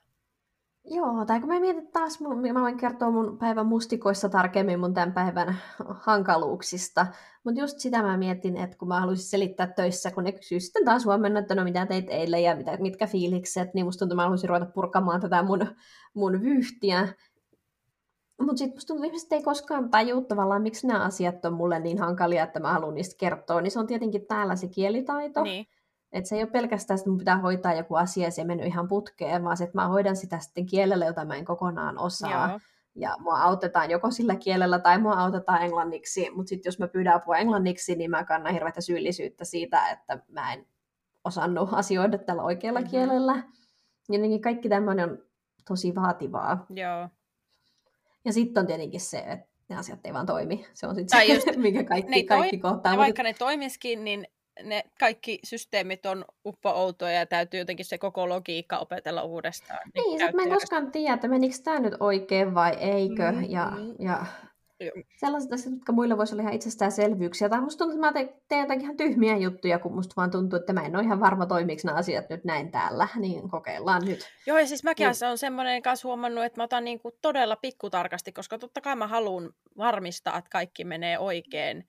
Joo, 0.85 1.25
tai 1.25 1.39
kun 1.39 1.49
mä 1.49 1.59
mietin 1.59 1.91
taas, 1.91 2.21
mä 2.21 2.61
voin 2.61 2.77
kertoa 2.77 3.11
mun 3.11 3.37
päivän 3.37 3.65
mustikoissa 3.65 4.29
tarkemmin 4.29 4.79
mun 4.79 4.93
tämän 4.93 5.13
päivän 5.13 5.55
hankaluuksista. 5.89 7.07
Mutta 7.43 7.61
just 7.61 7.79
sitä 7.79 8.01
mä 8.01 8.17
mietin, 8.17 8.57
että 8.57 8.77
kun 8.77 8.87
mä 8.87 8.99
haluaisin 8.99 9.29
selittää 9.29 9.67
töissä, 9.67 10.11
kun 10.11 10.23
ne 10.23 10.31
kysyy 10.31 10.59
sitten 10.59 10.85
taas 10.85 11.05
huomenna, 11.05 11.39
että 11.39 11.55
no 11.55 11.63
mitä 11.63 11.85
teit 11.85 12.09
eilen 12.09 12.43
ja 12.43 12.55
mitä, 12.55 12.77
mitkä 12.77 13.07
fiilikset, 13.07 13.73
niin 13.73 13.85
musta 13.85 13.99
tuntuu, 13.99 14.13
että 14.13 14.15
mä 14.15 14.23
haluaisin 14.23 14.49
ruveta 14.49 14.65
purkamaan 14.65 15.21
tätä 15.21 15.43
mun, 15.43 15.67
mun 16.13 16.41
vyyhtiä. 16.41 17.07
Mutta 18.41 18.57
sitten 18.57 18.75
musta 18.75 18.87
tuntuu, 18.87 19.03
että 19.03 19.11
ihmiset 19.11 19.31
ei 19.31 19.43
koskaan 19.43 19.89
tajua 19.89 20.21
tavallaan, 20.21 20.61
miksi 20.61 20.87
nämä 20.87 21.03
asiat 21.03 21.45
on 21.45 21.53
mulle 21.53 21.79
niin 21.79 21.99
hankalia, 21.99 22.43
että 22.43 22.59
mä 22.59 22.73
haluan 22.73 22.93
niistä 22.93 23.15
kertoa. 23.19 23.61
Niin 23.61 23.71
se 23.71 23.79
on 23.79 23.87
tietenkin 23.87 24.25
täällä 24.25 24.55
se 24.55 24.67
kielitaito. 24.67 25.43
Niin. 25.43 25.65
Että 26.15 26.29
se 26.29 26.35
ei 26.35 26.43
ole 26.43 26.51
pelkästään, 26.51 26.97
että 26.97 27.09
mun 27.09 27.17
pitää 27.17 27.37
hoitaa 27.37 27.73
joku 27.73 27.95
asia 27.95 28.23
ja 28.23 28.31
se 28.31 28.41
ei 28.41 28.45
mennyt 28.45 28.67
ihan 28.67 28.87
putkeen, 28.87 29.43
vaan 29.43 29.57
se, 29.57 29.63
että 29.63 29.77
mä 29.77 29.87
hoidan 29.87 30.15
sitä 30.15 30.39
sitten 30.39 30.65
kielellä, 30.65 31.05
jota 31.05 31.25
mä 31.25 31.35
en 31.35 31.45
kokonaan 31.45 31.97
osaa. 31.97 32.49
Joo. 32.49 32.59
ja 32.95 33.15
mua 33.19 33.37
autetaan 33.41 33.91
joko 33.91 34.11
sillä 34.11 34.35
kielellä 34.35 34.79
tai 34.79 34.97
mua 34.97 35.13
autetaan 35.13 35.61
englanniksi, 35.61 36.29
mutta 36.29 36.49
sitten 36.49 36.69
jos 36.69 36.79
mä 36.79 36.87
pyydän 36.87 37.13
apua 37.13 37.37
englanniksi, 37.37 37.95
niin 37.95 38.11
mä 38.11 38.23
kannan 38.23 38.53
hirveätä 38.53 38.81
syyllisyyttä 38.81 39.45
siitä, 39.45 39.89
että 39.89 40.19
mä 40.27 40.53
en 40.53 40.65
osannut 41.23 41.69
asioida 41.71 42.17
tällä 42.17 42.43
oikealla 42.43 42.79
mm-hmm. 42.79 42.91
kielellä. 42.91 43.43
Ja 44.09 44.19
niin 44.19 44.41
kaikki 44.41 44.69
tämmöinen 44.69 45.09
on 45.09 45.17
tosi 45.67 45.95
vaativaa. 45.95 46.65
Joo. 46.69 47.09
Ja 48.25 48.33
sitten 48.33 48.61
on 48.61 48.67
tietenkin 48.67 49.01
se, 49.01 49.17
että 49.17 49.47
ne 49.69 49.77
asiat 49.77 49.99
ei 50.03 50.13
vaan 50.13 50.25
toimi. 50.25 50.65
Se 50.73 50.87
on 50.87 50.95
sitten 50.95 51.19
se, 51.19 51.33
just, 51.33 51.47
minkä 51.63 51.83
kaikki, 51.83 52.23
kaikki 52.23 52.57
kohtaa. 52.57 52.91
Ja 52.91 52.97
vaikka 52.97 53.23
ne 53.23 53.33
toimiskin, 53.33 54.03
niin 54.03 54.27
ne 54.63 54.83
kaikki 54.99 55.39
systeemit 55.43 56.05
on 56.05 56.25
uppo-outoja 56.45 57.11
ja 57.11 57.25
täytyy 57.25 57.59
jotenkin 57.59 57.85
se 57.85 57.97
koko 57.97 58.29
logiikka 58.29 58.77
opetella 58.77 59.23
uudestaan. 59.23 59.79
Niin, 59.95 60.03
niin 60.03 60.19
sitten 60.19 60.35
mä 60.35 60.43
en 60.43 60.49
koskaan 60.49 60.91
tiedä, 60.91 61.13
että 61.13 61.27
menikö 61.27 61.55
tämä 61.63 61.79
nyt 61.79 61.93
oikein 61.99 62.55
vai 62.55 62.71
eikö. 62.79 63.31
Mm-hmm. 63.31 63.45
Ja, 63.49 63.71
ja 63.99 64.25
sellaiset 65.17 65.53
asiat, 65.53 65.73
jotka 65.73 65.91
muille 65.91 66.17
voisi 66.17 66.35
olla 66.35 66.41
ihan 66.41 66.53
itsestäänselvyyksiä. 66.53 67.49
Tai 67.49 67.61
musta 67.61 67.85
tuntuu, 67.85 68.05
että 68.05 68.21
mä 68.21 68.27
teen 68.47 68.61
jotakin 68.61 68.81
ihan 68.81 68.97
tyhmiä 68.97 69.37
juttuja, 69.37 69.79
kun 69.79 69.95
musta 69.95 70.13
vaan 70.17 70.31
tuntuu, 70.31 70.59
että 70.59 70.73
mä 70.73 70.85
en 70.85 70.95
ole 70.95 71.03
ihan 71.03 71.19
varma 71.19 71.45
toimiiko 71.45 71.81
nämä 71.85 71.97
asiat 71.97 72.29
nyt 72.29 72.45
näin 72.45 72.71
täällä, 72.71 73.07
niin 73.15 73.49
kokeillaan 73.49 74.05
nyt. 74.05 74.19
Joo, 74.47 74.59
ja 74.59 74.67
siis 74.67 74.83
mäkin 74.83 75.07
niin. 75.21 75.29
on 75.31 75.37
semmoinen 75.37 75.81
kanssa 75.81 76.07
huomannut, 76.07 76.43
että 76.43 76.59
mä 76.59 76.63
otan 76.63 76.83
niin 76.83 76.99
kuin 76.99 77.13
todella 77.21 77.55
pikkutarkasti, 77.55 78.31
koska 78.31 78.57
totta 78.57 78.81
kai 78.81 78.95
mä 78.95 79.07
haluan 79.07 79.49
varmistaa, 79.77 80.37
että 80.37 80.49
kaikki 80.49 80.83
menee 80.83 81.19
oikein. 81.19 81.87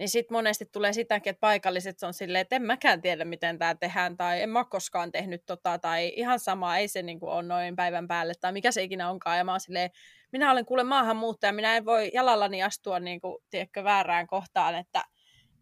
Niin 0.00 0.08
sitten 0.08 0.34
monesti 0.34 0.66
tulee 0.66 0.92
sitäkin, 0.92 1.30
että 1.30 1.40
paikalliset 1.40 2.02
on 2.02 2.14
silleen, 2.14 2.42
että 2.42 2.56
en 2.56 2.62
mäkään 2.62 3.02
tiedä, 3.02 3.24
miten 3.24 3.58
tämä 3.58 3.74
tehdään, 3.74 4.16
tai 4.16 4.42
en 4.42 4.50
mä 4.50 4.64
koskaan 4.64 5.12
tehnyt 5.12 5.42
tota, 5.46 5.78
tai 5.78 6.12
ihan 6.16 6.40
sama, 6.40 6.76
ei 6.76 6.88
se 6.88 7.02
niin 7.02 7.20
kuin 7.20 7.32
ole 7.32 7.42
noin 7.42 7.76
päivän 7.76 8.08
päälle, 8.08 8.32
tai 8.40 8.52
mikä 8.52 8.72
se 8.72 8.82
ikinä 8.82 9.10
onkaan, 9.10 9.38
ja 9.38 9.44
mä 9.44 9.52
oon 9.52 9.60
silleen, 9.60 9.90
minä 10.32 10.52
olen 10.52 10.66
kuule 10.66 10.84
maahanmuuttaja, 10.84 11.52
minä 11.52 11.76
en 11.76 11.84
voi 11.84 12.10
jalallani 12.14 12.62
astua 12.62 13.00
niin 13.00 13.20
kuin, 13.20 13.36
tiedätkö, 13.50 13.84
väärään 13.84 14.26
kohtaan, 14.26 14.74
että 14.74 15.04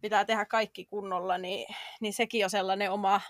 pitää 0.01 0.25
tehdä 0.25 0.45
kaikki 0.45 0.85
kunnolla, 0.85 1.37
niin, 1.37 1.75
niin 2.01 2.13
sekin 2.13 2.43
on 2.43 2.49
sellainen 2.49 2.91
oma, 2.91 3.21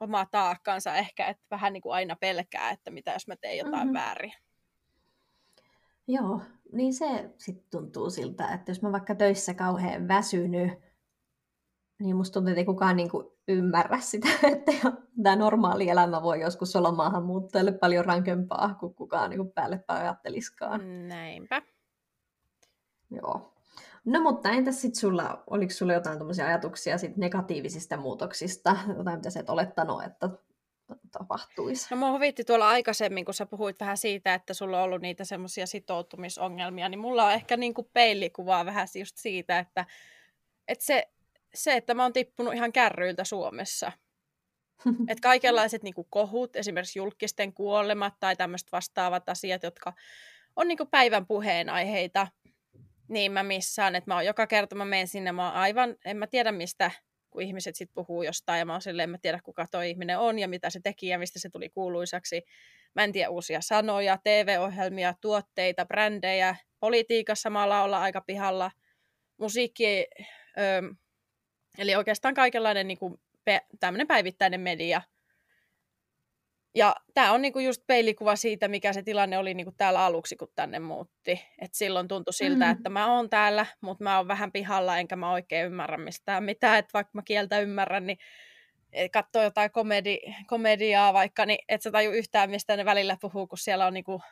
oma 0.00 0.26
taakkansa 0.30 0.94
ehkä, 0.94 1.26
että 1.26 1.44
vähän 1.50 1.72
niin 1.72 1.82
kuin 1.82 1.94
aina 1.94 2.16
pelkää, 2.20 2.70
että 2.70 2.90
mitä 2.90 3.12
jos 3.12 3.26
mä 3.26 3.36
teen 3.36 3.58
jotain 3.58 3.74
mm-hmm. 3.74 3.94
väärin. 3.94 4.32
Joo, 6.08 6.40
niin 6.72 6.94
se 6.94 7.30
sitten 7.38 7.70
tuntuu 7.70 8.10
siltä, 8.10 8.48
että 8.54 8.70
jos 8.70 8.82
mä 8.82 8.92
vaikka 8.92 9.14
töissä 9.14 9.54
kauhean 9.54 10.08
väsynyt, 10.08 10.72
niin 11.98 12.16
musta 12.16 12.34
tuntuu, 12.34 12.50
että 12.50 12.60
ei 12.60 12.64
kukaan 12.64 12.96
niin 12.96 13.10
kuin 13.10 13.26
ymmärrä 13.48 14.00
sitä, 14.00 14.28
että 14.52 14.72
tämä 15.22 15.36
normaali 15.36 15.88
elämä 15.88 16.22
voi 16.22 16.40
joskus 16.40 16.76
olla 16.76 16.92
maahanmuuttajalle 16.92 17.72
paljon 17.72 18.04
rankempaa 18.04 18.76
kuin 18.80 18.94
kukaan 18.94 19.30
niin 19.30 19.38
kuin 19.38 19.52
päälle 19.52 19.84
ajatteliskaan. 19.88 21.08
Näinpä. 21.08 21.62
Joo. 23.10 23.52
No 24.04 24.20
mutta 24.20 24.50
entäs 24.50 24.80
sitten 24.80 25.00
sulla, 25.00 25.42
oliko 25.46 25.72
sulla 25.72 25.92
jotain 25.92 26.18
ajatuksia 26.46 26.98
sit 26.98 27.16
negatiivisista 27.16 27.96
muutoksista, 27.96 28.76
jotain 28.98 29.18
mitä 29.18 29.30
sä 29.30 29.40
et 29.40 29.50
olettanut, 29.50 30.04
että 30.04 30.30
tapahtuisi? 31.10 31.86
No 31.90 31.96
mua 31.96 32.12
huvitti 32.12 32.44
tuolla 32.44 32.68
aikaisemmin, 32.68 33.24
kun 33.24 33.34
sä 33.34 33.46
puhuit 33.46 33.80
vähän 33.80 33.96
siitä, 33.96 34.34
että 34.34 34.54
sulla 34.54 34.78
on 34.78 34.84
ollut 34.84 35.02
niitä 35.02 35.24
semmoisia 35.24 35.66
sitoutumisongelmia, 35.66 36.88
niin 36.88 36.98
mulla 36.98 37.24
on 37.24 37.32
ehkä 37.32 37.56
niin 37.56 37.74
kuin 37.74 37.88
peilikuvaa 37.92 38.64
vähän 38.64 38.88
just 38.98 39.16
siitä, 39.16 39.58
että, 39.58 39.86
että 40.68 40.84
se 40.84 41.08
se, 41.56 41.76
että 41.76 41.94
mä 41.94 42.02
oon 42.02 42.12
tippunut 42.12 42.54
ihan 42.54 42.72
kärryiltä 42.72 43.24
Suomessa. 43.24 43.92
että 45.08 45.22
kaikenlaiset 45.22 45.82
niin 45.82 45.94
kuin 45.94 46.06
kohut, 46.10 46.56
esimerkiksi 46.56 46.98
julkisten 46.98 47.52
kuolemat 47.52 48.14
tai 48.20 48.36
tämmöiset 48.36 48.72
vastaavat 48.72 49.28
asiat, 49.28 49.62
jotka 49.62 49.92
on 50.56 50.68
niin 50.68 50.78
kuin 50.78 50.90
päivän 50.90 51.26
puheenaiheita, 51.26 52.26
niin 53.08 53.32
mä 53.32 53.42
missään, 53.42 53.94
että 53.94 54.10
mä 54.10 54.14
oon 54.14 54.26
joka 54.26 54.46
kerta, 54.46 54.74
mä 54.74 54.84
menen 54.84 55.08
sinne, 55.08 55.32
mä 55.32 55.44
oon 55.44 55.54
aivan, 55.54 55.96
en 56.04 56.16
mä 56.16 56.26
tiedä 56.26 56.52
mistä, 56.52 56.90
kun 57.36 57.42
ihmiset 57.42 57.76
sitten 57.76 57.94
puhuu 57.94 58.22
jostain, 58.22 58.58
ja 58.58 58.64
mä 58.64 58.72
oon 58.72 58.82
silleen, 58.82 59.04
en 59.04 59.10
mä 59.10 59.18
tiedä 59.18 59.40
kuka 59.44 59.66
toi 59.70 59.90
ihminen 59.90 60.18
on, 60.18 60.38
ja 60.38 60.48
mitä 60.48 60.70
se 60.70 60.80
teki, 60.80 61.08
ja 61.08 61.18
mistä 61.18 61.38
se 61.38 61.50
tuli 61.50 61.68
kuuluisaksi. 61.68 62.42
Mä 62.94 63.04
en 63.04 63.12
tiedä 63.12 63.30
uusia 63.30 63.60
sanoja, 63.60 64.18
TV-ohjelmia, 64.24 65.14
tuotteita, 65.20 65.86
brändejä, 65.86 66.56
politiikassa 66.80 67.50
mä 67.50 67.82
olla 67.82 68.00
aika 68.00 68.20
pihalla, 68.20 68.70
musiikki, 69.38 70.06
öö, 70.58 70.82
Eli 71.78 71.96
oikeastaan 71.96 72.34
kaikenlainen 72.34 72.88
niin 72.88 72.98
kuin, 72.98 73.20
pe- 73.44 73.66
tämmöinen 73.80 74.06
päivittäinen 74.06 74.60
media. 74.60 75.02
Ja 76.76 76.94
tämä 77.14 77.32
on 77.32 77.42
niinku 77.42 77.58
just 77.58 77.82
peilikuva 77.86 78.36
siitä, 78.36 78.68
mikä 78.68 78.92
se 78.92 79.02
tilanne 79.02 79.38
oli 79.38 79.54
niinku 79.54 79.74
täällä 79.76 80.04
aluksi, 80.04 80.36
kun 80.36 80.48
tänne 80.54 80.78
muutti. 80.78 81.44
Et 81.58 81.74
silloin 81.74 82.08
tuntui 82.08 82.32
siltä, 82.34 82.64
mm. 82.64 82.70
että 82.70 82.88
mä 82.88 83.14
oon 83.14 83.30
täällä, 83.30 83.66
mutta 83.80 84.04
mä 84.04 84.16
oon 84.16 84.28
vähän 84.28 84.52
pihalla, 84.52 84.98
enkä 84.98 85.16
mä 85.16 85.32
oikein 85.32 85.66
ymmärrä 85.66 85.96
mistään 85.96 86.44
mitään. 86.44 86.78
Että 86.78 86.90
vaikka 86.94 87.10
mä 87.14 87.22
kieltä 87.22 87.60
ymmärrän, 87.60 88.06
niin 88.06 88.18
katsoo 89.12 89.42
jotain 89.42 89.70
komedi, 89.70 90.18
komediaa 90.46 91.12
vaikka, 91.12 91.46
niin 91.46 91.58
et 91.68 91.82
sä 91.82 91.90
taju 91.90 92.10
yhtään, 92.10 92.50
mistä 92.50 92.76
ne 92.76 92.84
välillä 92.84 93.16
puhuu, 93.20 93.46
kun 93.46 93.58
siellä 93.58 93.86
on 93.86 93.94
niinku 93.94 94.22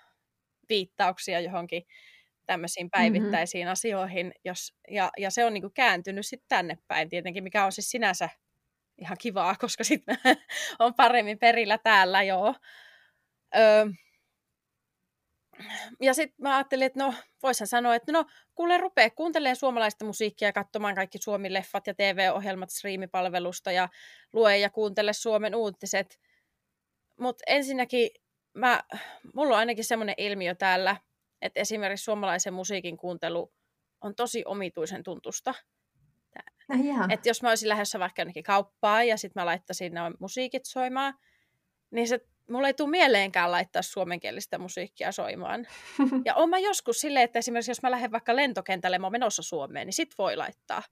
viittauksia 0.68 1.40
johonkin 1.40 1.82
tämmöisiin 2.47 2.84
mm-hmm. 2.84 3.01
päivittäisiin 3.01 3.64
mm-hmm. 3.64 3.72
asioihin. 3.72 4.32
Jos, 4.45 4.74
ja, 4.90 5.11
ja 5.18 5.30
se 5.30 5.45
on 5.45 5.55
niin 5.55 5.62
kuin 5.62 5.74
kääntynyt 5.74 6.26
sitten 6.26 6.49
tänne 6.49 6.78
päin 6.88 7.09
tietenkin, 7.09 7.45
mikä 7.45 7.64
on 7.64 7.72
siis 7.72 7.90
sinänsä 7.90 8.28
ihan 8.99 9.16
kivaa, 9.20 9.57
koska 9.61 9.84
sitten 9.84 10.18
on 10.78 10.95
paremmin 10.95 11.38
perillä 11.38 11.78
täällä, 11.78 12.22
joo. 12.22 12.55
Öö, 13.57 13.86
ja 16.01 16.14
sitten 16.14 16.36
mä 16.42 16.57
ajattelin, 16.57 16.86
että 16.86 16.99
no, 16.99 17.14
voisin 17.42 17.66
sanoa, 17.66 17.95
että 17.95 18.12
no, 18.12 18.24
kuule, 18.55 18.78
rupee 18.78 19.11
kuuntelemaan 19.11 19.57
suomalaista 19.57 20.05
musiikkia 20.05 20.49
ja 20.49 20.53
katsomaan 20.53 20.95
kaikki 20.95 21.18
Suomi-leffat 21.18 21.86
ja 21.86 21.95
TV-ohjelmat 21.95 22.70
striimipalvelusta 22.70 23.72
ja 23.72 23.88
lue 24.32 24.59
ja 24.59 24.70
kuuntele 24.70 25.12
Suomen 25.12 25.55
uutiset. 25.55 26.20
Mutta 27.20 27.45
ensinnäkin 27.47 28.11
mä, 28.55 28.82
mulla 29.34 29.55
on 29.55 29.59
ainakin 29.59 29.84
semmoinen 29.84 30.14
ilmiö 30.18 30.55
täällä, 30.55 30.97
että 31.42 31.61
esimerkiksi 31.61 32.05
suomalaisen 32.05 32.55
musiikin 32.55 32.97
kuuntelu 32.97 33.53
on 34.01 34.14
tosi 34.14 34.42
omituisen 34.47 35.03
tuntusta. 35.03 35.55
Äh, 36.73 37.11
että 37.11 37.29
jos 37.29 37.43
mä 37.43 37.49
olisin 37.49 37.69
lähdössä 37.69 37.99
vaikka 37.99 38.23
jonnekin 38.23 38.45
kauppaan 38.45 39.09
ja 39.09 39.17
sitten 39.17 39.41
mä 39.41 39.47
laittaisin 39.47 39.95
nämä 39.95 40.12
musiikit 40.19 40.65
soimaan, 40.65 41.15
niin 41.91 42.09
se, 42.09 42.21
mulla 42.51 42.67
ei 42.67 42.75
tule 42.75 42.91
mieleenkään 42.91 43.51
laittaa 43.51 43.83
suomenkielistä 43.83 44.59
musiikkia 44.59 45.12
soimaan. 45.12 45.67
ja 46.25 46.35
on 46.35 46.51
mä 46.51 46.59
joskus 46.59 47.01
silleen, 47.01 47.25
että 47.25 47.39
esimerkiksi 47.39 47.71
jos 47.71 47.83
mä 47.83 47.91
lähden 47.91 48.12
vaikka 48.12 48.37
lentokentälle, 48.37 48.99
mä 48.99 49.07
oon 49.07 49.12
menossa 49.12 49.43
Suomeen, 49.43 49.87
niin 49.87 49.95
sit 49.95 50.15
voi 50.19 50.37
laittaa. 50.37 50.83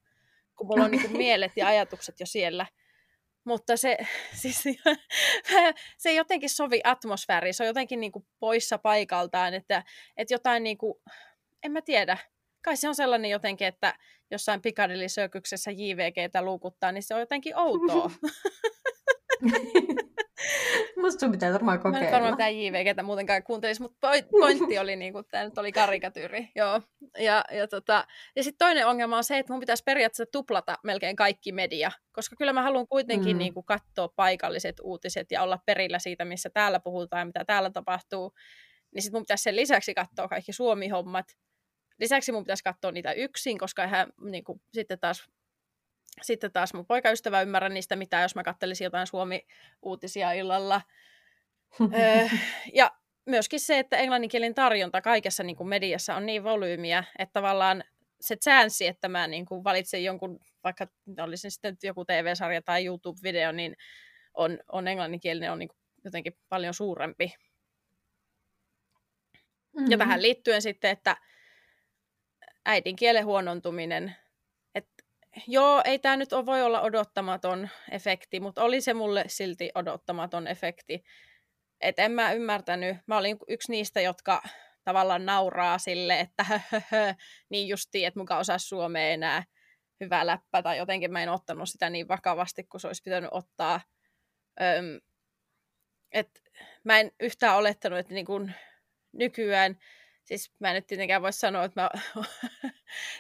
Kun 0.57 0.67
mulla 0.67 0.85
on 0.85 0.95
okay. 0.95 1.07
niin 1.07 1.17
mielet 1.17 1.53
ja 1.57 1.67
ajatukset 1.67 2.21
jo 2.21 2.27
siellä. 2.27 2.67
Mutta 3.45 3.77
se, 3.77 3.99
siis, 4.43 4.63
se 5.99 6.09
ei 6.09 6.17
jotenkin 6.17 6.51
sovi 6.51 6.81
atmosfääriin, 6.85 7.55
se 7.55 7.63
on 7.63 7.67
jotenkin 7.67 8.01
niin 8.01 8.13
kuin 8.13 8.27
poissa 8.41 8.79
paikaltaan, 8.79 9.55
että, 9.55 9.83
että 10.17 10.35
jotain 10.35 10.63
niin 10.63 10.79
kuin, 10.79 10.95
en 11.63 11.73
mä 11.73 11.83
tiedä, 11.83 12.19
kai 12.63 12.77
se 12.77 12.89
on 12.89 12.95
sellainen 12.95 13.31
jotenkin, 13.31 13.67
että 13.67 13.95
jossain 14.31 14.63
Piccadilly 14.63 15.07
Circuksessa 15.07 15.71
JVGtä 15.71 16.43
luukuttaa, 16.43 16.93
niin 16.93 17.03
se 17.03 17.15
on 17.15 17.21
jotenkin 17.21 17.59
outoa. 17.59 18.11
Musta 21.03 21.21
sun 21.21 21.33
pitää 21.33 21.53
varmaan 21.53 21.79
kokeilla. 21.79 22.01
Mä 22.01 22.07
en 22.07 22.13
varmaan 22.13 22.33
mitään 22.33 22.59
JVGtä 22.59 23.03
muutenkaan 23.03 23.43
kuuntelisi, 23.43 23.83
mutta 23.83 24.09
pointti 24.31 24.79
oli, 24.79 24.97
niin 24.97 25.13
kuin, 25.13 25.25
tämä 25.31 25.45
nyt 25.45 25.59
oli 25.59 25.73
karikatyyri. 25.73 26.49
Joo. 26.55 26.81
Ja, 27.19 27.45
ja, 27.51 27.69
tota, 27.69 28.07
ja 28.37 28.43
sitten 28.43 28.67
toinen 28.67 28.87
ongelma 28.87 29.17
on 29.17 29.25
se, 29.25 29.39
että 29.39 29.53
mun 29.53 29.61
pitäisi 29.61 29.83
periaatteessa 29.87 30.33
tuplata 30.33 30.79
melkein 30.85 31.17
kaikki 31.17 31.53
media, 31.53 31.91
koska 32.13 32.37
kyllä 32.37 32.53
mä 32.53 32.63
haluan 32.63 32.89
kuitenkin 32.89 33.37
mm. 33.37 33.39
niin 33.39 33.55
kuin, 33.55 33.67
katsoa 33.67 34.09
paikalliset 34.17 34.77
uutiset 34.83 35.31
ja 35.31 35.43
olla 35.43 35.59
perillä 35.67 35.99
siitä, 35.99 36.25
missä 36.25 36.51
täällä 36.51 36.81
puhutaan 36.81 37.21
ja 37.21 37.27
mitä 37.27 37.45
täällä 37.45 37.71
tapahtuu. 37.71 38.33
Niin 38.95 39.03
sitten 39.03 39.19
mun 39.19 39.23
pitäisi 39.23 39.43
sen 39.43 39.57
lisäksi 39.57 39.95
katsoa 39.95 40.29
kaikki 40.29 40.53
Suomi-hommat. 40.53 41.27
Lisäksi 42.03 42.33
mun 42.33 42.45
pitäisi 42.45 42.65
katsoa 42.65 42.93
niitä 42.93 43.13
yksin, 43.13 43.59
koska 43.59 43.85
eihän 43.85 44.13
niin 44.21 44.45
kuin, 44.45 44.61
sitten 44.73 44.99
taas 44.99 45.31
sitten 46.23 46.53
taas 46.53 46.75
mun 46.75 46.87
poikaystävä 46.87 47.43
ymmärrä 47.43 47.69
niistä 47.69 47.97
mitä, 47.97 48.21
jos 48.21 48.35
mä 48.35 48.43
katselisin 48.43 48.85
jotain 48.85 49.07
Suomi-uutisia 49.07 50.33
illalla. 50.33 50.81
öö, 51.81 52.29
ja 52.75 52.91
myöskin 53.27 53.61
se, 53.61 53.79
että 53.79 53.97
englanninkielinen 53.97 54.55
tarjonta 54.55 55.01
kaikessa 55.01 55.43
niin 55.43 55.57
kuin 55.57 55.69
mediassa 55.69 56.15
on 56.15 56.27
niin 56.27 56.45
volyymiä, 56.45 57.05
että 57.19 57.33
tavallaan 57.33 57.85
se 58.21 58.37
chanssi, 58.37 58.87
että 58.87 59.09
mä 59.09 59.27
niin 59.27 59.47
kuin 59.47 59.65
valitsen 59.65 60.05
jonkun, 60.05 60.39
vaikka 60.65 60.87
olisi 61.21 61.51
sitten 61.51 61.77
joku 61.83 62.05
TV-sarja 62.05 62.63
tai 62.63 62.87
YouTube-video, 62.87 63.53
niin 63.53 63.77
on, 64.35 64.59
on 64.73 64.89
englanninkielinen 64.89 65.53
on 65.53 65.59
niin 65.59 65.69
kuin 65.69 65.79
jotenkin 66.05 66.39
paljon 66.49 66.75
suurempi. 66.75 67.35
Mm-hmm. 69.73 69.91
Ja 69.91 69.99
tähän 69.99 70.23
liittyen 70.23 70.63
sitten, 70.63 70.91
että 70.91 71.17
äidinkielen 72.65 73.25
huonontuminen 73.25 74.17
joo, 75.47 75.83
ei 75.85 75.99
tämä 75.99 76.17
nyt 76.17 76.31
voi 76.47 76.63
olla 76.63 76.81
odottamaton 76.81 77.69
efekti, 77.91 78.41
mutta 78.41 78.63
oli 78.63 78.81
se 78.81 78.95
mulle 78.95 79.25
silti 79.27 79.71
odottamaton 79.75 80.47
efekti. 80.47 81.05
Et 81.81 81.99
en 81.99 82.13
mä 82.13 82.33
ymmärtänyt, 82.33 82.97
mä 83.07 83.19
olin 83.19 83.37
yksi 83.49 83.73
niistä, 83.73 84.01
jotka 84.01 84.43
tavallaan 84.85 85.27
nauraa 85.27 85.79
sille, 85.79 86.21
että 86.21 86.47
niin 87.51 87.69
justiin, 87.69 88.07
että 88.07 88.21
mukaan 88.21 88.41
osaa 88.41 88.59
suomea 88.59 89.09
enää 89.09 89.45
hyvä 90.01 90.27
läppä, 90.27 90.63
tai 90.63 90.79
jotenkin 90.79 91.13
mä 91.13 91.23
en 91.23 91.29
ottanut 91.29 91.69
sitä 91.69 91.91
niin 91.91 92.09
vakavasti, 92.09 92.65
kun 92.65 92.81
se 92.81 92.87
olisi 92.87 93.03
pitänyt 93.03 93.31
ottaa. 93.33 93.81
Öm, 94.61 95.01
et 96.13 96.43
mä 96.85 97.01
en 97.01 97.13
yhtään 97.21 97.57
olettanut, 97.57 97.99
että 97.99 98.15
niin 98.15 98.27
kun 98.27 98.53
nykyään 99.13 99.79
siis 100.25 100.53
mä 100.59 100.69
en 100.69 100.75
nyt 100.75 100.87
tietenkään 100.87 101.23
voi 101.23 101.33
sanoa, 101.33 101.65
että 101.65 101.81
mä 101.81 101.91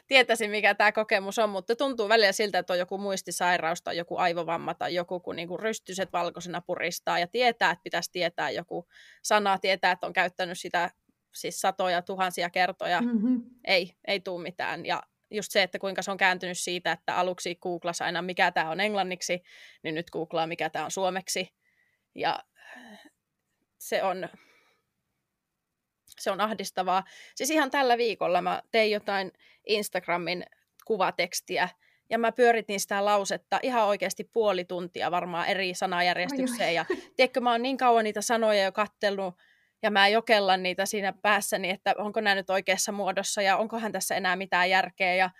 tietäisin, 0.08 0.50
mikä 0.50 0.74
tämä 0.74 0.92
kokemus 0.92 1.38
on, 1.38 1.50
mutta 1.50 1.76
tuntuu 1.76 2.08
välillä 2.08 2.32
siltä, 2.32 2.58
että 2.58 2.72
on 2.72 2.78
joku 2.78 2.98
muistisairaus 2.98 3.82
tai 3.82 3.96
joku 3.96 4.16
aivovamma 4.16 4.74
tai 4.74 4.94
joku, 4.94 5.20
kun 5.20 5.36
niinku 5.36 5.56
rystyset 5.56 6.12
valkoisena 6.12 6.60
puristaa 6.60 7.18
ja 7.18 7.26
tietää, 7.26 7.70
että 7.70 7.82
pitäisi 7.82 8.12
tietää 8.12 8.50
joku 8.50 8.88
sana, 9.22 9.58
tietää, 9.58 9.92
että 9.92 10.06
on 10.06 10.12
käyttänyt 10.12 10.58
sitä 10.58 10.90
siis 11.34 11.60
satoja, 11.60 12.02
tuhansia 12.02 12.50
kertoja. 12.50 13.00
Mm-hmm. 13.00 13.42
Ei, 13.64 13.96
ei 14.06 14.20
tule 14.20 14.42
mitään. 14.42 14.86
Ja 14.86 15.02
just 15.30 15.52
se, 15.52 15.62
että 15.62 15.78
kuinka 15.78 16.02
se 16.02 16.10
on 16.10 16.16
kääntynyt 16.16 16.58
siitä, 16.58 16.92
että 16.92 17.16
aluksi 17.16 17.54
googlasi 17.54 18.04
aina, 18.04 18.22
mikä 18.22 18.50
tämä 18.50 18.70
on 18.70 18.80
englanniksi, 18.80 19.42
niin 19.82 19.94
nyt 19.94 20.10
googlaa, 20.10 20.46
mikä 20.46 20.70
tämä 20.70 20.84
on 20.84 20.90
suomeksi. 20.90 21.48
Ja 22.14 22.44
se 23.78 24.02
on, 24.02 24.28
se 26.20 26.30
on 26.30 26.40
ahdistavaa. 26.40 27.04
Siis 27.34 27.50
ihan 27.50 27.70
tällä 27.70 27.98
viikolla 27.98 28.42
mä 28.42 28.62
tein 28.70 28.90
jotain 28.90 29.32
Instagramin 29.66 30.44
kuvatekstiä, 30.84 31.68
ja 32.10 32.18
mä 32.18 32.32
pyöritin 32.32 32.80
sitä 32.80 33.04
lausetta 33.04 33.60
ihan 33.62 33.84
oikeasti 33.84 34.24
puoli 34.24 34.64
tuntia 34.64 35.10
varmaan 35.10 35.48
eri 35.48 35.74
sanajärjestykseen. 35.74 36.74
Ja 36.74 36.84
tiedätkö, 37.16 37.40
mä 37.40 37.50
oon 37.50 37.62
niin 37.62 37.76
kauan 37.76 38.04
niitä 38.04 38.20
sanoja 38.20 38.64
jo 38.64 38.72
kattellut, 38.72 39.34
ja 39.82 39.90
mä 39.90 40.08
jokellan 40.08 40.62
niitä 40.62 40.86
siinä 40.86 41.12
päässäni, 41.22 41.70
että 41.70 41.94
onko 41.98 42.20
nämä 42.20 42.34
nyt 42.34 42.50
oikeassa 42.50 42.92
muodossa, 42.92 43.42
ja 43.42 43.56
onkohan 43.56 43.92
tässä 43.92 44.14
enää 44.14 44.36
mitään 44.36 44.70
järkeä, 44.70 45.14
ja, 45.14 45.30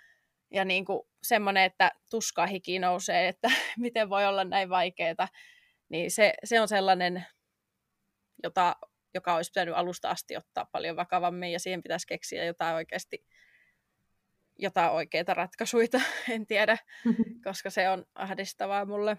ja 0.51 0.65
niin 0.65 0.85
kuin 0.85 1.01
semmoinen, 1.23 1.63
että 1.63 1.91
tuska 2.09 2.45
hiki 2.45 2.79
nousee, 2.79 3.27
että 3.27 3.51
miten 3.77 4.09
voi 4.09 4.25
olla 4.25 4.43
näin 4.43 4.69
vaikeaa. 4.69 5.27
Niin 5.89 6.11
se, 6.11 6.33
se 6.43 6.61
on 6.61 6.67
sellainen, 6.67 7.25
jota 8.43 8.75
joka 9.13 9.35
olisi 9.35 9.51
pitänyt 9.51 9.75
alusta 9.75 10.09
asti 10.09 10.37
ottaa 10.37 10.65
paljon 10.71 10.95
vakavammin 10.95 11.51
ja 11.51 11.59
siihen 11.59 11.83
pitäisi 11.83 12.07
keksiä 12.07 12.45
jotain 12.45 12.75
oikeasti 12.75 13.25
jotain 14.59 14.91
oikeita 14.91 15.33
ratkaisuja, 15.33 15.87
en 16.29 16.47
tiedä, 16.47 16.77
koska 17.47 17.69
se 17.69 17.89
on 17.89 18.05
ahdistavaa 18.15 18.85
mulle. 18.85 19.17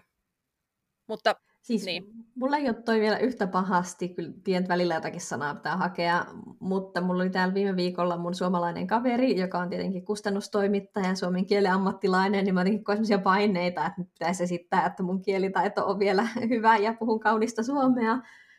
Mutta 1.07 1.35
Siis 1.65 1.85
niin. 1.85 2.03
mulla 2.35 2.57
ei 2.57 2.69
ole 2.69 2.73
toi 2.73 2.99
vielä 2.99 3.17
yhtä 3.17 3.47
pahasti, 3.47 4.09
kyllä 4.09 4.33
tiedän, 4.43 4.67
välillä 4.67 4.95
jotakin 4.95 5.21
sanaa 5.21 5.55
pitää 5.55 5.77
hakea, 5.77 6.25
mutta 6.59 7.01
mulla 7.01 7.23
oli 7.23 7.29
täällä 7.29 7.53
viime 7.53 7.75
viikolla 7.75 8.17
mun 8.17 8.35
suomalainen 8.35 8.87
kaveri, 8.87 9.39
joka 9.39 9.59
on 9.59 9.69
tietenkin 9.69 10.05
kustannustoimittaja 10.05 11.07
ja 11.07 11.15
suomen 11.15 11.45
kielen 11.45 11.71
ammattilainen, 11.71 12.45
niin 12.45 12.53
mä 12.53 12.59
jotenkin 12.59 12.83
koin 12.83 12.95
sellaisia 12.95 13.19
paineita, 13.19 13.85
että 13.85 14.01
nyt 14.01 14.13
pitäisi 14.13 14.43
esittää, 14.43 14.85
että 14.85 15.03
mun 15.03 15.21
kielitaito 15.21 15.87
on 15.87 15.99
vielä 15.99 16.27
hyvä 16.49 16.77
ja 16.77 16.93
puhun 16.93 17.19
kaunista 17.19 17.63
suomea, 17.63 18.17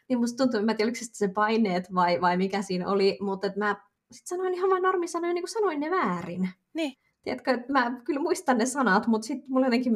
niin 0.08 0.18
musta 0.18 0.36
tuntuu, 0.36 0.58
että 0.58 0.66
mä 0.66 0.72
en 0.72 0.76
tiedä, 0.76 0.88
oliko 0.88 0.98
se 1.12 1.28
paineet 1.28 1.94
vai, 1.94 2.20
vai 2.20 2.36
mikä 2.36 2.62
siinä 2.62 2.88
oli, 2.88 3.18
mutta 3.20 3.46
että 3.46 3.58
mä 3.58 3.76
sit 4.12 4.26
sanoin 4.26 4.54
ihan 4.54 4.70
vain 4.70 4.82
normisanoja, 4.82 5.34
niin 5.34 5.42
kuin 5.42 5.50
sanoin 5.50 5.80
ne 5.80 5.90
väärin. 5.90 6.48
Niin. 6.74 6.92
Tiedätkö, 7.22 7.50
että 7.50 7.72
mä 7.72 8.00
kyllä 8.04 8.20
muistan 8.20 8.58
ne 8.58 8.66
sanat, 8.66 9.06
mutta 9.06 9.26
sitten 9.26 9.50
mulla 9.50 9.66
jotenkin 9.66 9.92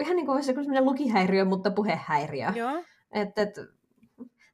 ihan 0.00 0.16
niin 0.16 0.26
kuin 0.26 0.34
olisi 0.34 0.46
sellainen 0.46 0.84
lukihäiriö, 0.84 1.44
mutta 1.44 1.70
puhehäiriö. 1.70 2.52
Joo. 2.54 2.84
Että 3.10 3.42
et, 3.42 3.54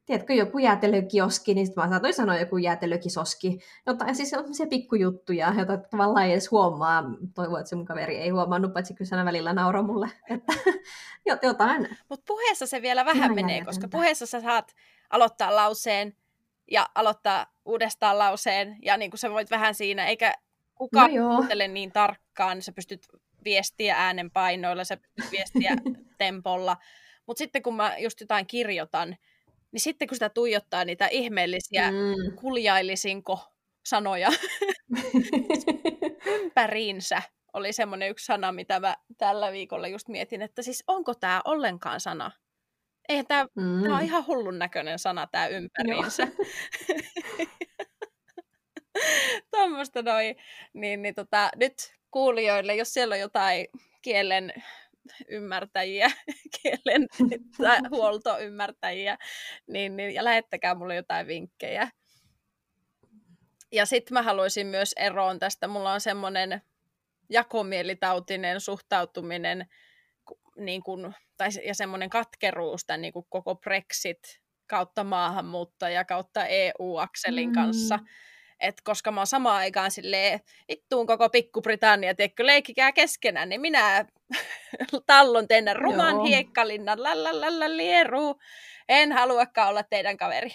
tiedätkö, 0.06 0.34
joku 0.34 0.58
jäätelökioski, 0.58 1.54
niin 1.54 1.66
sitten 1.66 1.84
mä 1.84 1.90
saatoin 1.90 2.14
sanoa 2.14 2.36
joku 2.36 2.56
jäätelökisoski. 2.56 3.58
Jotain 3.86 4.14
siis 4.14 4.32
se 4.52 4.66
pikkujuttuja, 4.66 5.54
joita 5.56 5.76
tavallaan 5.76 6.26
ei 6.26 6.32
edes 6.32 6.50
huomaa. 6.50 7.04
Toivon, 7.34 7.60
että 7.60 7.70
se 7.70 7.76
mun 7.76 7.84
kaveri 7.84 8.16
ei 8.16 8.30
huomannut, 8.30 8.72
paitsi 8.72 8.94
kyllä 8.94 9.08
sana 9.08 9.24
välillä 9.24 9.52
nauroi 9.52 9.82
mulle. 9.82 10.10
Että 10.30 10.52
jotain. 11.46 11.98
Mutta 12.08 12.24
puheessa 12.26 12.66
se 12.66 12.82
vielä 12.82 13.04
vähän 13.04 13.34
menee, 13.34 13.64
koska 13.64 13.88
puheessa 13.88 14.26
sä 14.26 14.40
saat 14.40 14.74
aloittaa 15.10 15.56
lauseen 15.56 16.16
ja 16.70 16.88
aloittaa 16.94 17.46
uudestaan 17.64 18.18
lauseen, 18.18 18.76
ja 18.82 18.96
niin 18.96 19.10
kuin 19.10 19.18
sä 19.18 19.30
voit 19.30 19.50
vähän 19.50 19.74
siinä, 19.74 20.06
eikä 20.06 20.34
kukaan 20.74 21.14
no 21.14 21.28
kuuntele 21.28 21.68
niin 21.68 21.92
tarkkaan, 21.92 22.62
sä 22.62 22.72
pystyt 22.72 23.06
viestiä 23.44 23.96
äänenpainoilla, 23.96 24.84
sä 24.84 24.96
pystyt 24.96 25.32
viestiä 25.32 25.76
tempolla, 26.18 26.76
mutta 27.26 27.38
sitten 27.38 27.62
kun 27.62 27.76
mä 27.76 27.98
just 27.98 28.20
jotain 28.20 28.46
kirjoitan, 28.46 29.16
niin 29.74 29.80
sitten 29.80 30.08
kun 30.08 30.16
sitä 30.16 30.28
tuijottaa 30.28 30.84
niitä 30.84 31.06
ihmeellisiä 31.06 31.90
mm. 31.90 32.36
kuljailisinko 32.36 33.52
sanoja 33.86 34.28
ympäriinsä, 36.40 37.22
oli 37.52 37.72
semmoinen 37.72 38.10
yksi 38.10 38.26
sana, 38.26 38.52
mitä 38.52 38.80
mä 38.80 38.96
tällä 39.18 39.52
viikolla 39.52 39.88
just 39.88 40.08
mietin, 40.08 40.42
että 40.42 40.62
siis 40.62 40.84
onko 40.86 41.14
tämä 41.14 41.40
ollenkaan 41.44 42.00
sana? 42.00 42.30
Eihän 43.08 43.26
tämä, 43.26 43.46
mm. 43.54 43.92
on 43.92 44.02
ihan 44.02 44.26
hullun 44.26 44.58
näköinen 44.58 44.98
sana, 44.98 45.26
tämä 45.26 45.46
ympäriinsä. 45.46 46.28
Tuommoista 49.50 50.02
noin. 50.02 50.36
Niin, 50.72 51.02
niin 51.02 51.14
tota, 51.14 51.50
nyt 51.56 51.74
kuulijoille, 52.10 52.74
jos 52.74 52.94
siellä 52.94 53.12
on 53.12 53.20
jotain 53.20 53.66
kielen 54.02 54.52
ymmärtäjiä, 55.28 56.10
kielen 56.62 57.08
huoltoymmärtäjiä, 57.90 59.16
niin, 59.66 59.96
niin, 59.96 60.14
ja 60.14 60.24
lähettäkää 60.24 60.74
mulle 60.74 60.94
jotain 60.94 61.26
vinkkejä. 61.26 61.88
Ja 63.72 63.86
sitten 63.86 64.14
mä 64.14 64.22
haluaisin 64.22 64.66
myös 64.66 64.92
eroon 64.96 65.38
tästä, 65.38 65.68
mulla 65.68 65.92
on 65.92 66.00
semmoinen 66.00 66.62
jakomielitautinen 67.30 68.60
suhtautuminen 68.60 69.66
niin 70.56 70.82
kun, 70.82 71.14
tai, 71.36 71.48
ja 71.66 71.74
semmoinen 71.74 72.10
katkeruus 72.10 72.84
tämän 72.86 73.00
niin 73.02 73.12
kuin 73.12 73.26
koko 73.28 73.54
Brexit 73.54 74.40
kautta 74.66 75.04
maahanmuuttaja 75.04 76.04
kautta 76.04 76.46
EU-akselin 76.46 77.48
mm. 77.48 77.54
kanssa. 77.54 77.98
Et 78.60 78.74
koska 78.84 79.12
mä 79.12 79.20
oon 79.20 79.26
samaan 79.26 79.56
aikaan 79.56 79.90
silleen, 79.90 80.40
vittuun 80.68 81.06
koko 81.06 81.28
Pikku-Britannia, 81.28 82.14
tiedätkö, 82.14 82.46
leikkikää 82.46 82.92
keskenään, 82.92 83.48
niin 83.48 83.60
minä 83.60 84.06
tallon 85.06 85.48
teidän 85.48 85.76
ruman 85.76 86.14
Joo. 86.14 86.24
hiekkalinnan, 86.24 87.02
lallalala 87.02 87.76
lieru. 87.76 88.34
En 88.88 89.12
haluakaan 89.12 89.68
olla 89.68 89.82
teidän 89.82 90.16
kaveri. 90.16 90.50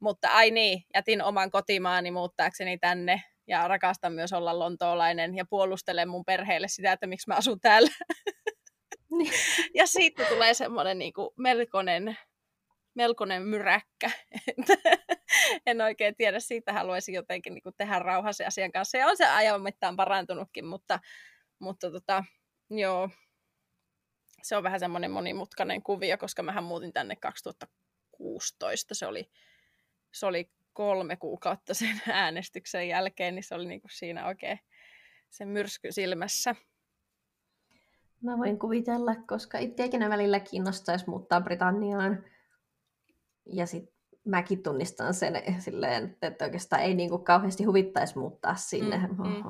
Mutta 0.00 0.28
ai 0.28 0.50
niin, 0.50 0.82
jätin 0.94 1.22
oman 1.22 1.50
kotimaani 1.50 2.10
muuttaakseni 2.10 2.78
tänne 2.78 3.22
ja 3.46 3.68
rakastan 3.68 4.12
myös 4.12 4.32
olla 4.32 4.58
lontoolainen 4.58 5.36
ja 5.36 5.44
puolustelen 5.50 6.08
mun 6.08 6.24
perheelle 6.24 6.68
sitä, 6.68 6.92
että 6.92 7.06
miksi 7.06 7.28
mä 7.28 7.34
asun 7.34 7.60
täällä. 7.60 7.90
Ja 9.74 9.86
siitä 9.86 10.24
tulee 10.24 10.54
semmoinen 10.54 10.98
niin 10.98 11.12
kuin 11.12 11.30
melkoinen, 11.38 12.18
melkoinen 12.94 13.42
myräkkä. 13.42 14.10
en 15.66 15.80
oikein 15.80 16.16
tiedä, 16.16 16.40
siitä 16.40 16.72
haluaisin 16.72 17.14
jotenkin 17.14 17.54
niin 17.54 17.62
kuin 17.62 17.74
tehdä 17.78 17.98
rauhassa 17.98 18.46
asian 18.46 18.72
kanssa. 18.72 18.98
Ja 18.98 19.06
on 19.06 19.16
se 19.16 19.26
ajan 19.26 19.62
mittaan 19.62 19.96
parantunutkin, 19.96 20.64
mutta, 20.64 20.98
mutta 21.58 21.90
tota, 21.90 22.24
joo, 22.70 23.10
se 24.42 24.56
on 24.56 24.62
vähän 24.62 24.80
semmoinen 24.80 25.10
monimutkainen 25.10 25.82
kuvio, 25.82 26.18
koska 26.18 26.42
mähän 26.42 26.64
muutin 26.64 26.92
tänne 26.92 27.16
2016. 27.16 28.94
Se 28.94 29.06
oli, 29.06 29.30
se 30.12 30.26
oli 30.26 30.50
kolme 30.72 31.16
kuukautta 31.16 31.74
sen 31.74 32.00
äänestyksen 32.12 32.88
jälkeen, 32.88 33.34
niin 33.34 33.44
se 33.44 33.54
oli 33.54 33.66
niin 33.66 33.80
kuin 33.80 33.90
siinä 33.90 34.26
oikein 34.26 34.60
se 35.30 35.44
myrsky 35.44 35.92
silmässä. 35.92 36.54
Mä 38.22 38.38
voin 38.38 38.58
kuvitella, 38.58 39.14
koska 39.26 39.58
itseäkin 39.58 40.10
välillä 40.10 40.40
kiinnostaisi 40.40 41.04
muuttaa 41.08 41.40
Britanniaan. 41.40 42.24
Ja 43.46 43.66
sitten 43.66 43.99
mäkin 44.24 44.62
tunnistan 44.62 45.14
sen 45.14 45.42
silleen, 45.58 46.16
että 46.22 46.44
oikeastaan 46.44 46.82
ei 46.82 46.94
niinku 46.94 47.18
kauheasti 47.18 47.64
huvittaisi 47.64 48.18
muuttaa 48.18 48.54
sinne 48.54 48.96
mm, 48.96 49.28
mm. 49.28 49.44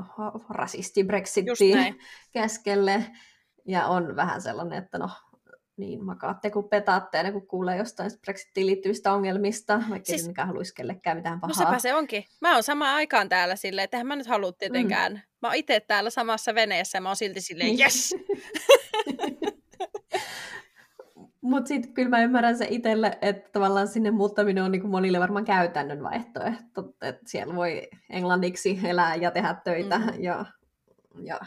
rasisti 0.48 1.04
brexitiin 1.04 1.98
keskelle. 2.32 3.04
Ja 3.66 3.86
on 3.86 4.16
vähän 4.16 4.42
sellainen, 4.42 4.78
että 4.78 4.98
no 4.98 5.08
niin 5.80 6.04
makaatte 6.04 6.50
kun 6.50 6.68
petaatte 6.68 7.18
aina 7.18 7.32
kun 7.32 7.46
kuulee 7.46 7.76
jostain 7.76 8.10
Brexitiin 8.20 8.66
liittyvistä 8.66 9.12
ongelmista, 9.12 9.82
vaikka 9.90 10.06
siis, 10.06 10.28
ei 10.28 10.34
haluaisi 10.36 10.74
kellekään 10.74 11.16
mitään 11.16 11.34
no 11.34 11.40
pahaa. 11.40 11.64
No 11.64 11.70
sepä 11.70 11.78
se 11.78 11.94
onkin. 11.94 12.24
Mä 12.40 12.54
oon 12.54 12.62
samaan 12.62 12.94
aikaan 12.94 13.28
täällä 13.28 13.56
silleen, 13.56 13.84
että 13.84 14.04
mä 14.04 14.16
nyt 14.16 14.26
halua 14.26 14.52
tietenkään. 14.52 15.12
Mm. 15.12 15.20
Mä 15.42 15.48
oon 15.48 15.56
itse 15.56 15.80
täällä 15.80 16.10
samassa 16.10 16.54
veneessä 16.54 16.98
ja 16.98 17.02
mä 17.02 17.08
oon 17.08 17.16
silti 17.16 17.40
silleen, 17.40 17.66
niin. 17.76 17.80
yes! 17.80 18.14
Mutta 21.40 21.68
sitten 21.68 21.94
kyllä 21.94 22.08
mä 22.08 22.22
ymmärrän 22.22 22.58
se 22.58 22.66
itselle, 22.70 23.18
että 23.22 23.50
tavallaan 23.52 23.88
sinne 23.88 24.10
muuttaminen 24.10 24.64
on 24.64 24.72
niin 24.72 24.82
kuin 24.82 24.90
monille 24.90 25.20
varmaan 25.20 25.44
käytännön 25.44 26.02
vaihtoehto. 26.02 26.94
Että 27.02 27.22
siellä 27.26 27.56
voi 27.56 27.88
englanniksi 28.10 28.80
elää 28.84 29.14
ja 29.14 29.30
tehdä 29.30 29.54
töitä 29.64 29.98
mm-hmm. 29.98 30.22
ja, 30.22 30.44
ja 31.22 31.40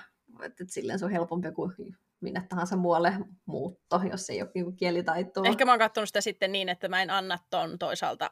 että 0.43 0.63
silleen 0.67 0.99
se 0.99 1.05
on 1.05 1.11
helpompi 1.11 1.51
kuin 1.51 1.73
minne 2.21 2.45
tahansa 2.49 2.75
muualle 2.75 3.13
muutto, 3.45 4.01
jos 4.11 4.29
ei 4.29 4.41
ole 4.41 4.51
niin 4.55 4.75
kielitaitoa. 4.75 5.47
Ehkä 5.47 5.65
mä 5.65 5.71
oon 5.71 5.79
katsonut 5.79 6.09
sitä 6.09 6.21
sitten 6.21 6.51
niin, 6.51 6.69
että 6.69 6.87
mä 6.87 7.01
en 7.01 7.09
anna 7.09 7.39
ton 7.49 7.79
toisaalta 7.79 8.31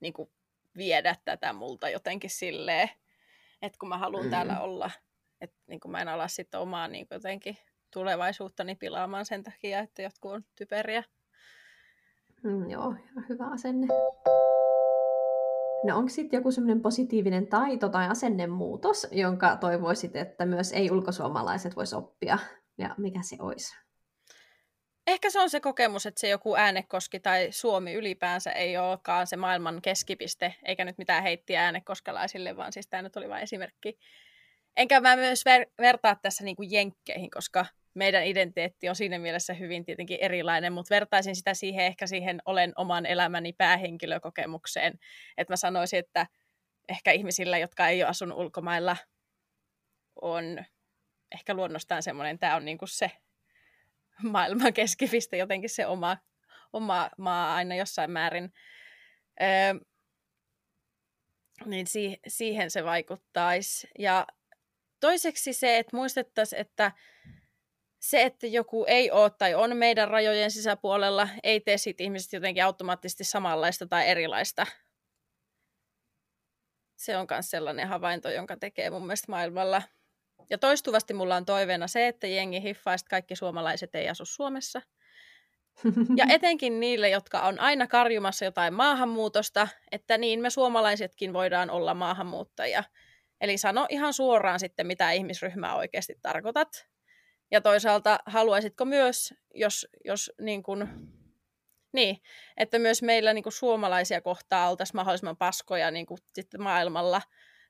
niin 0.00 0.12
kuin 0.12 0.30
viedä 0.76 1.16
tätä 1.24 1.52
multa 1.52 1.88
jotenkin 1.88 2.30
silleen, 2.30 2.90
että 3.62 3.78
kun 3.78 3.88
mä 3.88 3.98
haluan 3.98 4.24
mm. 4.24 4.30
täällä 4.30 4.60
olla, 4.60 4.90
että 5.40 5.56
niin 5.66 5.80
mä 5.88 6.00
en 6.00 6.08
ala 6.08 6.28
sitten 6.28 6.60
omaa 6.60 6.88
niin 6.88 7.06
jotenkin 7.10 7.56
tulevaisuuttani 7.92 8.74
pilaamaan 8.74 9.24
sen 9.24 9.42
takia, 9.42 9.80
että 9.80 10.02
jotkut 10.02 10.32
on 10.32 10.44
typeriä. 10.54 11.04
Mm, 12.42 12.70
joo, 12.70 12.94
hyvä 13.28 13.46
asenne. 13.52 13.86
No 15.84 15.96
onko 15.96 16.08
sitten 16.08 16.38
joku 16.38 16.52
semmoinen 16.52 16.82
positiivinen 16.82 17.46
taito 17.46 17.88
tai 17.88 18.08
asennemuutos, 18.08 19.06
jonka 19.10 19.56
toivoisit, 19.56 20.16
että 20.16 20.46
myös 20.46 20.72
ei-ulkosuomalaiset 20.72 21.76
vois 21.76 21.94
oppia, 21.94 22.38
ja 22.78 22.94
mikä 22.98 23.22
se 23.22 23.36
olisi? 23.40 23.76
Ehkä 25.06 25.30
se 25.30 25.40
on 25.40 25.50
se 25.50 25.60
kokemus, 25.60 26.06
että 26.06 26.20
se 26.20 26.28
joku 26.28 26.56
äänekoski 26.56 27.20
tai 27.20 27.48
Suomi 27.50 27.92
ylipäänsä 27.92 28.52
ei 28.52 28.78
olekaan 28.78 29.26
se 29.26 29.36
maailman 29.36 29.82
keskipiste, 29.82 30.54
eikä 30.64 30.84
nyt 30.84 30.98
mitään 30.98 31.22
heittiä 31.22 31.64
äänekoskalaisille, 31.64 32.56
vaan 32.56 32.72
siis 32.72 32.86
tämä 32.86 33.02
nyt 33.02 33.16
oli 33.16 33.28
vain 33.28 33.42
esimerkki. 33.42 33.98
Enkä 34.76 35.00
mä 35.00 35.16
myös 35.16 35.44
ver- 35.48 35.70
vertaa 35.78 36.16
tässä 36.22 36.44
niin 36.44 36.56
kuin 36.56 36.70
jenkkeihin, 36.70 37.30
koska 37.30 37.66
meidän 37.94 38.26
identiteetti 38.26 38.88
on 38.88 38.96
siinä 38.96 39.18
mielessä 39.18 39.54
hyvin 39.54 39.84
tietenkin 39.84 40.18
erilainen, 40.20 40.72
mutta 40.72 40.94
vertaisin 40.94 41.36
sitä 41.36 41.54
siihen 41.54 41.86
ehkä 41.86 42.06
siihen 42.06 42.42
olen 42.44 42.72
oman 42.76 43.06
elämäni 43.06 43.52
päähenkilökokemukseen. 43.52 44.98
Että 45.36 45.52
mä 45.52 45.56
sanoisin, 45.56 45.98
että 45.98 46.26
ehkä 46.88 47.12
ihmisillä, 47.12 47.58
jotka 47.58 47.88
ei 47.88 48.02
ole 48.02 48.10
asunut 48.10 48.38
ulkomailla, 48.38 48.96
on 50.20 50.64
ehkä 51.32 51.54
luonnostaan 51.54 52.02
semmoinen, 52.02 52.38
tämä 52.38 52.56
on 52.56 52.64
niinku 52.64 52.86
se 52.86 53.10
maailman 54.22 54.72
keskipiste, 54.72 55.36
jotenkin 55.36 55.70
se 55.70 55.86
oma, 55.86 56.16
oma 56.72 57.10
maa 57.18 57.54
aina 57.54 57.74
jossain 57.74 58.10
määrin. 58.10 58.52
Öö, 59.42 59.74
niin 61.64 61.86
si- 61.86 62.20
siihen 62.28 62.70
se 62.70 62.84
vaikuttaisi. 62.84 63.88
Ja 63.98 64.26
toiseksi 65.00 65.52
se, 65.52 65.78
että 65.78 65.96
muistettaisiin, 65.96 66.60
että 66.60 66.92
se, 68.02 68.22
että 68.22 68.46
joku 68.46 68.84
ei 68.88 69.10
ole 69.10 69.30
tai 69.30 69.54
on 69.54 69.76
meidän 69.76 70.08
rajojen 70.08 70.50
sisäpuolella, 70.50 71.28
ei 71.42 71.60
tee 71.60 71.78
siitä 71.78 72.02
ihmisestä 72.02 72.36
jotenkin 72.36 72.64
automaattisesti 72.64 73.24
samanlaista 73.24 73.86
tai 73.86 74.08
erilaista. 74.08 74.66
Se 76.96 77.16
on 77.16 77.26
myös 77.30 77.50
sellainen 77.50 77.88
havainto, 77.88 78.30
jonka 78.30 78.56
tekee 78.56 78.90
mun 78.90 79.06
mielestä 79.06 79.32
maailmalla. 79.32 79.82
Ja 80.50 80.58
toistuvasti 80.58 81.14
mulla 81.14 81.36
on 81.36 81.44
toiveena 81.44 81.86
se, 81.86 82.08
että 82.08 82.26
jengi 82.26 82.62
hiffaa, 82.62 82.94
että 82.94 83.10
kaikki 83.10 83.36
suomalaiset 83.36 83.94
ei 83.94 84.08
asu 84.08 84.24
Suomessa. 84.24 84.82
Ja 86.16 86.26
etenkin 86.34 86.80
niille, 86.80 87.08
jotka 87.08 87.40
on 87.40 87.58
aina 87.58 87.86
karjumassa 87.86 88.44
jotain 88.44 88.74
maahanmuutosta, 88.74 89.68
että 89.92 90.18
niin 90.18 90.40
me 90.40 90.50
suomalaisetkin 90.50 91.32
voidaan 91.32 91.70
olla 91.70 91.94
maahanmuuttajia. 91.94 92.84
Eli 93.40 93.58
sano 93.58 93.86
ihan 93.88 94.12
suoraan 94.12 94.60
sitten, 94.60 94.86
mitä 94.86 95.10
ihmisryhmää 95.10 95.74
oikeasti 95.74 96.18
tarkoitat. 96.22 96.91
Ja 97.52 97.60
toisaalta 97.60 98.18
haluaisitko 98.26 98.84
myös, 98.84 99.34
jos, 99.54 99.86
jos 100.04 100.32
niin 100.40 100.62
kuin, 100.62 100.88
niin, 101.92 102.16
että 102.56 102.78
myös 102.78 103.02
meillä 103.02 103.32
niin 103.32 103.42
kuin 103.42 103.52
suomalaisia 103.52 104.20
kohtaa 104.20 104.70
oltaisiin 104.70 104.96
mahdollisimman 104.96 105.36
paskoja 105.36 105.90
niin 105.90 106.06
kuin 106.06 106.18
sitten 106.34 106.62
maailmalla, 106.62 107.22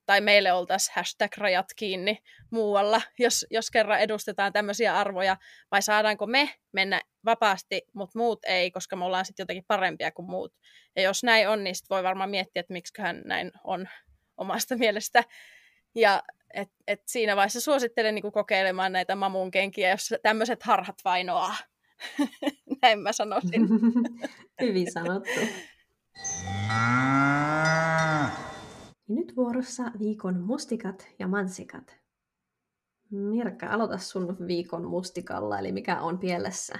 tai 0.07 0.21
meille 0.21 0.53
oltaisiin 0.53 0.95
hashtag-rajat 0.97 1.67
kiinni 1.77 2.19
muualla, 2.51 3.03
jos, 3.19 3.47
jos 3.51 3.71
kerran 3.71 4.01
edustetaan 4.01 4.53
tämmöisiä 4.53 4.99
arvoja, 4.99 5.37
vai 5.71 5.83
saadaanko 5.83 6.27
me 6.27 6.55
mennä 6.73 7.01
vapaasti, 7.25 7.83
mutta 7.93 8.19
muut 8.19 8.45
ei, 8.45 8.71
koska 8.71 8.97
me 8.97 9.05
ollaan 9.05 9.25
sitten 9.25 9.43
jotenkin 9.43 9.65
parempia 9.69 10.13
kuin 10.13 10.31
muut. 10.31 10.55
Ja 10.97 11.03
jos 11.03 11.25
näin 11.25 11.49
on, 11.49 11.65
niin 11.65 11.75
voi 11.91 12.03
varmaan 12.03 12.31
miettiä, 12.31 12.61
että 12.61 12.73
miksiköhän 12.73 13.23
näin 13.25 13.53
on 13.65 13.89
omasta 14.37 14.77
mielestä. 14.77 15.25
Ja 15.95 16.23
et, 16.55 16.69
et 16.87 17.03
siinä 17.07 17.37
vaiheessa 17.37 17.61
suosittelen 17.61 18.15
niin 18.15 18.33
kokeilemaan 18.33 18.93
näitä 18.93 19.15
mamun 19.15 19.51
kenkiä, 19.51 19.91
jos 19.91 20.15
tämmöiset 20.23 20.63
harhat 20.63 20.97
vainoaa. 21.05 21.57
Näin 22.83 22.99
mä 22.99 23.13
sanoisin. 23.13 23.69
Hyvin 24.61 24.93
sanottu. 24.93 25.41
Nyt 29.09 29.37
vuorossa 29.37 29.83
viikon 29.99 30.41
mustikat 30.41 31.09
ja 31.19 31.29
mansikat. 31.29 31.97
Mirkka, 33.11 33.67
aloita 33.67 33.99
sun 33.99 34.37
viikon 34.47 34.85
mustikalla, 34.85 35.59
eli 35.59 35.73
mikä 35.73 36.01
on 36.01 36.19
pielessä? 36.19 36.79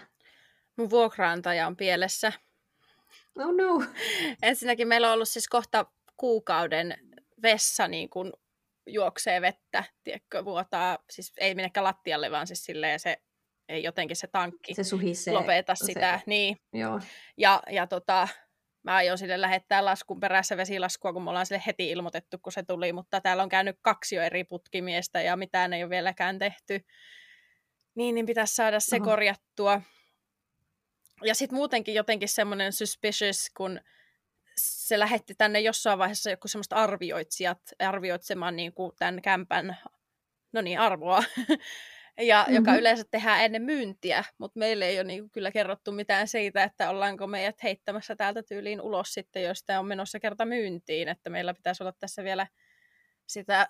Mun 0.77 0.91
vuokraantaja 0.91 1.67
on 1.67 1.77
pielessä. 1.77 2.33
Oh 3.39 3.55
no. 3.55 3.85
Ensinnäkin 4.43 4.89
meillä 4.89 5.09
on 5.09 5.15
ollut 5.15 5.29
siis 5.29 5.49
kohta 5.49 5.87
kuukauden 6.17 6.95
vessa 7.43 7.89
niin 7.89 8.11
kuin 8.11 8.33
juoksee 8.87 9.41
vettä, 9.41 9.85
tiedätkö, 10.05 10.45
vuotaa, 10.45 10.99
siis 11.11 11.33
ei 11.39 11.55
menekään 11.55 11.85
lattialle, 11.85 12.31
vaan 12.31 12.47
siis 12.47 12.65
silleen 12.65 13.01
se 13.01 13.17
ei 13.69 13.83
jotenkin 13.83 14.17
se 14.17 14.27
tankki 14.27 14.75
se 14.75 14.85
suhisee, 14.85 15.35
lopeta 15.35 15.75
se, 15.75 15.85
sitä. 15.85 16.21
Niin. 16.27 16.57
Joo. 16.73 17.01
Ja, 17.37 17.63
ja 17.71 17.87
tota, 17.87 18.29
mä 18.83 18.95
aion 18.95 19.19
sille 19.19 19.41
lähettää 19.41 19.85
laskun 19.85 20.21
perässä 20.21 20.57
vesilaskua, 20.57 21.13
kun 21.13 21.23
me 21.23 21.31
ollaan 21.31 21.47
sille 21.47 21.63
heti 21.67 21.91
ilmoitettu, 21.91 22.39
kun 22.39 22.53
se 22.53 22.63
tuli, 22.63 22.93
mutta 22.93 23.21
täällä 23.21 23.43
on 23.43 23.49
käynyt 23.49 23.77
kaksi 23.83 24.17
jo 24.17 24.23
eri 24.23 24.45
putkimiestä 24.45 25.23
ja 25.23 25.37
mitään 25.37 25.73
ei 25.73 25.83
ole 25.83 25.91
vieläkään 25.91 26.39
tehty. 26.39 26.81
Niin, 27.95 28.15
niin 28.15 28.27
pitäisi 28.27 28.55
saada 28.55 28.81
se 28.81 28.97
Oho. 28.97 29.05
korjattua. 29.05 29.83
Ja 31.25 31.35
sitten 31.35 31.57
muutenkin 31.57 31.95
jotenkin 31.95 32.29
semmoinen 32.29 32.73
suspicious, 32.73 33.51
kun 33.57 33.81
se 34.57 34.99
lähetti 34.99 35.35
tänne 35.35 35.61
jossain 35.61 35.99
vaiheessa 35.99 36.31
joku 36.31 36.49
semmoista 36.49 36.77
arvioitsijat 36.77 37.61
arvioitsemaan 37.79 38.57
niin 38.57 38.73
kuin 38.73 38.93
tämän 38.99 39.23
kämpän 39.23 39.77
no 40.53 40.61
niin, 40.61 40.81
arvoa, 40.81 41.25
ja, 42.21 42.41
mm-hmm. 42.41 42.55
joka 42.55 42.75
yleensä 42.75 43.05
tehdään 43.11 43.45
ennen 43.45 43.63
myyntiä, 43.63 44.25
mutta 44.39 44.59
meille 44.59 44.87
ei 44.87 44.99
ole 44.99 45.05
niin 45.05 45.21
kuin 45.21 45.31
kyllä 45.31 45.53
kerrottu 45.53 45.93
mitään 45.93 46.29
siitä, 46.29 46.65
että 46.65 46.91
ollaanko 46.91 47.27
meidät 47.27 47.63
heittämässä 47.63 48.17
täältä 48.17 48.43
tyyliin 48.43 48.81
ulos 48.81 49.15
sitten, 49.15 49.43
jos 49.43 49.65
tämä 49.65 49.79
on 49.79 49.87
menossa 49.87 50.21
kerta 50.21 50.45
myyntiin, 50.45 51.09
että 51.09 51.31
meillä 51.31 51.55
pitäisi 51.55 51.83
olla 51.83 51.93
tässä 51.99 52.25
vielä 52.25 52.47
sitä, 53.27 53.69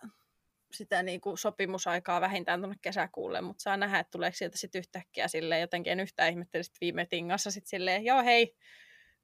sitä 0.72 1.02
niin 1.02 1.20
kuin 1.20 1.38
sopimusaikaa 1.38 2.20
vähintään 2.20 2.60
tuonne 2.60 2.76
kesäkuulle, 2.82 3.40
mutta 3.40 3.62
saa 3.62 3.76
nähdä, 3.76 3.98
että 3.98 4.10
tuleeko 4.10 4.36
sieltä 4.36 4.58
sitten 4.58 4.78
yhtäkkiä 4.78 5.28
silleen, 5.28 5.60
jotenkin 5.60 5.92
en 5.92 6.00
yhtään 6.00 6.30
ihmetteli 6.30 6.64
viime 6.80 7.06
tingassa 7.06 7.50
sitten 7.50 7.70
silleen, 7.70 8.04
joo 8.04 8.22
hei, 8.24 8.56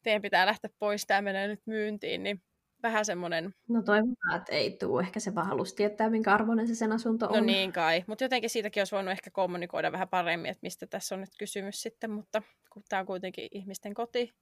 teidän 0.03 0.23
pitää 0.23 0.47
lähteä 0.47 0.71
pois, 0.79 1.07
tämä 1.07 1.23
menee 1.23 1.49
nyt 1.49 1.63
myyntiin, 1.67 2.23
niin 2.23 2.43
vähän 2.83 3.05
semmoinen... 3.05 3.55
No 3.69 3.83
toivotaan, 3.83 4.37
että 4.37 4.53
ei 4.53 4.71
tule. 4.71 5.03
Ehkä 5.03 5.21
se 5.21 5.35
vaan 5.35 5.47
halusi 5.47 5.77
tietää, 5.77 6.11
minkä 6.11 6.35
arvoinen 6.35 6.69
se 6.69 6.75
sen 6.75 6.93
asunto 6.93 7.27
no 7.27 7.33
on. 7.33 7.39
No 7.39 7.45
niin 7.45 7.73
kai, 7.73 8.05
mutta 8.07 8.25
jotenkin 8.25 8.51
siitäkin 8.51 8.81
olisi 8.81 8.95
voinut 8.95 9.13
ehkä 9.13 9.31
kommunikoida 9.31 9.93
vähän 9.93 10.09
paremmin, 10.09 10.51
että 10.51 10.63
mistä 10.63 10.87
tässä 10.87 11.15
on 11.15 11.21
nyt 11.21 11.37
kysymys 11.39 11.83
sitten, 11.83 12.11
mutta 12.11 12.43
kun 12.73 12.83
tämä 12.89 13.01
on 13.01 13.07
kuitenkin 13.07 13.49
ihmisten 13.51 13.95
koti. 13.95 14.33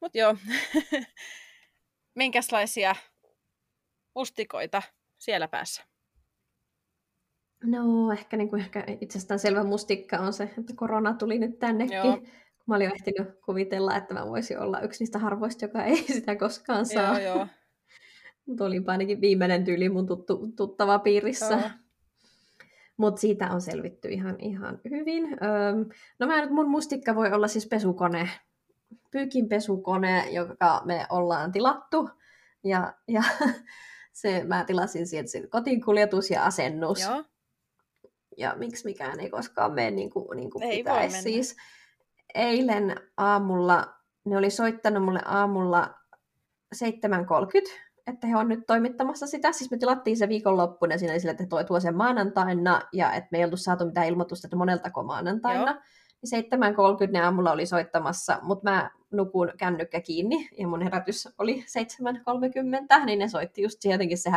Mutta 0.00 0.18
joo, 0.18 0.36
minkälaisia 2.14 2.96
mustikoita 4.14 4.82
siellä 5.18 5.48
päässä? 5.48 5.82
No 7.64 8.12
ehkä, 8.12 8.36
niin 8.36 8.48
kuin 8.48 8.60
ehkä 8.60 8.84
itsestään 9.00 9.40
selvä 9.40 9.64
mustikka 9.64 10.16
on 10.18 10.32
se, 10.32 10.44
että 10.44 10.72
korona 10.76 11.14
tuli 11.14 11.38
nyt 11.38 11.58
tännekin. 11.58 11.96
Joo 11.96 12.18
mä 12.68 12.76
olin 12.76 12.92
ehtinyt 12.94 13.28
kuvitella, 13.44 13.96
että 13.96 14.14
mä 14.14 14.26
voisin 14.26 14.58
olla 14.58 14.80
yksi 14.80 15.02
niistä 15.02 15.18
harvoista, 15.18 15.64
joka 15.64 15.84
ei 15.84 15.96
sitä 16.14 16.36
koskaan 16.36 16.86
saa. 16.86 17.20
Joo, 17.20 17.36
joo. 17.36 17.46
Mutta 18.46 18.64
olipa 18.64 18.92
ainakin 18.92 19.20
viimeinen 19.20 19.64
tyyli 19.64 19.88
mun 19.88 20.06
tuttu, 20.06 20.48
tuttava 20.56 20.98
piirissä. 20.98 21.70
Mutta 22.96 23.20
siitä 23.20 23.50
on 23.50 23.60
selvitty 23.60 24.08
ihan, 24.08 24.36
ihan 24.40 24.80
hyvin. 24.90 25.24
Öm, 25.24 25.88
no 26.18 26.26
mä 26.26 26.40
nyt 26.40 26.50
mun 26.50 26.70
mustikka 26.70 27.14
voi 27.14 27.32
olla 27.32 27.48
siis 27.48 27.66
pesukone. 27.66 28.30
Pyykin 29.10 29.48
pesukone, 29.48 30.30
joka 30.30 30.82
me 30.84 31.06
ollaan 31.10 31.52
tilattu. 31.52 32.10
Ja, 32.64 32.94
ja 33.08 33.22
se, 34.12 34.44
mä 34.44 34.64
tilasin 34.64 35.06
sieltä 35.06 35.48
kotiin 35.50 35.84
kuljetus 35.84 36.30
ja 36.30 36.44
asennus. 36.44 37.00
Joo. 37.00 37.24
Ja 38.36 38.54
miksi 38.56 38.84
mikään 38.84 39.20
ei 39.20 39.30
koskaan 39.30 39.72
mene 39.72 39.90
niin 39.90 40.10
kuin, 40.10 40.36
niin 40.36 40.50
kuin 40.50 40.62
ei 40.62 40.76
pitäisi. 40.76 41.22
Siis 41.22 41.56
eilen 42.34 42.96
aamulla, 43.16 43.94
ne 44.24 44.36
oli 44.36 44.50
soittanut 44.50 45.04
mulle 45.04 45.20
aamulla 45.24 45.94
7.30, 46.74 46.82
että 48.06 48.26
he 48.26 48.36
on 48.36 48.48
nyt 48.48 48.60
toimittamassa 48.66 49.26
sitä. 49.26 49.52
Siis 49.52 49.70
me 49.70 49.78
tilattiin 49.78 50.16
se 50.16 50.28
viikonloppuna 50.28 50.98
siinä 50.98 51.12
oli 51.12 51.20
sille, 51.20 51.30
että 51.30 51.46
toi 51.46 51.64
tuo 51.64 51.80
sen 51.80 51.96
maanantaina 51.96 52.80
ja 52.92 53.12
että 53.12 53.28
me 53.32 53.38
ei 53.38 53.44
oltu 53.44 53.56
saatu 53.56 53.84
mitään 53.84 54.06
ilmoitusta, 54.06 54.46
että 54.46 54.56
moneltako 54.56 55.02
maanantaina. 55.02 55.70
Joo. 55.70 55.80
7.30 56.26 57.12
ne 57.12 57.20
aamulla 57.20 57.52
oli 57.52 57.66
soittamassa, 57.66 58.38
mutta 58.42 58.70
mä 58.70 58.90
nukun 59.10 59.52
kännykkä 59.58 60.00
kiinni 60.00 60.48
ja 60.58 60.68
mun 60.68 60.82
herätys 60.82 61.28
oli 61.38 61.64
7.30, 62.98 63.04
niin 63.04 63.18
ne 63.18 63.28
soitti 63.28 63.62
just 63.62 63.84
jotenkin 63.84 64.18
se 64.18 64.30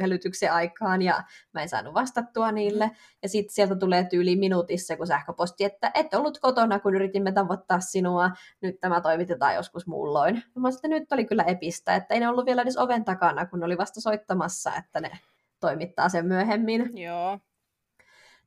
hälytyksen 0.00 0.52
aikaan 0.52 1.02
ja 1.02 1.22
mä 1.54 1.62
en 1.62 1.68
saanut 1.68 1.94
vastattua 1.94 2.52
niille. 2.52 2.86
Mm. 2.86 2.94
Ja 3.22 3.28
sitten 3.28 3.54
sieltä 3.54 3.76
tulee 3.76 4.04
tyyli 4.04 4.36
minuutissa 4.36 4.96
kun 4.96 5.06
sähköposti, 5.06 5.64
että 5.64 5.90
et 5.94 6.14
ollut 6.14 6.38
kotona, 6.38 6.78
kun 6.78 6.94
yritimme 6.94 7.32
tavoittaa 7.32 7.80
sinua, 7.80 8.30
nyt 8.60 8.80
tämä 8.80 9.00
toimitetaan 9.00 9.54
joskus 9.54 9.86
muulloin. 9.86 10.42
Ja 10.54 10.60
mä 10.60 10.70
sitten 10.70 10.90
nyt 10.90 11.12
oli 11.12 11.24
kyllä 11.24 11.42
epistä, 11.42 11.94
että 11.94 12.14
ei 12.14 12.20
ne 12.20 12.28
ollut 12.28 12.46
vielä 12.46 12.62
edes 12.62 12.76
oven 12.76 13.04
takana, 13.04 13.46
kun 13.46 13.60
ne 13.60 13.66
oli 13.66 13.78
vasta 13.78 14.00
soittamassa, 14.00 14.72
että 14.76 15.00
ne 15.00 15.10
toimittaa 15.60 16.08
sen 16.08 16.26
myöhemmin. 16.26 16.90
Joo. 16.98 17.38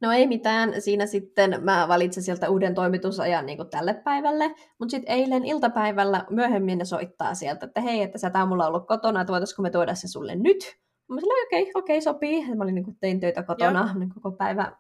No 0.02 0.12
ei 0.12 0.28
mitään, 0.28 0.82
siinä 0.82 1.06
sitten 1.06 1.64
mä 1.64 1.88
valitsin 1.88 2.24
sieltä 2.24 2.50
uuden 2.50 2.76
toimitusajan 2.76 3.46
niin 3.46 3.70
tälle 3.72 3.94
päivälle, 3.94 4.56
mutta 4.80 4.92
sitten 4.92 5.16
eilen 5.16 5.46
iltapäivällä 5.46 6.26
myöhemmin 6.30 6.78
ne 6.78 6.86
soittaa 6.86 7.34
sieltä, 7.34 7.66
että 7.66 7.82
hei, 7.82 8.02
että 8.02 8.18
sä 8.18 8.28
et 8.28 8.36
aamulla 8.36 8.68
ollut 8.68 8.88
kotona, 8.88 9.22
että 9.22 9.32
voitaisiko 9.32 9.62
me 9.62 9.70
tuoda 9.70 9.96
se 9.96 10.08
sulle 10.08 10.36
nyt? 10.36 10.78
Mä 11.08 11.22
sanoin, 11.22 11.46
okei, 11.48 11.62
okay, 11.62 11.72
okei, 11.76 11.98
okay, 11.98 12.02
sopii. 12.02 12.50
Ja 12.50 12.56
mä 12.56 12.64
olin 12.64 12.76
niin 12.76 12.86
kuin, 12.86 12.98
tein 13.00 13.20
töitä 13.20 13.44
kotona, 13.44 13.94
olin 13.96 14.14
koko 14.14 14.32
päivä 14.32 14.72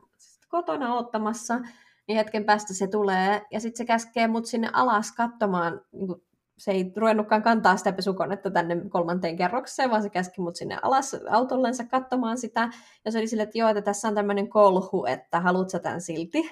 kotona 0.49 0.95
ottamassa, 0.95 1.59
niin 2.07 2.15
hetken 2.17 2.45
päästä 2.45 2.73
se 2.73 2.87
tulee, 2.87 3.41
ja 3.51 3.59
sitten 3.59 3.77
se 3.77 3.85
käskee 3.85 4.27
mut 4.27 4.45
sinne 4.45 4.69
alas 4.73 5.11
katsomaan 5.11 5.81
niin 5.91 6.07
kuin 6.07 6.21
se 6.61 6.71
ei 6.71 6.93
ruvennutkaan 6.95 7.43
kantaa 7.43 7.77
sitä 7.77 7.91
pesukonetta 7.91 8.51
tänne 8.51 8.81
kolmanteen 8.89 9.35
kerrokseen, 9.35 9.89
vaan 9.89 10.03
se 10.03 10.09
käski 10.09 10.41
mut 10.41 10.55
sinne 10.55 10.77
alas 10.81 11.15
autollensa 11.29 11.83
katsomaan 11.83 12.37
sitä. 12.37 12.69
Ja 13.05 13.11
se 13.11 13.17
oli 13.17 13.27
sille, 13.27 13.43
että 13.43 13.57
joo, 13.57 13.69
että 13.69 13.81
tässä 13.81 14.07
on 14.07 14.15
tämmöinen 14.15 14.49
kolhu, 14.49 15.05
että 15.05 15.39
haluatko 15.39 15.79
tämän 15.79 16.01
silti? 16.01 16.51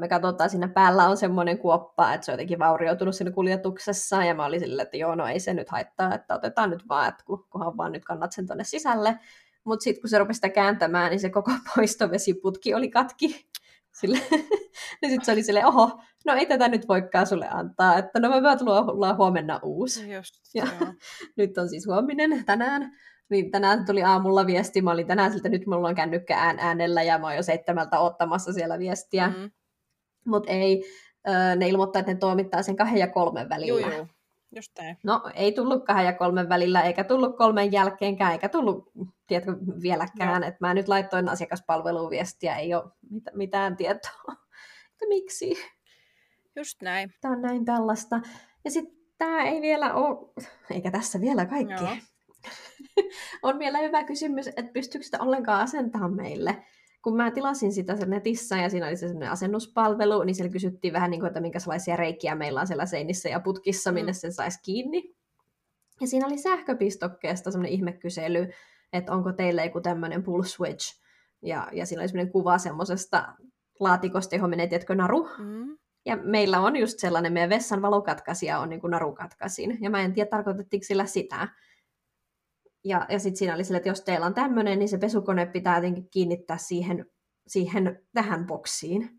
Me 0.00 0.08
katsotaan, 0.08 0.50
siinä 0.50 0.68
päällä 0.68 1.08
on 1.08 1.16
semmoinen 1.16 1.58
kuoppa, 1.58 2.14
että 2.14 2.24
se 2.24 2.30
on 2.30 2.34
jotenkin 2.34 2.58
vaurioitunut 2.58 3.14
siinä 3.14 3.30
kuljetuksessa, 3.30 4.24
ja 4.24 4.34
mä 4.34 4.44
olin 4.44 4.60
silleen, 4.60 4.84
että 4.84 4.96
joo, 4.96 5.14
no 5.14 5.26
ei 5.26 5.40
se 5.40 5.54
nyt 5.54 5.68
haittaa, 5.68 6.14
että 6.14 6.34
otetaan 6.34 6.70
nyt 6.70 6.88
vaan, 6.88 7.08
että 7.08 7.24
kunhan 7.50 7.76
vaan 7.76 7.92
nyt 7.92 8.04
kannat 8.04 8.32
sen 8.32 8.46
tonne 8.46 8.64
sisälle. 8.64 9.18
Mutta 9.64 9.84
sitten 9.84 10.00
kun 10.00 10.10
se 10.10 10.18
rupesi 10.18 10.36
sitä 10.36 10.48
kääntämään, 10.48 11.10
niin 11.10 11.20
se 11.20 11.30
koko 11.30 11.50
poistovesiputki 11.76 12.74
oli 12.74 12.90
katki. 12.90 13.49
Sille, 13.92 14.18
niin 15.02 15.10
sitten 15.10 15.24
se 15.24 15.32
oli 15.32 15.42
silleen, 15.42 15.66
oho, 15.66 16.00
no 16.26 16.34
ei 16.34 16.46
tätä 16.46 16.68
nyt 16.68 16.88
voikaan 16.88 17.26
sulle 17.26 17.48
antaa, 17.50 17.98
että 17.98 18.20
no 18.20 18.28
me 18.28 18.42
vaan 18.42 18.58
tullaan 18.58 19.16
huomenna 19.16 19.60
uusi. 19.62 20.12
Just, 20.12 20.34
ja 20.54 20.66
nyt 21.38 21.58
on 21.58 21.68
siis 21.68 21.86
huominen 21.86 22.44
tänään. 22.44 22.92
Niin 23.30 23.50
tänään 23.50 23.84
tuli 23.84 24.02
aamulla 24.02 24.46
viesti, 24.46 24.82
mä 24.82 24.90
olin 24.90 25.06
tänään 25.06 25.32
siltä, 25.32 25.48
nyt 25.48 25.66
mulla 25.66 25.88
on 25.88 25.94
kännykkä 25.94 26.38
ään 26.38 26.58
äänellä 26.58 27.02
ja 27.02 27.18
mä 27.18 27.26
oon 27.26 27.36
jo 27.36 27.42
seitsemältä 27.42 27.98
ottamassa 27.98 28.52
siellä 28.52 28.78
viestiä. 28.78 29.28
Mm. 29.28 29.50
Mutta 30.26 30.50
ei, 30.50 30.84
ne 31.56 31.68
ilmoittaa, 31.68 32.00
että 32.00 32.12
ne 32.12 32.18
toimittaa 32.18 32.62
sen 32.62 32.76
kahden 32.76 32.98
ja 32.98 33.08
kolmen 33.08 33.48
välillä. 33.48 33.80
Joo, 33.80 33.96
joo. 33.96 34.06
Just 34.56 34.72
näin. 34.78 34.96
No, 35.04 35.22
ei 35.34 35.52
tullut 35.52 35.84
kahden 35.84 36.06
ja 36.06 36.12
kolmen 36.12 36.48
välillä, 36.48 36.82
eikä 36.82 37.04
tullut 37.04 37.36
kolmen 37.36 37.72
jälkeenkään, 37.72 38.32
eikä 38.32 38.48
tullut, 38.48 38.92
tiedätkö, 39.26 39.52
vieläkään. 39.82 40.44
Että 40.44 40.58
mä 40.60 40.74
nyt 40.74 40.88
laittoin 40.88 41.28
asiakaspalveluun 41.28 42.10
viestiä, 42.10 42.56
ei 42.56 42.74
ole 42.74 42.84
mit- 43.10 43.34
mitään 43.34 43.76
tietoa. 43.76 44.32
että 44.92 45.06
miksi? 45.08 45.54
Just 46.56 46.82
näin. 46.82 47.14
Tämä 47.20 47.34
on 47.34 47.42
näin 47.42 47.64
tällaista. 47.64 48.20
Ja 48.64 48.70
sitten 48.70 49.00
tämä 49.18 49.42
ei 49.42 49.60
vielä 49.60 49.94
ole, 49.94 50.32
eikä 50.70 50.90
tässä 50.90 51.20
vielä 51.20 51.46
kaikki. 51.46 51.84
on 53.42 53.58
vielä 53.58 53.78
hyvä 53.78 54.04
kysymys, 54.04 54.48
että 54.48 54.72
pystyykö 54.72 55.04
sitä 55.04 55.18
ollenkaan 55.20 55.60
asentamaan 55.60 56.16
meille 56.16 56.64
kun 57.02 57.16
mä 57.16 57.30
tilasin 57.30 57.72
sitä 57.72 57.96
sen 57.96 58.10
netissä 58.10 58.56
ja 58.56 58.70
siinä 58.70 58.86
oli 58.86 58.96
se 58.96 59.08
sellainen 59.08 59.30
asennuspalvelu, 59.30 60.22
niin 60.22 60.34
siellä 60.34 60.52
kysyttiin 60.52 60.92
vähän 60.92 61.10
niin 61.10 61.20
kuin, 61.20 61.28
että 61.28 61.40
minkälaisia 61.40 61.96
reikiä 61.96 62.34
meillä 62.34 62.60
on 62.60 62.66
siellä 62.66 62.86
seinissä 62.86 63.28
ja 63.28 63.40
putkissa, 63.40 63.92
minne 63.92 64.12
mm. 64.12 64.16
sen 64.16 64.32
saisi 64.32 64.58
kiinni. 64.62 65.14
Ja 66.00 66.06
siinä 66.06 66.26
oli 66.26 66.38
sähköpistokkeesta 66.38 67.50
semmoinen 67.50 67.72
ihmekysely, 67.72 68.48
että 68.92 69.12
onko 69.12 69.32
teille 69.32 69.64
joku 69.64 69.80
tämmöinen 69.80 70.22
pull 70.22 70.42
switch. 70.42 71.00
Ja, 71.42 71.68
ja 71.72 71.86
siinä 71.86 72.02
oli 72.02 72.08
semmoinen 72.08 72.32
kuva 72.32 72.58
semmoisesta 72.58 73.34
laatikosta, 73.80 74.34
johon 74.34 74.50
menee, 74.50 74.66
tiedätkö, 74.66 74.94
naru. 74.94 75.28
Mm. 75.38 75.78
Ja 76.06 76.16
meillä 76.16 76.60
on 76.60 76.76
just 76.76 76.98
sellainen, 76.98 77.32
meidän 77.32 77.50
vessan 77.50 77.82
valokatkaisija 77.82 78.58
on 78.58 78.68
niin 78.68 78.80
kuin 78.80 78.90
narukatkaisin. 78.90 79.78
Ja 79.80 79.90
mä 79.90 80.00
en 80.00 80.12
tiedä, 80.12 80.30
tarkoitettiinko 80.30 80.84
sillä 80.84 81.06
sitä. 81.06 81.48
Ja, 82.84 83.06
ja 83.08 83.18
sitten 83.18 83.36
siinä 83.36 83.54
oli 83.54 83.64
sille, 83.64 83.76
että 83.76 83.88
jos 83.88 84.00
teillä 84.00 84.26
on 84.26 84.34
tämmöinen, 84.34 84.78
niin 84.78 84.88
se 84.88 84.98
pesukone 84.98 85.46
pitää 85.46 85.76
jotenkin 85.76 86.08
kiinnittää 86.10 86.56
siihen, 86.56 87.06
siihen 87.46 88.02
tähän 88.14 88.46
boksiin. 88.46 89.10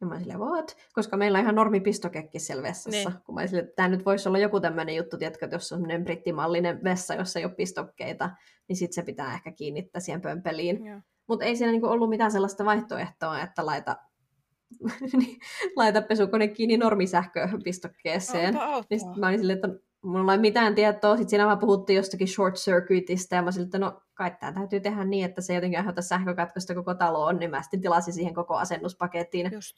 Ja 0.00 0.06
mä 0.06 0.18
silleen, 0.18 0.38
what? 0.38 0.76
Koska 0.92 1.16
meillä 1.16 1.38
on 1.38 1.42
ihan 1.42 1.54
normipistokekki 1.54 2.38
siellä 2.38 2.62
vessassa. 2.62 3.10
Niin. 3.10 3.22
Kun 3.24 3.34
mä 3.34 3.46
silleen, 3.46 3.64
että 3.64 3.76
tämä 3.76 3.88
nyt 3.88 4.04
voisi 4.06 4.28
olla 4.28 4.38
joku 4.38 4.60
tämmöinen 4.60 4.96
juttu, 4.96 5.18
tiedätkö, 5.18 5.46
että 5.46 5.56
jos 5.56 5.72
on 5.72 5.78
semmoinen 5.78 6.04
brittimallinen 6.04 6.84
vessa, 6.84 7.14
jossa 7.14 7.38
ei 7.38 7.44
ole 7.44 7.54
pistokkeita, 7.54 8.30
niin 8.68 8.76
sitten 8.76 8.94
se 8.94 9.02
pitää 9.02 9.34
ehkä 9.34 9.52
kiinnittää 9.52 10.00
siihen 10.00 10.20
pömpeliin. 10.20 10.78
Mutta 11.28 11.44
ei 11.44 11.56
siinä 11.56 11.72
niinku 11.72 11.86
ollut 11.86 12.08
mitään 12.08 12.32
sellaista 12.32 12.64
vaihtoehtoa, 12.64 13.40
että 13.40 13.66
laita, 13.66 13.96
laita 15.76 16.02
pesukone 16.02 16.48
kiinni 16.48 16.76
normisähköpistokkeeseen. 16.76 18.54
Niin 18.90 19.00
sit 19.00 19.16
mä 19.16 19.26
olin 19.26 19.38
silleen, 19.38 19.58
että 19.58 19.68
mulla 20.02 20.32
ei 20.32 20.38
mitään 20.38 20.74
tietoa. 20.74 21.16
Sitten 21.16 21.30
siinä 21.30 21.46
vaan 21.46 21.58
puhuttiin 21.58 21.96
jostakin 21.96 22.28
short 22.28 22.54
circuitista, 22.54 23.34
ja 23.34 23.42
mä 23.42 23.52
siltä, 23.52 23.78
no 23.78 24.02
kai 24.14 24.30
tämä 24.40 24.52
täytyy 24.52 24.80
tehdä 24.80 25.04
niin, 25.04 25.24
että 25.24 25.40
se 25.40 25.54
jotenkin 25.54 25.78
aiheuta 25.78 26.02
sähkökatkosta 26.02 26.74
koko 26.74 26.94
taloon, 26.94 27.38
niin 27.38 27.50
mä 27.50 27.62
sitten 27.62 27.80
tilasin 27.80 28.14
siihen 28.14 28.34
koko 28.34 28.54
asennuspakettiin. 28.54 29.52
Just. 29.52 29.76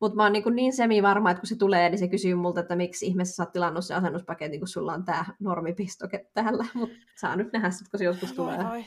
Mutta 0.00 0.16
mä 0.16 0.22
oon 0.22 0.32
niin, 0.32 0.44
niin 0.54 0.72
semi-varma, 0.72 1.30
että 1.30 1.40
kun 1.40 1.46
se 1.46 1.56
tulee, 1.56 1.90
niin 1.90 1.98
se 1.98 2.08
kysyy 2.08 2.34
multa, 2.34 2.60
että 2.60 2.76
miksi 2.76 3.06
ihmeessä 3.06 3.34
sä 3.34 3.42
oot 3.42 3.52
tilannut 3.52 3.84
sen 3.84 3.96
asennuspaketin, 3.96 4.60
kun 4.60 4.68
sulla 4.68 4.92
on 4.92 5.04
tämä 5.04 5.24
normipistoke 5.40 6.26
täällä. 6.34 6.64
Mutta 6.74 6.94
saa 7.16 7.36
nyt 7.36 7.52
nähdä 7.52 7.70
sitten, 7.70 7.90
kun 7.90 7.98
se 7.98 8.04
joskus 8.04 8.32
tulee. 8.32 8.58
Voi 8.58 8.84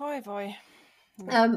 voi. 0.00 0.22
voi. 0.26 0.54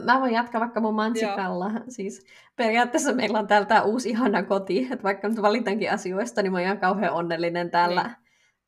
Mä 0.06 0.20
voin 0.20 0.34
jatkaa 0.34 0.62
vaikka 0.62 0.80
mun 0.80 0.96
mansikalla. 0.96 1.72
Joo. 1.74 1.84
Siis 1.88 2.26
periaatteessa 2.56 3.14
meillä 3.14 3.40
on 3.40 3.48
täällä 3.48 3.82
uusi 3.82 4.10
ihana 4.10 4.44
koti, 4.44 4.88
että 4.92 5.04
vaikka 5.04 5.28
nyt 5.28 5.42
valitankin 5.42 5.92
asioista, 5.92 6.42
niin 6.42 6.52
mä 6.52 6.58
oon 6.58 6.66
ihan 6.66 6.80
kauhean 6.80 7.14
onnellinen 7.14 7.72
täällä. 7.72 8.04
Niin 8.04 8.16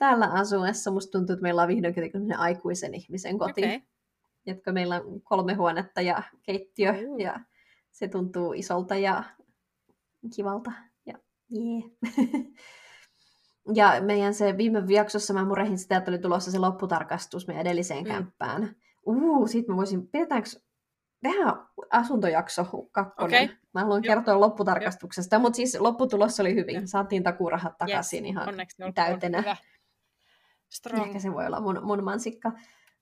täällä 0.02 0.28
asuessa 0.28 0.92
musta 0.92 1.12
tuntuu, 1.12 1.34
että 1.34 1.44
meillä 1.44 1.62
on 1.62 1.68
vihdoinkin 1.68 2.38
aikuisen 2.38 2.94
ihmisen 2.94 3.38
koti. 3.38 3.66
Okay. 3.66 3.80
Jotka 4.46 4.72
meillä 4.72 4.96
on 4.96 5.22
kolme 5.22 5.54
huonetta 5.54 6.02
ja 6.02 6.24
keittiö 6.44 6.92
mm. 6.92 7.20
ja 7.20 7.40
se 7.92 8.08
tuntuu 8.08 8.54
isolta 8.54 8.96
ja 8.96 9.24
kivalta. 10.36 10.72
Ja, 11.06 11.18
yeah. 11.56 11.84
ja 13.76 14.02
meidän 14.02 14.34
se 14.34 14.58
viime 14.58 14.84
jaksossa 14.90 15.34
mä 15.34 15.46
murehin 15.46 15.78
sitä, 15.78 15.98
että 15.98 16.12
oli 16.12 16.20
tulossa 16.20 16.52
se 16.52 16.60
lopputarkastus 16.60 17.48
meidän 17.48 17.62
edelliseen 17.62 18.04
mm. 18.04 18.12
kämppään. 18.12 18.76
Uu, 19.06 19.48
sit 19.48 19.68
mä 19.68 19.76
voisin, 19.76 20.08
pidetäänkö 20.08 20.50
tehdään 21.24 21.68
asuntojakso 21.92 22.66
kakkonen. 22.92 23.44
Okay. 23.44 23.56
Mä 23.74 23.82
haluan 23.82 24.04
Joo. 24.04 24.16
kertoa 24.16 24.40
lopputarkastuksesta, 24.40 25.40
mutta 25.40 25.56
siis 25.58 25.80
lopputulos 25.80 26.40
oli 26.40 26.56
hyvin. 26.56 26.76
Joo. 26.76 26.84
Saatiin 26.86 27.24
takurahat 27.24 27.78
takaisin 27.78 28.26
yes. 28.26 28.32
ihan 28.32 28.50
Onneksi 28.50 28.78
täytenä. 28.96 29.38
Hyvä. 29.38 29.56
Strong. 30.72 31.08
Ehkä 31.08 31.20
se 31.20 31.34
voi 31.34 31.46
olla 31.46 31.60
mun, 31.60 31.80
mun 31.84 32.04
mansikka. 32.04 32.52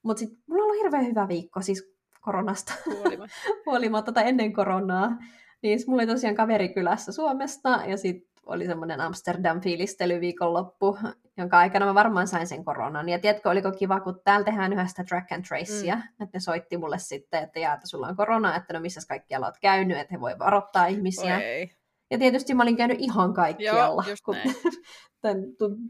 Mutta 0.03 0.19
sitten 0.19 0.39
mulla 0.47 0.63
on 0.63 0.69
ollut 0.69 0.83
hirveän 0.83 1.05
hyvä 1.05 1.27
viikko, 1.27 1.61
siis 1.61 1.93
koronasta. 2.21 2.73
Huolimatta. 2.85 3.35
Huolimatta 3.65 4.11
tai 4.11 4.29
ennen 4.29 4.53
koronaa. 4.53 5.17
Niin 5.61 5.79
mulla 5.87 6.01
oli 6.01 6.07
tosiaan 6.07 6.35
kaveri 6.35 6.69
kylässä 6.69 7.11
Suomesta 7.11 7.69
ja 7.69 7.97
sitten 7.97 8.29
oli 8.45 8.65
semmoinen 8.65 8.99
Amsterdam-fiilistely 8.99 10.21
viikonloppu, 10.21 10.97
jonka 11.37 11.57
aikana 11.57 11.85
mä 11.85 11.93
varmaan 11.93 12.27
sain 12.27 12.47
sen 12.47 12.65
koronan. 12.65 13.09
Ja 13.09 13.19
tiedätkö, 13.19 13.49
oliko 13.49 13.71
kiva, 13.71 13.99
kun 13.99 14.21
täällä 14.23 14.45
tehdään 14.45 14.73
yhdestä 14.73 15.03
track 15.03 15.31
and 15.31 15.43
tracea, 15.47 15.95
mm. 15.95 16.01
että 16.01 16.37
ne 16.37 16.39
soitti 16.39 16.77
mulle 16.77 16.99
sitten, 16.99 17.43
että 17.43 17.59
jaa, 17.59 17.73
että 17.73 17.87
sulla 17.87 18.07
on 18.07 18.15
korona, 18.15 18.55
että 18.55 18.73
no 18.73 18.79
missä 18.79 19.01
kaikkialla 19.07 19.47
olet 19.47 19.59
käynyt, 19.61 19.97
että 19.97 20.13
he 20.13 20.19
voi 20.19 20.39
varoittaa 20.39 20.85
ihmisiä. 20.85 21.35
Oi. 21.35 21.69
Ja 22.11 22.17
tietysti 22.17 22.53
mä 22.53 22.63
olin 22.63 22.77
käynyt 22.77 22.97
ihan 22.99 23.33
kaikkialla. 23.33 24.03
Joo, 24.07 24.15
kun 24.25 24.35
Tän, 25.21 25.37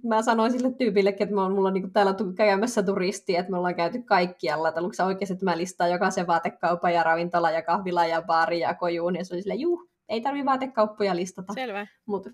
mä 0.04 0.22
sanoin 0.22 0.52
sille 0.52 0.74
tyypillekin, 0.78 1.24
että 1.24 1.36
mulla 1.36 1.68
on 1.68 1.74
niin 1.74 1.94
täällä 1.94 2.16
käymässä 2.36 2.84
turisti, 2.84 3.36
että 3.36 3.52
me 3.52 3.58
ollaan 3.58 3.76
käyty 3.76 4.02
kaikkialla. 4.02 4.70
Että 4.70 4.82
luuletko 4.82 5.04
oikeasti, 5.04 5.34
että 5.34 5.46
mä 5.46 5.58
listaan 5.58 5.92
jokaisen 5.92 6.28
vaatekaupan 6.28 6.94
ja 6.94 7.04
ravintola 7.04 7.52
ja 7.52 7.62
kahvila 7.62 8.06
ja 8.06 8.22
baari 8.22 8.60
ja 8.60 8.74
kojuun. 8.74 9.16
Ja 9.16 9.26
se 9.26 9.34
oli 9.34 9.42
silleen, 9.42 9.60
juu, 9.60 9.90
ei 10.10 10.22
tarvi 10.22 10.46
vaatekauppoja 10.46 11.16
listata. 11.16 11.54
Selvä. 11.54 11.88
Mutta 12.06 12.30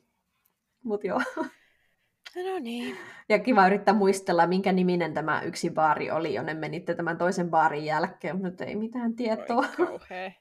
mut 0.83 1.03
joo. 1.03 1.21
No 2.35 2.59
niin. 2.59 2.97
Ja 3.29 3.39
kiva 3.39 3.67
yrittää 3.67 3.93
muistella, 3.93 4.47
minkä 4.47 4.71
niminen 4.71 5.13
tämä 5.13 5.41
yksi 5.41 5.69
baari 5.69 6.11
oli, 6.11 6.33
jonne 6.33 6.53
menitte 6.53 6.95
tämän 6.95 7.17
toisen 7.17 7.49
baarin 7.49 7.85
jälkeen, 7.85 8.41
mutta 8.41 8.65
ei 8.65 8.75
mitään 8.75 9.15
tietoa. 9.15 9.65
Oi, 9.79 10.31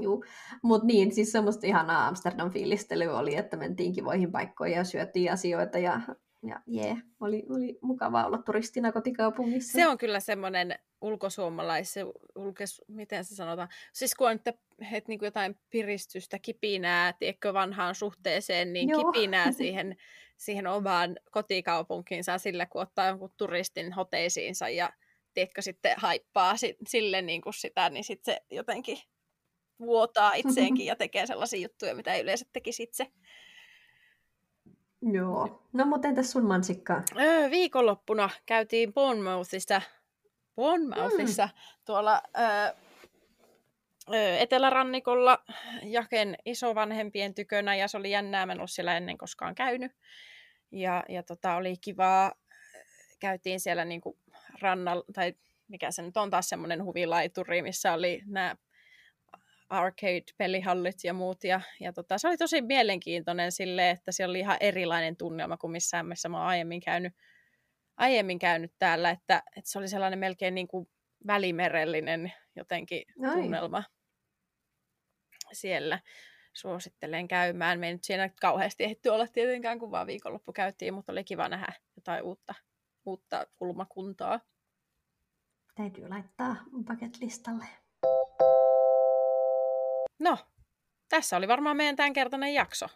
Juu, 0.00 0.24
mutta 0.62 0.86
niin, 0.86 1.14
siis 1.14 1.32
semmoista 1.32 1.66
ihanaa 1.66 2.08
Amsterdam-fiilistelyä 2.08 3.18
oli, 3.18 3.36
että 3.36 3.56
mentiin 3.56 3.92
kivoihin 3.92 4.32
paikkoihin 4.32 4.76
ja 4.76 4.84
syötiin 4.84 5.32
asioita 5.32 5.78
ja 5.78 6.00
ja 6.46 6.60
jee, 6.66 6.96
oli, 7.20 7.46
oli 7.50 7.78
mukava 7.82 8.26
olla 8.26 8.38
turistina 8.38 8.92
kotikaupungissa. 8.92 9.72
Se 9.72 9.88
on 9.88 9.98
kyllä 9.98 10.20
semmoinen 10.20 10.78
ulkosuomalais, 11.00 11.94
ulkes, 12.34 12.82
miten 12.88 13.24
se 13.24 13.34
sanotaan, 13.34 13.68
siis 13.92 14.14
kun 14.14 14.26
on 14.26 14.32
että, 14.32 14.54
että 14.92 15.08
niin 15.08 15.18
kuin 15.18 15.26
jotain 15.26 15.58
piristystä, 15.70 16.38
kipinää, 16.38 17.12
tiedätkö, 17.12 17.54
vanhaan 17.54 17.94
suhteeseen, 17.94 18.72
niin 18.72 18.88
Joo. 18.88 19.12
kipinää 19.12 19.52
siihen, 19.62 19.96
siihen 20.36 20.66
omaan 20.66 21.16
kotikaupunkiinsa 21.30 22.38
sillä, 22.38 22.66
kun 22.66 22.82
ottaa 22.82 23.06
jonkun 23.06 23.32
turistin 23.36 23.92
hoteisiinsa 23.92 24.68
ja 24.68 24.92
tiedätkö, 25.34 25.62
sitten 25.62 25.94
haippaa 25.96 26.54
sille 26.86 27.22
niin 27.22 27.40
kuin 27.40 27.54
sitä, 27.54 27.90
niin 27.90 28.04
sitten 28.04 28.34
se 28.34 28.42
jotenkin 28.50 28.98
vuotaa 29.82 30.32
itseenkin 30.34 30.86
ja 30.90 30.96
tekee 30.96 31.26
sellaisia 31.26 31.60
juttuja, 31.60 31.94
mitä 31.94 32.14
ei 32.14 32.22
yleensä 32.22 32.46
tekisi 32.52 32.82
itse. 32.82 33.06
Joo. 35.12 35.62
No 35.72 35.86
mutta 35.86 36.08
entäs 36.08 36.30
sun 36.30 36.44
mansikkaa? 36.44 37.02
Öö, 37.20 37.50
viikonloppuna 37.50 38.30
käytiin 38.46 38.92
Bournemouthissa, 38.92 39.82
Bournemouthissa 40.56 41.46
mm. 41.46 41.52
tuolla 41.84 42.22
öö, 42.38 42.74
etelärannikolla 44.38 45.44
Jaken 45.82 46.36
isovanhempien 46.44 47.34
tykönä 47.34 47.76
ja 47.76 47.88
se 47.88 47.96
oli 47.96 48.10
jännää, 48.10 48.46
mä 48.46 48.52
en 48.52 48.58
ollut 48.58 48.70
siellä 48.70 48.96
ennen 48.96 49.18
koskaan 49.18 49.54
käynyt. 49.54 49.92
Ja, 50.70 51.04
ja 51.08 51.22
tota, 51.22 51.56
oli 51.56 51.76
kivaa, 51.80 52.32
käytiin 53.20 53.60
siellä 53.60 53.84
niinku 53.84 54.18
rannalla, 54.60 55.04
tai 55.12 55.34
mikä 55.68 55.90
se 55.90 56.02
nyt 56.02 56.16
on 56.16 56.30
taas 56.30 56.48
semmoinen 56.48 56.84
huvilaituri, 56.84 57.62
missä 57.62 57.92
oli 57.92 58.22
nämä 58.26 58.56
arcade-pelihallit 59.72 61.04
ja 61.04 61.14
muut. 61.14 61.44
Ja, 61.44 61.60
ja 61.80 61.92
tota, 61.92 62.18
se 62.18 62.28
oli 62.28 62.36
tosi 62.36 62.62
mielenkiintoinen 62.62 63.52
sille, 63.52 63.90
että 63.90 64.12
se 64.12 64.24
oli 64.24 64.38
ihan 64.38 64.56
erilainen 64.60 65.16
tunnelma 65.16 65.56
kuin 65.56 65.70
missään 65.70 66.06
missä 66.06 66.28
mä 66.28 66.38
oon 66.38 66.46
aiemmin 66.46 66.80
käynyt, 66.80 67.12
aiemmin 67.96 68.38
käynyt 68.38 68.72
täällä. 68.78 69.10
Että, 69.10 69.42
että 69.56 69.70
se 69.70 69.78
oli 69.78 69.88
sellainen 69.88 70.18
melkein 70.18 70.54
niin 70.54 70.68
kuin 70.68 70.88
välimerellinen 71.26 72.32
jotenkin 72.56 73.02
Ai. 73.26 73.34
tunnelma 73.34 73.84
siellä. 75.52 76.00
Suosittelen 76.54 77.28
käymään. 77.28 77.80
Me 77.80 77.86
ei 77.86 77.92
nyt 77.92 78.04
siinä 78.04 78.30
kauheasti 78.40 78.84
ehditty 78.84 79.08
olla 79.08 79.26
tietenkään, 79.26 79.78
kun 79.78 79.90
vaan 79.90 80.06
viikonloppu 80.06 80.52
käytiin, 80.52 80.94
mutta 80.94 81.12
oli 81.12 81.24
kiva 81.24 81.48
nähdä 81.48 81.72
jotain 81.96 82.22
uutta, 82.22 82.54
uutta 83.06 83.46
kulmakuntaa. 83.56 84.40
Täytyy 85.74 86.08
laittaa 86.08 86.56
bucket 86.86 87.20
listalle. 87.20 87.64
No, 90.22 90.38
tässä 91.08 91.36
oli 91.36 91.48
varmaan 91.48 91.76
meidän 91.76 91.96
tämänkertainen 91.96 92.54
jakso. 92.54 92.86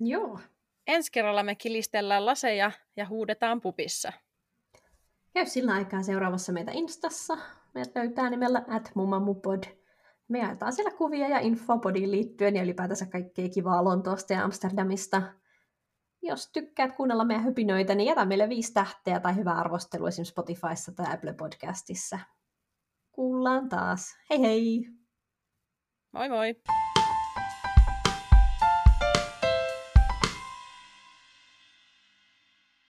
Joo. 0.00 0.40
Ensi 0.86 1.12
kerralla 1.12 1.42
me 1.42 1.54
kilistellään 1.54 2.26
laseja 2.26 2.72
ja 2.96 3.06
huudetaan 3.06 3.60
pupissa. 3.60 4.12
Käy 5.34 5.46
sillä 5.46 5.72
aikaa 5.72 6.02
seuraavassa 6.02 6.52
meitä 6.52 6.72
Instassa. 6.74 7.38
Meidät 7.74 7.94
löytää 7.94 8.30
nimellä 8.30 8.64
atmumamupod. 8.68 9.64
Me 10.28 10.38
jaetaan 10.38 10.72
siellä 10.72 10.90
kuvia 10.90 11.28
ja 11.28 11.38
infoa 11.38 11.78
podiin 11.78 12.10
liittyen 12.10 12.56
ja 12.56 12.62
ylipäätänsä 12.62 13.06
kaikkea 13.06 13.48
kivaa 13.48 13.84
Lontoosta 13.84 14.32
ja 14.32 14.44
Amsterdamista. 14.44 15.22
Jos 16.22 16.50
tykkäät 16.52 16.92
kuunnella 16.92 17.24
meidän 17.24 17.44
höpinöitä, 17.44 17.94
niin 17.94 18.06
jätä 18.06 18.24
meille 18.24 18.48
viisi 18.48 18.72
tähteä 18.72 19.20
tai 19.20 19.36
hyvä 19.36 19.52
arvostelu 19.52 20.06
esimerkiksi 20.06 20.32
Spotifyssa 20.32 20.92
tai 20.92 21.14
Apple 21.14 21.32
Podcastissa. 21.32 22.18
Kuullaan 23.12 23.68
taas. 23.68 24.16
Hei 24.30 24.40
hei! 24.40 24.97
Moi 26.12 26.28
moi! 26.28 26.87